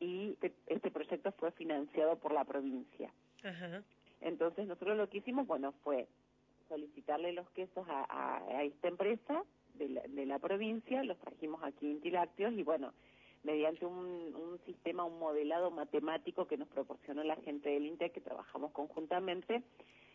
y 0.00 0.36
este 0.66 0.90
proyecto 0.90 1.32
fue 1.32 1.50
financiado 1.52 2.16
por 2.16 2.32
la 2.32 2.44
provincia. 2.44 3.10
Ajá. 3.42 3.82
Entonces 4.20 4.66
nosotros 4.66 4.96
lo 4.96 5.08
que 5.08 5.18
hicimos, 5.18 5.46
bueno, 5.46 5.72
fue 5.82 6.08
solicitarle 6.68 7.32
los 7.32 7.48
quesos 7.50 7.86
a, 7.88 8.04
a, 8.08 8.38
a 8.38 8.62
esta 8.62 8.88
empresa 8.88 9.44
de 9.74 9.88
la, 9.88 10.02
de 10.02 10.26
la, 10.26 10.38
provincia, 10.38 11.04
los 11.04 11.18
trajimos 11.18 11.62
aquí 11.62 11.90
en 11.90 12.00
Tilácteos 12.00 12.54
y 12.54 12.62
bueno, 12.62 12.92
mediante 13.42 13.84
un, 13.84 14.34
un, 14.34 14.58
sistema, 14.64 15.04
un 15.04 15.18
modelado 15.18 15.70
matemático 15.70 16.46
que 16.46 16.56
nos 16.56 16.68
proporcionó 16.68 17.22
la 17.22 17.36
gente 17.36 17.68
del 17.68 17.86
INTEC, 17.86 18.12
que 18.12 18.20
trabajamos 18.20 18.72
conjuntamente, 18.72 19.62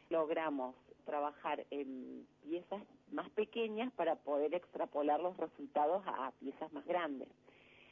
logramos 0.10 0.76
trabajar 1.06 1.66
en 1.70 2.28
piezas 2.44 2.82
más 3.12 3.30
pequeñas 3.32 3.92
para 3.94 4.16
poder 4.16 4.54
extrapolar 4.56 5.20
los 5.20 5.38
resultados 5.38 6.04
a 6.08 6.32
piezas 6.40 6.72
más 6.74 6.86
grandes. 6.86 7.28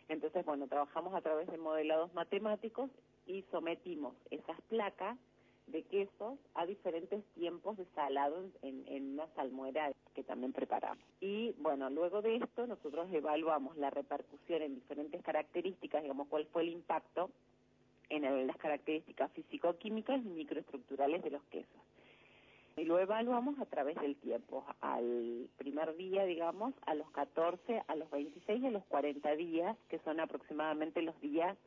Entonces, 0.09 0.45
bueno, 0.45 0.67
trabajamos 0.67 1.13
a 1.13 1.21
través 1.21 1.47
de 1.47 1.57
modelados 1.57 2.13
matemáticos 2.13 2.89
y 3.25 3.43
sometimos 3.51 4.13
esas 4.31 4.59
placas 4.69 5.17
de 5.67 5.83
quesos 5.83 6.39
a 6.55 6.65
diferentes 6.65 7.23
tiempos 7.35 7.75
de 7.77 7.85
salado 7.93 8.45
en, 8.61 8.85
en 8.87 9.13
una 9.13 9.27
salmuera 9.35 9.91
que 10.15 10.23
también 10.23 10.53
preparamos. 10.53 11.03
Y 11.19 11.53
bueno, 11.59 11.89
luego 11.89 12.21
de 12.21 12.37
esto 12.37 12.65
nosotros 12.67 13.09
evaluamos 13.11 13.75
la 13.75 13.89
repercusión 13.89 14.61
en 14.61 14.75
diferentes 14.75 15.21
características, 15.23 16.03
digamos, 16.03 16.27
cuál 16.29 16.45
fue 16.47 16.61
el 16.61 16.69
impacto 16.69 17.29
en 18.09 18.47
las 18.47 18.57
características 18.57 19.31
físico-químicas 19.33 20.21
y 20.23 20.29
microestructurales 20.29 21.21
de 21.23 21.31
los 21.31 21.43
quesos. 21.45 21.81
Y 22.77 22.85
lo 22.85 22.99
evaluamos 22.99 23.59
a 23.59 23.65
través 23.65 23.95
del 23.99 24.15
tiempo, 24.17 24.63
al 24.81 25.49
primer 25.57 25.95
día, 25.97 26.25
digamos, 26.25 26.75
a 26.85 26.93
los 26.93 27.09
14, 27.11 27.81
a 27.87 27.95
los 27.95 28.09
26 28.11 28.61
y 28.61 28.67
a 28.67 28.71
los 28.71 28.83
40 28.85 29.35
días, 29.35 29.75
que 29.89 29.97
son 29.99 30.19
aproximadamente 30.19 31.01
los 31.01 31.19
días, 31.19 31.57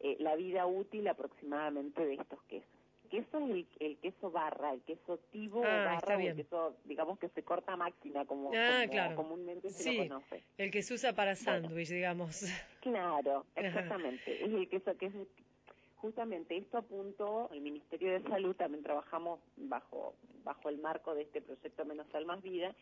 eh, 0.00 0.16
la 0.18 0.34
vida 0.34 0.66
útil 0.66 1.06
aproximadamente 1.08 2.04
de 2.04 2.14
estos 2.14 2.42
quesos 2.44 2.76
queso 3.06 3.38
es 3.38 3.50
el, 3.50 3.66
el, 3.80 3.96
queso 3.98 4.30
barra, 4.30 4.72
el 4.72 4.82
queso 4.82 5.18
tibo 5.30 5.62
ah, 5.64 5.84
barra, 5.84 6.22
el 6.22 6.36
queso, 6.36 6.76
digamos 6.84 7.18
que 7.18 7.28
se 7.30 7.42
corta 7.42 7.76
máxima, 7.76 8.24
como, 8.26 8.50
ah, 8.54 8.80
como 8.80 8.92
claro. 8.92 9.16
comúnmente 9.16 9.70
se 9.70 9.82
sí, 9.82 9.96
lo 9.96 10.08
conoce. 10.08 10.42
El 10.58 10.70
que 10.70 10.82
se 10.82 10.94
usa 10.94 11.12
para 11.14 11.36
sándwich, 11.36 11.88
digamos. 11.88 12.44
Claro, 12.80 13.46
exactamente. 13.56 14.44
es 14.44 14.52
el 14.52 14.68
queso 14.68 14.96
que 14.96 15.06
es 15.06 15.14
justamente 16.06 16.56
esto 16.56 16.78
apuntó 16.78 17.50
el 17.52 17.60
Ministerio 17.60 18.12
de 18.12 18.22
Salud, 18.22 18.54
también 18.54 18.84
trabajamos 18.84 19.40
bajo 19.56 20.14
bajo 20.44 20.68
el 20.68 20.78
marco 20.78 21.16
de 21.16 21.22
este 21.22 21.42
proyecto 21.42 21.84
Menos 21.84 22.06
Sal 22.12 22.24
Más 22.24 22.40
Vida, 22.42 22.72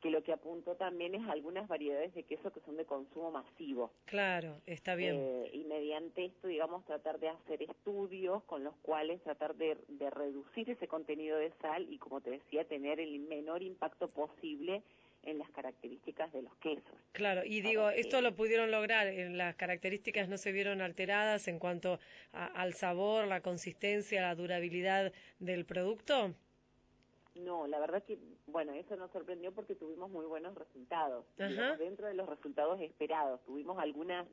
que 0.00 0.08
lo 0.08 0.22
que 0.22 0.32
apuntó 0.32 0.74
también 0.74 1.14
es 1.14 1.28
algunas 1.28 1.68
variedades 1.68 2.14
de 2.14 2.22
queso 2.22 2.50
que 2.50 2.60
son 2.60 2.78
de 2.78 2.86
consumo 2.86 3.30
masivo. 3.30 3.90
Claro, 4.06 4.62
está 4.64 4.94
bien. 4.94 5.16
Eh, 5.18 5.50
y 5.52 5.64
mediante 5.64 6.24
esto, 6.24 6.48
digamos, 6.48 6.86
tratar 6.86 7.20
de 7.20 7.28
hacer 7.28 7.62
estudios 7.62 8.42
con 8.44 8.64
los 8.64 8.74
cuales 8.76 9.22
tratar 9.22 9.54
de, 9.56 9.76
de 9.88 10.08
reducir 10.08 10.70
ese 10.70 10.88
contenido 10.88 11.36
de 11.36 11.52
sal 11.60 11.86
y, 11.90 11.98
como 11.98 12.22
te 12.22 12.30
decía, 12.30 12.64
tener 12.64 12.98
el 12.98 13.20
menor 13.20 13.62
impacto 13.62 14.08
posible 14.08 14.82
en 15.26 15.38
las 15.38 15.50
características 15.50 16.32
de 16.32 16.42
los 16.42 16.54
quesos. 16.56 16.92
Claro, 17.12 17.42
y 17.44 17.60
digo, 17.60 17.90
¿esto 17.90 18.20
lo 18.20 18.34
pudieron 18.34 18.70
lograr? 18.70 19.12
¿Las 19.12 19.56
características 19.56 20.28
no 20.28 20.38
se 20.38 20.52
vieron 20.52 20.80
alteradas 20.80 21.48
en 21.48 21.58
cuanto 21.58 21.98
a, 22.32 22.46
al 22.46 22.74
sabor, 22.74 23.26
la 23.26 23.40
consistencia, 23.40 24.22
la 24.22 24.34
durabilidad 24.34 25.12
del 25.38 25.64
producto? 25.64 26.34
No, 27.34 27.66
la 27.66 27.80
verdad 27.80 28.02
que, 28.04 28.18
bueno, 28.46 28.72
eso 28.74 28.96
nos 28.96 29.10
sorprendió 29.10 29.52
porque 29.52 29.74
tuvimos 29.74 30.10
muy 30.10 30.24
buenos 30.26 30.54
resultados. 30.54 31.26
Digamos, 31.36 31.78
dentro 31.78 32.06
de 32.06 32.14
los 32.14 32.28
resultados 32.28 32.80
esperados, 32.80 33.44
tuvimos 33.44 33.78
algunas 33.78 34.26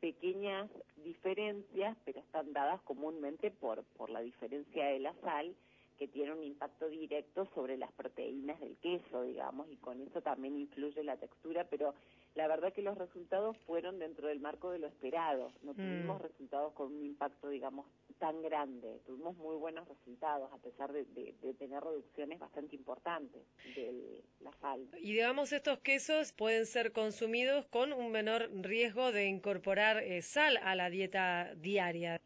pequeñas 0.00 0.68
diferencias, 0.96 1.96
pero 2.04 2.18
están 2.18 2.52
dadas 2.52 2.80
comúnmente 2.82 3.52
por, 3.52 3.84
por 3.96 4.10
la 4.10 4.20
diferencia 4.20 4.86
de 4.86 4.98
la 4.98 5.14
sal 5.22 5.54
que 5.98 6.08
tiene 6.08 6.32
un 6.32 6.42
impacto 6.42 6.88
directo 6.88 7.46
sobre 7.54 7.76
las 7.76 7.92
proteínas 7.92 8.58
del 8.60 8.76
queso, 8.78 9.22
digamos, 9.22 9.70
y 9.70 9.76
con 9.76 10.00
eso 10.00 10.20
también 10.20 10.56
influye 10.58 11.02
la 11.04 11.16
textura, 11.16 11.64
pero 11.70 11.94
la 12.34 12.48
verdad 12.48 12.72
que 12.72 12.82
los 12.82 12.96
resultados 12.96 13.56
fueron 13.66 13.98
dentro 13.98 14.28
del 14.28 14.40
marco 14.40 14.70
de 14.70 14.78
lo 14.78 14.86
esperado. 14.86 15.52
No 15.62 15.74
tuvimos 15.74 16.18
Mm. 16.18 16.22
resultados 16.24 16.72
con 16.72 16.92
un 16.94 17.04
impacto, 17.04 17.48
digamos, 17.50 17.86
tan 18.18 18.40
grande. 18.42 19.00
Tuvimos 19.06 19.36
muy 19.36 19.56
buenos 19.56 19.86
resultados, 19.86 20.50
a 20.52 20.56
pesar 20.58 20.92
de, 20.92 21.04
de- 21.04 21.34
de 21.42 21.54
tener 21.54 21.82
reducciones 21.82 22.38
bastante 22.38 22.74
importantes 22.76 23.42
de 23.76 24.22
la 24.40 24.52
sal. 24.60 24.88
Y 24.98 25.12
digamos, 25.12 25.52
estos 25.52 25.78
quesos 25.80 26.32
pueden 26.32 26.64
ser 26.66 26.92
consumidos 26.92 27.66
con 27.66 27.92
un 27.92 28.10
menor 28.10 28.48
riesgo 28.62 29.12
de 29.12 29.26
incorporar 29.26 29.98
eh, 30.02 30.22
sal 30.22 30.56
a 30.62 30.74
la 30.74 30.88
dieta 30.90 31.54
diaria. 31.56 32.20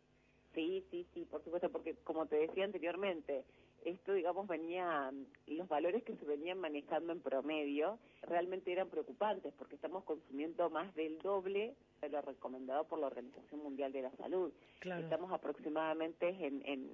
Sí, 0.56 0.84
sí, 0.90 1.06
sí, 1.14 1.26
por 1.30 1.44
supuesto, 1.44 1.70
porque 1.70 1.94
como 2.04 2.26
te 2.26 2.38
decía 2.38 2.64
anteriormente, 2.64 3.44
esto, 3.84 4.14
digamos, 4.14 4.48
venía, 4.48 5.12
los 5.46 5.68
valores 5.68 6.02
que 6.04 6.16
se 6.16 6.26
venían 6.26 6.58
manejando 6.58 7.12
en 7.12 7.20
promedio 7.20 8.00
realmente 8.22 8.72
eran 8.72 8.90
preocupantes, 8.90 9.54
porque 9.58 9.76
estamos 9.76 10.04
consumiendo 10.04 10.70
más 10.70 10.92
del 10.96 11.20
doble 11.20 11.76
de 12.00 12.08
lo 12.10 12.22
recomendado 12.22 12.84
por 12.88 12.98
la 12.98 13.08
Organización 13.08 13.62
Mundial 13.62 13.92
de 13.92 14.02
la 14.02 14.12
Salud. 14.16 14.52
Claro. 14.80 15.04
Estamos 15.04 15.32
aproximadamente 15.32 16.28
en, 16.30 16.62
en, 16.66 16.90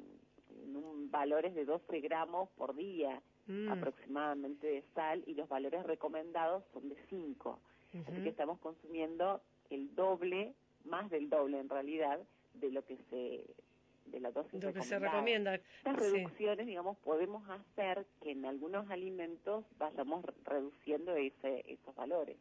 en 0.65 0.77
un, 0.77 1.11
valores 1.11 1.55
de 1.55 1.65
12 1.65 2.01
gramos 2.01 2.51
por 2.59 2.77
día 2.77 3.23
Mm. 3.49 3.71
aproximadamente 3.73 4.69
de 4.69 4.85
sal 4.95 5.25
y 5.27 5.35
los 5.35 5.49
valores 5.49 5.85
recomendados 5.85 6.65
son 6.73 6.89
de 6.89 6.97
5. 7.11 7.59
Así 8.07 8.13
Ujú. 8.13 8.23
que 8.23 8.29
estamos 8.31 8.61
consumiendo 8.61 9.43
el 9.71 9.95
doble, 9.97 10.55
más 10.85 11.11
del 11.11 11.31
doble 11.31 11.59
en 11.61 11.69
realidad, 11.69 12.21
de 12.55 12.71
lo 12.71 12.85
que 12.85 12.97
se 13.11 13.45
de 14.07 14.21
la 14.21 14.31
dosis 14.33 14.63
Lo 14.63 14.73
que 14.73 14.83
se 14.83 14.99
recomendada. 14.99 15.11
recomienda. 15.13 15.55
Estas 15.55 15.97
sí. 16.05 16.11
reducciones, 16.13 16.67
digamos, 16.67 16.99
podemos 16.99 17.49
hacer 17.49 18.05
que 18.23 18.33
en 18.33 18.45
algunos 18.45 18.91
alimentos 18.91 19.65
vayamos 19.79 20.25
reduciendo 20.45 21.15
ese, 21.15 21.65
esos 21.73 21.95
valores. 21.95 22.37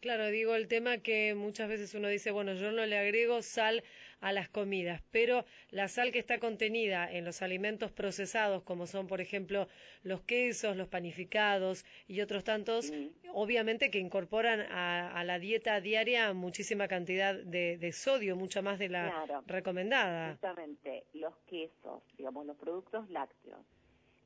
Claro, 0.00 0.28
digo 0.28 0.54
el 0.54 0.68
tema 0.68 0.98
que 0.98 1.34
muchas 1.34 1.68
veces 1.68 1.94
uno 1.94 2.08
dice, 2.08 2.30
bueno, 2.30 2.54
yo 2.54 2.70
no 2.72 2.84
le 2.86 2.98
agrego 2.98 3.42
sal 3.42 3.82
a 4.22 4.32
las 4.32 4.48
comidas, 4.48 5.02
pero 5.10 5.44
la 5.70 5.88
sal 5.88 6.12
que 6.12 6.18
está 6.20 6.38
contenida 6.38 7.10
en 7.12 7.24
los 7.24 7.42
alimentos 7.42 7.90
procesados, 7.92 8.62
como 8.62 8.86
son, 8.86 9.06
por 9.08 9.20
ejemplo, 9.20 9.68
los 10.04 10.22
quesos, 10.22 10.76
los 10.76 10.88
panificados 10.88 11.84
y 12.06 12.20
otros 12.20 12.44
tantos, 12.44 12.92
obviamente 13.34 13.90
que 13.90 13.98
incorporan 13.98 14.60
a, 14.70 15.12
a 15.12 15.24
la 15.24 15.38
dieta 15.40 15.80
diaria 15.80 16.32
muchísima 16.32 16.86
cantidad 16.88 17.34
de, 17.34 17.76
de 17.78 17.92
sodio, 17.92 18.36
mucha 18.36 18.62
más 18.62 18.78
de 18.78 18.88
la 18.88 19.10
Claro. 19.26 19.42
recomendada. 19.46 20.30
Justamente 20.32 21.04
los 21.14 21.36
quesos, 21.48 22.02
digamos, 22.16 22.46
los 22.46 22.56
productos 22.56 23.10
lácteos, 23.10 23.60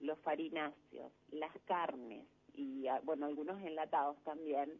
los 0.00 0.18
farináceos, 0.20 1.10
las 1.32 1.52
carnes 1.64 2.26
y, 2.54 2.86
ah, 2.86 3.00
bueno, 3.02 3.26
algunos 3.26 3.62
enlatados 3.62 4.22
también 4.24 4.70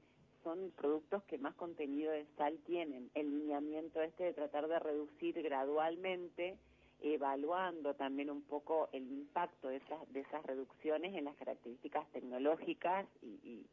son 0.47 0.70
productos 0.76 1.24
que 1.24 1.38
más 1.38 1.57
contenido 1.57 2.12
de 2.12 2.24
sal 2.36 2.57
tienen. 2.66 3.11
El 3.14 3.36
lineamiento 3.36 4.01
este 4.01 4.22
de 4.22 4.32
tratar 4.32 4.68
de 4.68 4.78
reducir 4.78 5.42
gradualmente, 5.42 6.57
evaluando 7.03 7.94
también 7.94 8.30
un 8.30 8.42
poco 8.42 8.88
el 8.92 9.11
impacto 9.11 9.66
de 9.66 9.78
esas, 9.78 10.12
de 10.12 10.20
esas 10.20 10.47
reducciones 10.47 11.16
en 11.16 11.24
las 11.24 11.34
características 11.34 12.07
tecnológicas 12.12 13.07
y, 13.22 13.26
y 13.42 13.66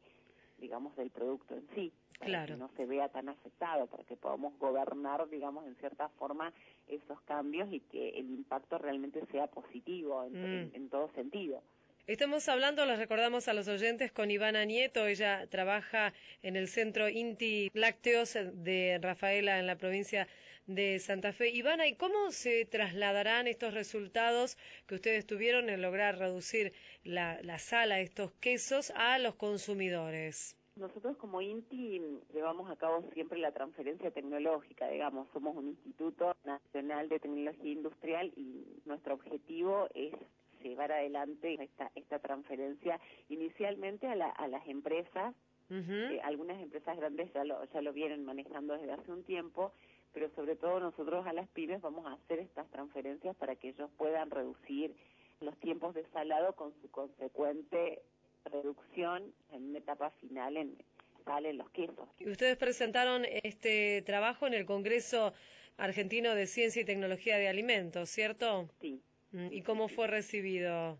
digamos, 0.58 0.96
del 0.96 1.12
producto 1.12 1.54
en 1.54 1.68
sí, 1.76 1.92
para 2.18 2.26
Claro. 2.32 2.54
que 2.56 2.60
no 2.60 2.70
se 2.76 2.86
vea 2.88 3.08
tan 3.10 3.30
afectado, 3.30 3.86
para 3.86 4.04
que 4.06 4.16
podamos 4.16 4.58
gobernar, 4.58 5.30
digamos, 5.30 5.68
en 5.68 5.76
cierta 5.76 6.10
forma 6.10 6.52
esos 6.88 7.22
cambios 7.22 7.72
y 7.72 7.82
que 7.82 8.10
el 8.18 8.32
impacto 8.32 8.80
realmente 8.80 9.24
sea 9.28 9.46
positivo 9.46 10.24
en, 10.24 10.34
Mm. 10.34 10.46
en- 10.46 10.72
en 10.74 10.90
todo 10.90 11.12
sentido. 11.14 11.62
Estamos 12.06 12.50
hablando, 12.50 12.86
les 12.86 13.00
recordamos 13.00 13.48
a 13.48 13.54
los 13.54 13.70
oyentes, 13.70 14.12
con 14.12 14.30
Ivana 14.30 14.66
Nieto. 14.66 15.08
Ella 15.08 15.48
trabaja 15.50 16.14
en 16.42 16.58
el 16.58 16.68
centro 16.68 17.08
Inti 17.08 17.72
Lácteos 17.74 18.34
de 18.34 19.00
Rafaela 19.02 19.58
en 19.58 19.68
la 19.68 19.78
provincia 19.78 20.28
de 20.68 21.00
Santa 21.00 21.32
Fe. 21.32 21.52
Ivana, 21.52 21.88
¿y 21.88 21.96
cómo 21.96 22.32
se 22.32 22.66
trasladarán 22.66 23.48
estos 23.48 23.74
resultados 23.74 24.58
que 24.86 24.96
ustedes 24.96 25.26
tuvieron 25.26 25.70
en 25.70 25.82
lograr 25.82 26.18
reducir 26.18 26.74
la, 27.06 27.42
la 27.42 27.58
sal 27.58 27.94
a 27.94 28.02
estos 28.02 28.34
quesos 28.34 28.92
a 28.98 29.18
los 29.18 29.36
consumidores? 29.36 30.58
Nosotros 30.76 31.16
como 31.16 31.40
INTI 31.40 32.02
llevamos 32.34 32.70
a 32.70 32.76
cabo 32.76 33.10
siempre 33.14 33.40
la 33.40 33.54
transferencia 33.54 34.12
tecnológica, 34.12 34.90
digamos, 34.90 35.30
somos 35.32 35.56
un 35.56 35.70
Instituto 35.70 36.36
Nacional 36.44 37.08
de 37.08 37.22
Tecnología 37.22 37.72
Industrial 37.72 38.34
y 38.36 38.82
nuestro 38.84 39.14
objetivo 39.14 39.88
es 39.94 40.14
llevar 40.64 40.92
adelante 40.92 41.58
esta, 41.62 41.92
esta 41.96 42.20
transferencia 42.20 43.00
inicialmente 43.30 44.08
a, 44.08 44.16
la- 44.16 44.30
a 44.30 44.48
las 44.48 44.68
empresas, 44.68 45.36
eh, 45.70 46.20
algunas 46.24 46.62
empresas 46.62 46.96
grandes 46.98 47.32
ya 47.34 47.44
lo, 47.44 47.64
ya 47.74 47.82
lo 47.82 47.94
vienen 47.94 48.24
manejando 48.26 48.74
desde 48.78 48.92
hace 48.94 49.12
un 49.12 49.24
tiempo, 49.24 49.72
pero 50.14 50.30
sobre 50.36 50.56
todo 50.56 50.80
nosotros 50.80 51.26
a 51.26 51.34
las 51.34 51.48
pymes 51.50 51.82
vamos 51.82 52.06
a 52.06 52.14
hacer 52.14 52.40
estas 52.40 52.70
transferencias 52.70 53.36
para 53.38 53.56
que 53.56 53.70
ellos 53.70 53.90
puedan 53.98 54.30
reducir 54.30 54.94
los 55.42 55.58
tiempos 55.60 55.96
de 55.96 56.06
salado 56.14 56.54
con 56.54 56.74
su 56.82 56.92
consecuente 56.92 58.02
reducción 58.46 59.34
en 59.52 59.70
una 59.70 59.80
etapa 59.80 60.12
final 60.12 60.58
en 60.58 60.78
sal 61.26 61.46
en 61.46 61.58
los 61.58 61.70
quesos. 61.72 62.08
Y 62.20 62.30
Ustedes 62.30 62.58
presentaron 62.58 63.24
este 63.44 64.02
trabajo 64.04 64.46
en 64.46 64.54
el 64.54 64.66
Congreso 64.66 65.34
Argentino 65.78 66.36
de 66.36 66.46
Ciencia 66.48 66.82
y 66.82 66.86
Tecnología 66.86 67.38
de 67.38 67.48
Alimentos, 67.48 68.10
¿cierto? 68.10 68.70
Sí. 68.82 69.02
Mm, 69.34 69.48
¿Y 69.52 69.62
cómo 69.64 69.90
fue 69.90 70.08
recibido? 70.08 70.98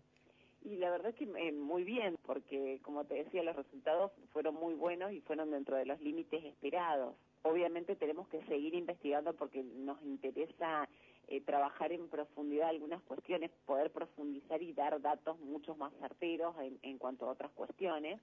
Y 0.62 0.76
la 0.76 0.90
verdad 0.90 1.14
que 1.14 1.24
eh, 1.24 1.52
muy 1.52 1.84
bien, 1.84 2.16
porque 2.26 2.80
como 2.82 3.04
te 3.04 3.14
decía, 3.14 3.42
los 3.42 3.54
resultados 3.56 4.12
fueron 4.32 4.54
muy 4.54 4.74
buenos 4.74 5.12
y 5.12 5.20
fueron 5.20 5.50
dentro 5.50 5.76
de 5.76 5.86
los 5.86 6.00
límites 6.00 6.42
esperados. 6.44 7.16
Obviamente 7.42 7.96
tenemos 7.96 8.28
que 8.28 8.42
seguir 8.46 8.74
investigando 8.74 9.34
porque 9.34 9.62
nos 9.62 10.02
interesa 10.02 10.88
eh, 11.28 11.42
trabajar 11.42 11.92
en 11.92 12.08
profundidad 12.08 12.70
algunas 12.70 13.02
cuestiones, 13.02 13.50
poder 13.66 13.90
profundizar 13.92 14.62
y 14.62 14.72
dar 14.72 15.00
datos 15.02 15.38
mucho 15.40 15.74
más 15.76 15.92
certeros 16.00 16.56
en, 16.60 16.78
en 16.82 16.98
cuanto 16.98 17.26
a 17.26 17.32
otras 17.32 17.52
cuestiones. 17.52 18.20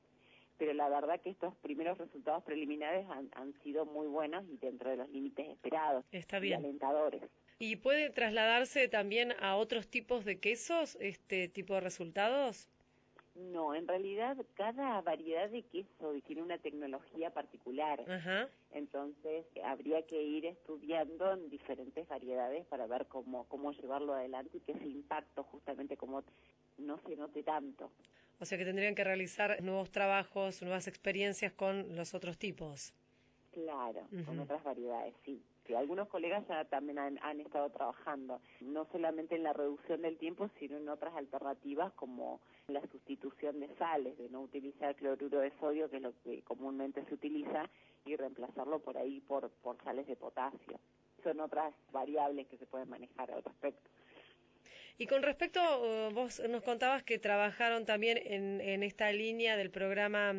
pero 0.57 0.73
la 0.73 0.89
verdad 0.89 1.21
que 1.21 1.29
estos 1.31 1.55
primeros 1.57 1.97
resultados 1.99 2.43
preliminares 2.43 3.07
han, 3.09 3.29
han 3.33 3.53
sido 3.63 3.85
muy 3.85 4.07
buenos 4.07 4.43
y 4.49 4.57
dentro 4.57 4.89
de 4.91 4.97
los 4.97 5.09
límites 5.09 5.47
esperados 5.49 6.05
Está 6.11 6.37
y 6.37 6.41
bien. 6.41 6.59
alentadores. 6.59 7.21
¿Y 7.61 7.75
puede 7.75 8.09
trasladarse 8.09 8.87
también 8.87 9.33
a 9.39 9.55
otros 9.55 9.87
tipos 9.87 10.25
de 10.25 10.39
quesos 10.39 10.97
este 10.99 11.47
tipo 11.47 11.75
de 11.75 11.81
resultados? 11.81 12.67
No, 13.35 13.75
en 13.75 13.87
realidad 13.87 14.35
cada 14.55 14.99
variedad 15.01 15.47
de 15.47 15.61
queso 15.61 16.11
tiene 16.25 16.41
una 16.41 16.57
tecnología 16.57 17.29
particular. 17.29 18.03
Ajá. 18.09 18.49
Entonces 18.71 19.45
habría 19.63 20.01
que 20.07 20.23
ir 20.23 20.47
estudiando 20.47 21.33
en 21.33 21.51
diferentes 21.51 22.07
variedades 22.07 22.65
para 22.65 22.87
ver 22.87 23.05
cómo, 23.05 23.43
cómo 23.43 23.73
llevarlo 23.73 24.15
adelante 24.15 24.57
y 24.57 24.61
que 24.61 24.71
ese 24.71 24.87
impacto 24.87 25.43
justamente 25.43 25.97
como 25.97 26.23
no 26.79 26.97
se 27.05 27.15
note 27.15 27.43
tanto. 27.43 27.91
O 28.39 28.45
sea 28.45 28.57
que 28.57 28.65
tendrían 28.65 28.95
que 28.95 29.03
realizar 29.03 29.61
nuevos 29.61 29.91
trabajos, 29.91 30.63
nuevas 30.63 30.87
experiencias 30.87 31.53
con 31.53 31.95
los 31.95 32.15
otros 32.15 32.39
tipos. 32.39 32.91
Claro, 33.51 34.07
con 34.25 34.39
otras 34.39 34.63
variedades, 34.63 35.13
sí. 35.23 35.43
Sí, 35.71 35.75
algunos 35.75 36.09
colegas 36.09 36.45
ya 36.49 36.65
también 36.65 36.99
han, 36.99 37.39
estado 37.39 37.69
trabajando, 37.69 38.41
no 38.59 38.85
solamente 38.91 39.35
en 39.35 39.43
la 39.43 39.53
reducción 39.53 40.01
del 40.01 40.17
tiempo, 40.17 40.49
sino 40.59 40.75
en 40.75 40.89
otras 40.89 41.15
alternativas 41.15 41.93
como 41.93 42.41
la 42.67 42.81
sustitución 42.87 43.61
de 43.61 43.73
sales, 43.77 44.17
de 44.17 44.27
no 44.27 44.41
utilizar 44.41 44.93
cloruro 44.95 45.39
de 45.39 45.51
sodio, 45.61 45.89
que 45.89 45.95
es 45.95 46.01
lo 46.01 46.11
que 46.25 46.41
comúnmente 46.41 47.05
se 47.05 47.13
utiliza, 47.13 47.69
y 48.05 48.17
reemplazarlo 48.17 48.79
por 48.79 48.97
ahí 48.97 49.21
por, 49.21 49.49
por 49.63 49.81
sales 49.85 50.07
de 50.07 50.17
potasio. 50.17 50.77
Son 51.23 51.39
otras 51.39 51.73
variables 51.93 52.47
que 52.47 52.57
se 52.57 52.65
pueden 52.65 52.89
manejar 52.89 53.31
al 53.31 53.41
respecto. 53.41 53.89
Y 54.97 55.07
con 55.07 55.23
respecto, 55.23 55.61
eh, 55.61 56.09
vos 56.13 56.41
nos 56.49 56.63
contabas 56.63 57.03
que 57.03 57.17
trabajaron 57.17 57.85
también 57.85 58.17
en, 58.17 58.59
en 58.59 58.83
esta 58.83 59.09
línea 59.13 59.55
del 59.55 59.71
programa 59.71 60.33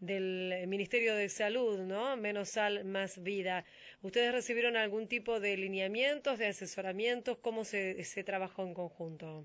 del 0.00 0.66
Ministerio 0.68 1.14
de 1.16 1.28
Salud, 1.28 1.80
¿no? 1.80 2.16
Menos 2.16 2.50
sal, 2.50 2.84
más 2.84 3.22
vida. 3.22 3.64
¿Ustedes 4.02 4.32
recibieron 4.32 4.76
algún 4.76 5.08
tipo 5.08 5.40
de 5.40 5.56
lineamientos, 5.56 6.38
de 6.38 6.46
asesoramientos? 6.46 7.38
¿Cómo 7.38 7.64
se, 7.64 8.02
se 8.04 8.22
trabajó 8.24 8.62
en 8.62 8.74
conjunto? 8.74 9.44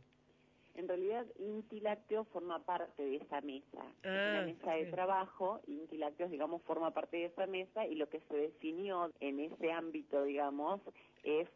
En 0.76 0.88
realidad, 0.88 1.26
Inti 1.40 1.80
Lácteo 1.80 2.24
forma 2.26 2.60
parte 2.66 3.04
de 3.04 3.18
esa 3.18 3.42
mesa. 3.42 3.84
es 4.04 4.10
Ah, 4.10 4.30
una 4.38 4.42
mesa 4.46 4.72
de 4.74 4.86
trabajo, 4.88 5.62
Inti 5.68 5.98
Lácteos, 5.98 6.32
digamos, 6.32 6.62
forma 6.64 6.92
parte 6.92 7.18
de 7.18 7.26
esa 7.26 7.46
mesa 7.48 7.86
y 7.86 7.96
lo 7.96 8.10
que 8.10 8.20
se 8.28 8.36
definió 8.36 9.12
en 9.20 9.40
ese 9.40 9.72
ámbito, 9.72 10.24
digamos, 10.24 10.82
es 11.24 11.48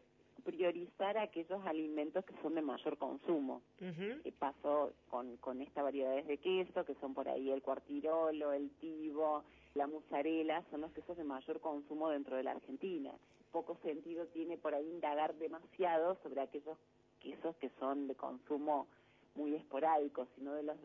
priorizar 0.44 1.18
aquellos 1.18 1.60
alimentos 1.66 2.24
que 2.24 2.32
son 2.42 2.54
de 2.54 2.62
mayor 2.62 2.96
consumo. 2.96 3.60
Que 3.78 4.32
pasó 4.38 4.92
con, 5.08 5.36
con 5.38 5.60
estas 5.62 5.82
variedades 5.84 6.26
de 6.26 6.38
queso, 6.38 6.84
que 6.84 6.94
son 7.00 7.12
por 7.12 7.28
ahí 7.28 7.50
el 7.50 7.60
cuartirolo, 7.60 8.52
el 8.52 8.70
tibo, 8.80 9.42
la 9.78 9.86
mozzarella, 9.86 10.62
son 10.70 10.82
los 10.82 10.92
quesos 10.92 11.16
de 11.16 11.24
mayor 11.24 11.60
consumo 11.60 12.10
dentro 12.10 12.36
de 12.36 12.42
la 12.42 12.52
Argentina. 12.52 13.12
Poco 13.52 13.76
sentido 13.82 14.26
tiene 14.26 14.58
por 14.58 14.74
ahí 14.74 14.84
indagar 14.86 15.34
demasiado 15.36 16.18
sobre 16.22 16.42
aquellos 16.42 16.76
quesos 17.20 17.56
que 17.56 17.70
son 17.80 18.06
de 18.08 18.14
consumo 18.14 18.86
muy 19.34 19.54
esporádico, 19.54 20.26
sino 20.36 20.52
de 20.54 20.64
los, 20.64 20.76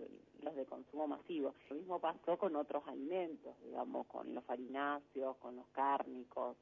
los 0.42 0.56
de 0.56 0.66
consumo 0.66 1.08
masivo. 1.08 1.54
Lo 1.70 1.76
mismo 1.76 2.00
pasó 2.00 2.38
con 2.38 2.56
otros 2.56 2.84
alimentos, 2.88 3.54
digamos, 3.66 4.06
con 4.08 4.34
los 4.34 4.44
farináceos, 4.46 5.36
con 5.38 5.56
los 5.58 5.68
cárnicos, 5.74 6.56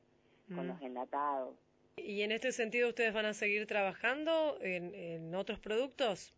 con 0.56 0.66
Mm. 0.66 0.70
los 0.70 0.82
enlatados. 0.82 1.56
¿Y 1.98 2.22
en 2.24 2.32
este 2.32 2.52
sentido 2.52 2.90
ustedes 2.90 3.14
van 3.14 3.26
a 3.26 3.34
seguir 3.34 3.68
trabajando 3.68 4.58
en, 4.62 4.94
en 4.96 5.36
otros 5.36 5.60
productos? 5.60 6.34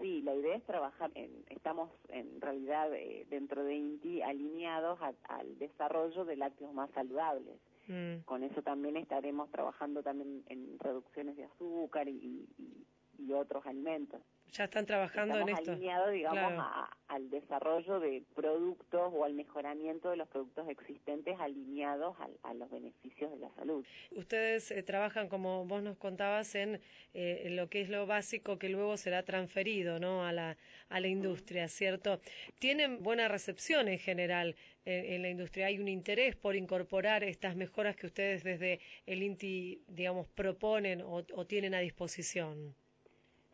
Sí, 0.00 0.22
la 0.22 0.34
idea 0.34 0.56
es 0.56 0.64
trabajar, 0.64 1.10
en, 1.14 1.44
estamos 1.50 1.90
en 2.08 2.40
realidad 2.40 2.92
eh, 2.94 3.26
dentro 3.30 3.64
de 3.64 3.74
INTI 3.74 4.22
alineados 4.22 5.00
a- 5.02 5.12
al 5.24 5.58
desarrollo 5.58 6.24
de 6.24 6.36
lácteos 6.36 6.72
más 6.72 6.88
saludables. 6.92 7.58
Mm. 7.88 8.18
Con 8.24 8.44
eso 8.44 8.62
también 8.62 8.96
estaremos 8.96 9.50
trabajando 9.50 10.02
también 10.02 10.44
en 10.48 10.78
reducciones 10.78 11.36
de 11.36 11.44
azúcar 11.44 12.08
y, 12.08 12.46
y- 12.58 12.86
y 13.18 13.32
otros 13.32 13.66
alimentos. 13.66 14.20
Ya 14.52 14.64
están 14.64 14.86
trabajando 14.86 15.34
Estamos 15.34 15.50
en 15.50 15.56
esto. 15.58 15.72
alineados, 15.72 16.12
digamos, 16.12 16.38
Claro. 16.38 16.60
a- 16.62 16.96
al 17.08 17.30
desarrollo 17.30 18.00
de 18.00 18.22
productos 18.34 19.12
o 19.14 19.24
al 19.24 19.34
mejoramiento 19.34 20.10
de 20.10 20.16
los 20.16 20.28
productos 20.28 20.68
existentes 20.68 21.38
alineados 21.38 22.16
al- 22.20 22.38
a, 22.42 22.54
los 22.54 22.70
beneficios 22.70 23.30
de 23.30 23.38
la 23.38 23.50
salud. 23.54 23.84
Ustedes 24.16 24.70
eh, 24.70 24.82
trabajan, 24.82 25.28
como 25.28 25.64
vos 25.66 25.82
nos 25.82 25.96
contabas, 25.98 26.54
en, 26.54 26.80
eh, 27.14 27.48
lo 27.50 27.68
que 27.68 27.80
es 27.82 27.88
lo 27.88 28.06
básico 28.06 28.58
que 28.58 28.68
luego 28.68 28.96
será 28.96 29.22
transferido 29.22 29.98
¿no? 30.00 30.24
a, 30.24 30.32
la, 30.32 30.56
a 30.88 31.00
la 31.00 31.08
industria, 31.08 31.68
¿cierto? 31.68 32.20
Tienen 32.58 33.02
buena 33.02 33.28
recepción 33.28 33.88
en 33.88 33.98
general 33.98 34.56
en, 34.84 35.04
en 35.14 35.22
la 35.22 35.28
industria. 35.28 35.66
Hay 35.66 35.78
un 35.78 35.88
interés 35.88 36.36
por 36.36 36.56
incorporar 36.56 37.22
estas 37.22 37.54
mejoras 37.56 37.96
que 37.96 38.06
ustedes 38.06 38.42
desde 38.44 38.80
el 39.06 39.22
INTI, 39.22 39.82
digamos, 39.88 40.26
proponen 40.28 41.02
o, 41.02 41.22
o 41.34 41.46
tienen 41.46 41.74
a 41.74 41.80
disposición. 41.80 42.74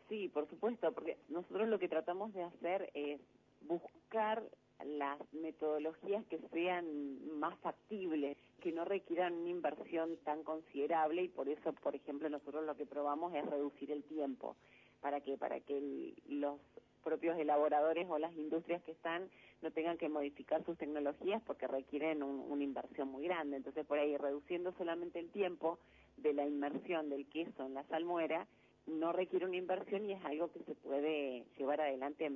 Sí, 0.09 0.29
por 0.29 0.47
supuesto, 0.49 0.91
porque 0.93 1.17
nosotros 1.29 1.67
lo 1.67 1.79
que 1.79 1.89
tratamos 1.89 2.33
de 2.33 2.43
hacer 2.43 2.91
es 2.93 3.21
buscar 3.61 4.43
las 4.85 5.19
metodologías 5.33 6.25
que 6.27 6.39
sean 6.51 7.39
más 7.39 7.57
factibles, 7.59 8.37
que 8.61 8.71
no 8.71 8.85
requieran 8.85 9.33
una 9.33 9.49
inversión 9.49 10.17
tan 10.25 10.43
considerable 10.43 11.23
y 11.23 11.29
por 11.29 11.49
eso, 11.49 11.73
por 11.73 11.95
ejemplo, 11.95 12.29
nosotros 12.29 12.65
lo 12.65 12.75
que 12.75 12.85
probamos 12.85 13.33
es 13.33 13.45
reducir 13.45 13.91
el 13.91 14.03
tiempo. 14.03 14.57
¿Para 15.01 15.21
qué? 15.21 15.37
Para 15.37 15.59
que 15.61 15.77
el- 15.77 16.15
los 16.27 16.59
propios 17.03 17.37
elaboradores 17.37 18.07
o 18.09 18.17
las 18.19 18.33
industrias 18.35 18.83
que 18.83 18.91
están 18.91 19.29
no 19.61 19.71
tengan 19.71 19.97
que 19.97 20.09
modificar 20.09 20.63
sus 20.65 20.77
tecnologías 20.77 21.41
porque 21.43 21.67
requieren 21.67 22.23
un- 22.23 22.51
una 22.51 22.63
inversión 22.63 23.09
muy 23.09 23.23
grande. 23.25 23.57
Entonces, 23.57 23.85
por 23.85 23.99
ahí, 23.99 24.17
reduciendo 24.17 24.73
solamente 24.73 25.19
el 25.19 25.29
tiempo 25.31 25.79
de 26.17 26.33
la 26.33 26.45
inmersión 26.45 27.09
del 27.09 27.27
queso 27.29 27.65
en 27.65 27.75
la 27.75 27.83
salmuera, 27.85 28.47
no 28.87 29.11
requiere 29.13 29.45
una 29.45 29.57
inversión 29.57 30.09
y 30.09 30.13
es 30.13 30.25
algo 30.25 30.51
que 30.51 30.59
se 30.63 30.75
puede 30.75 31.43
llevar 31.57 31.81
adelante, 31.81 32.31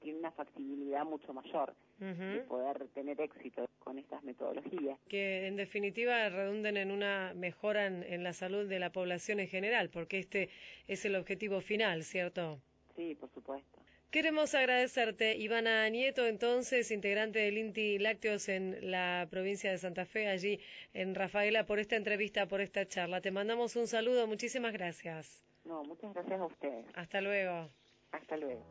tiene 0.00 0.18
una 0.18 0.32
factibilidad 0.32 1.04
mucho 1.04 1.32
mayor 1.32 1.74
de 1.98 2.40
Ujú. 2.40 2.48
poder 2.48 2.88
tener 2.88 3.20
éxito 3.20 3.68
con 3.78 3.98
estas 3.98 4.22
metodologías. 4.24 4.98
Que 5.08 5.46
en 5.46 5.56
definitiva 5.56 6.28
redunden 6.28 6.76
en 6.76 6.90
una 6.90 7.32
mejora 7.34 7.86
en, 7.86 8.02
en 8.02 8.24
la 8.24 8.32
salud 8.32 8.68
de 8.68 8.80
la 8.80 8.90
población 8.90 9.38
en 9.40 9.48
general, 9.48 9.90
porque 9.90 10.18
este 10.18 10.50
es 10.88 11.04
el 11.04 11.14
objetivo 11.14 11.60
final, 11.60 12.02
¿cierto? 12.02 12.60
Sí, 12.96 13.14
por 13.14 13.30
supuesto. 13.30 13.78
Queremos 14.10 14.54
agradecerte, 14.54 15.36
Ivana 15.38 15.88
Nieto, 15.88 16.26
entonces, 16.26 16.90
integrante 16.90 17.38
del 17.38 17.56
INTI 17.56 17.98
Lácteos 17.98 18.48
en 18.50 18.90
la 18.90 19.26
provincia 19.30 19.70
de 19.70 19.78
Santa 19.78 20.04
Fe, 20.04 20.28
allí 20.28 20.60
en 20.92 21.14
Rafaela, 21.14 21.64
por 21.64 21.78
esta 21.78 21.96
entrevista, 21.96 22.46
por 22.46 22.60
esta 22.60 22.86
charla. 22.86 23.22
Te 23.22 23.30
mandamos 23.30 23.74
un 23.74 23.86
saludo, 23.86 24.26
muchísimas 24.26 24.74
gracias. 24.74 25.42
No, 25.64 25.84
muchas 25.84 26.12
gracias 26.12 26.40
a 26.40 26.44
ustedes. 26.44 26.86
Hasta 26.94 27.20
luego. 27.20 27.68
Hasta 28.12 28.36
luego. 28.36 28.62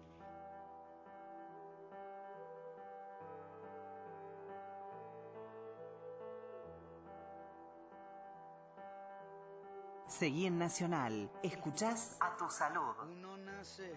Seguí 10.08 10.46
en 10.46 10.60
Nacional. 10.60 11.32
Escuchás 11.42 12.18
a 12.20 12.36
tu 12.38 12.50
salud. 12.52 12.96
Uno 13.10 13.38
nace 13.38 13.92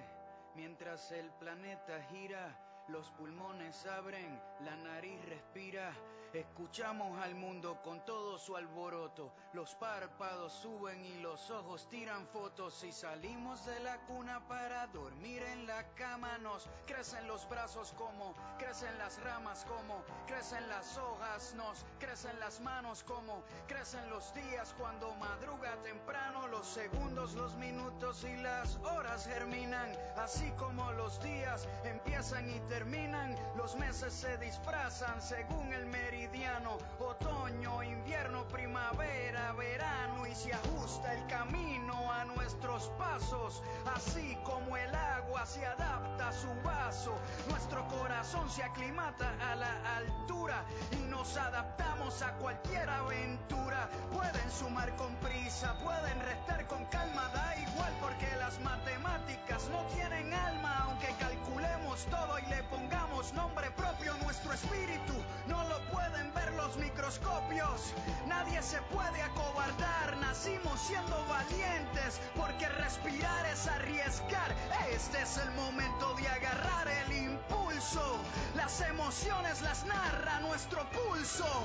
mientras 0.54 1.12
el 1.12 1.28
planeta 1.32 2.00
gira, 2.04 2.56
los 2.88 3.10
pulmones 3.12 3.84
abren, 3.86 4.40
la 4.60 4.76
nariz 4.76 5.22
respira. 5.28 5.92
Escuchamos 6.34 7.16
al 7.22 7.36
mundo 7.36 7.80
con 7.84 8.04
todo 8.04 8.36
su 8.38 8.56
alboroto, 8.56 9.32
los 9.52 9.72
párpados 9.76 10.52
suben 10.52 11.04
y 11.04 11.20
los 11.20 11.48
ojos 11.48 11.88
tiran 11.88 12.26
fotos. 12.26 12.74
Si 12.74 12.90
salimos 12.90 13.64
de 13.64 13.78
la 13.78 13.98
cuna 14.06 14.44
para 14.48 14.88
dormir 14.88 15.44
en 15.44 15.64
la 15.68 15.84
cama, 15.94 16.36
nos 16.38 16.68
crecen 16.86 17.28
los 17.28 17.48
brazos 17.48 17.94
como 17.96 18.34
crecen 18.58 18.98
las 18.98 19.22
ramas, 19.22 19.64
como 19.64 20.02
crecen 20.26 20.68
las 20.68 20.98
hojas, 20.98 21.54
nos 21.54 21.86
crecen 22.00 22.40
las 22.40 22.58
manos, 22.60 23.04
como 23.04 23.44
crecen 23.68 24.10
los 24.10 24.34
días. 24.34 24.74
Cuando 24.76 25.14
madruga 25.14 25.76
temprano, 25.84 26.48
los 26.48 26.66
segundos, 26.66 27.34
los 27.34 27.54
minutos 27.58 28.24
y 28.24 28.36
las 28.38 28.74
horas 28.78 29.24
germinan, 29.28 29.96
así 30.16 30.50
como 30.58 30.90
los 30.94 31.22
días 31.22 31.68
empiezan 31.84 32.50
y 32.50 32.58
terminan, 32.68 33.36
los 33.56 33.76
meses 33.76 34.12
se 34.12 34.36
disfrazan 34.38 35.22
según 35.22 35.72
el 35.72 35.86
meridiano, 35.86 36.23
otoño, 36.98 37.82
invierno, 37.82 38.48
primavera, 38.48 39.52
verano 39.52 40.26
y 40.26 40.34
se 40.34 40.54
ajusta 40.54 41.12
el 41.12 41.26
camino 41.26 42.10
a 42.10 42.24
nuestros 42.24 42.90
pasos, 42.98 43.62
así 43.94 44.36
como 44.42 44.76
el 44.76 44.94
agua 44.94 45.44
se 45.44 45.66
adapta 45.66 46.28
a 46.28 46.32
su 46.32 46.48
vaso, 46.64 47.14
nuestro 47.48 47.86
corazón 47.88 48.48
se 48.48 48.62
aclimata 48.62 49.34
a 49.40 49.54
la 49.56 49.96
altura 49.96 50.64
y 50.92 51.04
nos 51.10 51.36
adaptamos 51.36 52.22
a 52.22 52.32
cualquier 52.36 52.88
aventura. 52.88 53.90
Pueden 54.12 54.50
sumar 54.50 54.94
con 54.96 55.14
prisa, 55.16 55.76
pueden 55.84 56.20
restar 56.20 56.66
con 56.68 56.86
calma, 56.86 57.28
da 57.34 57.56
igual 57.58 57.92
porque 58.00 58.34
las 58.38 58.58
matemáticas 58.60 59.68
no 59.68 59.84
tienen 59.94 60.32
alma, 60.32 60.84
aunque 60.86 61.14
calculemos 61.18 62.06
todo 62.06 62.38
y 62.38 62.46
le 62.46 62.62
pongamos 62.64 63.32
nombre 63.34 63.70
propio, 63.72 64.14
nuestro 64.22 64.54
microscopios. 66.76 67.94
Nadie 68.26 68.62
se 68.62 68.80
puede 68.92 69.22
acobardar, 69.22 70.16
nacimos 70.20 70.80
siendo 70.80 71.24
valientes, 71.26 72.20
porque 72.36 72.68
respirar 72.68 73.46
es 73.46 73.66
arriesgar. 73.66 74.54
Este 74.90 75.20
es 75.22 75.36
el 75.38 75.50
momento 75.52 76.14
de 76.14 76.28
agarrar 76.28 76.88
el 76.88 77.12
impulso. 77.12 78.18
Las 78.56 78.80
emociones 78.80 79.62
las 79.62 79.84
narra 79.84 80.40
nuestro 80.40 80.84
pulso. 80.90 81.64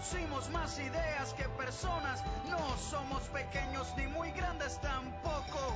producimos 0.00 0.48
más 0.50 0.78
ideas 0.78 1.34
que 1.34 1.44
personas. 1.50 2.24
No 2.48 2.58
somos 2.78 3.22
pequeños 3.24 3.92
ni 3.98 4.06
muy 4.06 4.30
grandes 4.30 4.80
tampoco. 4.80 5.74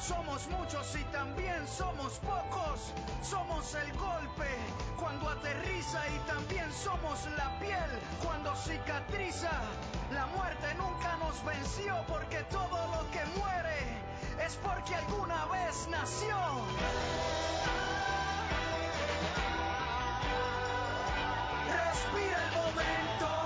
Somos 0.00 0.48
muchos 0.48 0.96
y 0.96 1.04
también 1.12 1.66
somos 1.68 2.18
pocos. 2.18 2.92
Somos 3.22 3.72
el 3.76 3.92
golpe 3.92 4.48
cuando 4.98 5.28
aterriza 5.30 6.02
y 6.08 6.18
también 6.26 6.66
somos 6.72 7.26
la 7.38 7.56
piel 7.60 7.90
cuando 8.24 8.54
cicatriza. 8.56 9.52
La 10.12 10.26
muerte 10.26 10.74
nunca 10.76 11.16
nos 11.18 11.44
venció 11.44 11.94
porque 12.08 12.42
todo 12.50 12.78
lo 12.88 13.08
que 13.12 13.24
muere 13.38 14.44
es 14.44 14.56
porque 14.56 14.96
alguna 14.96 15.46
vez 15.46 15.86
nació. 15.88 16.36
Respira 21.70 22.44
el 22.44 22.52
momento. 22.52 23.43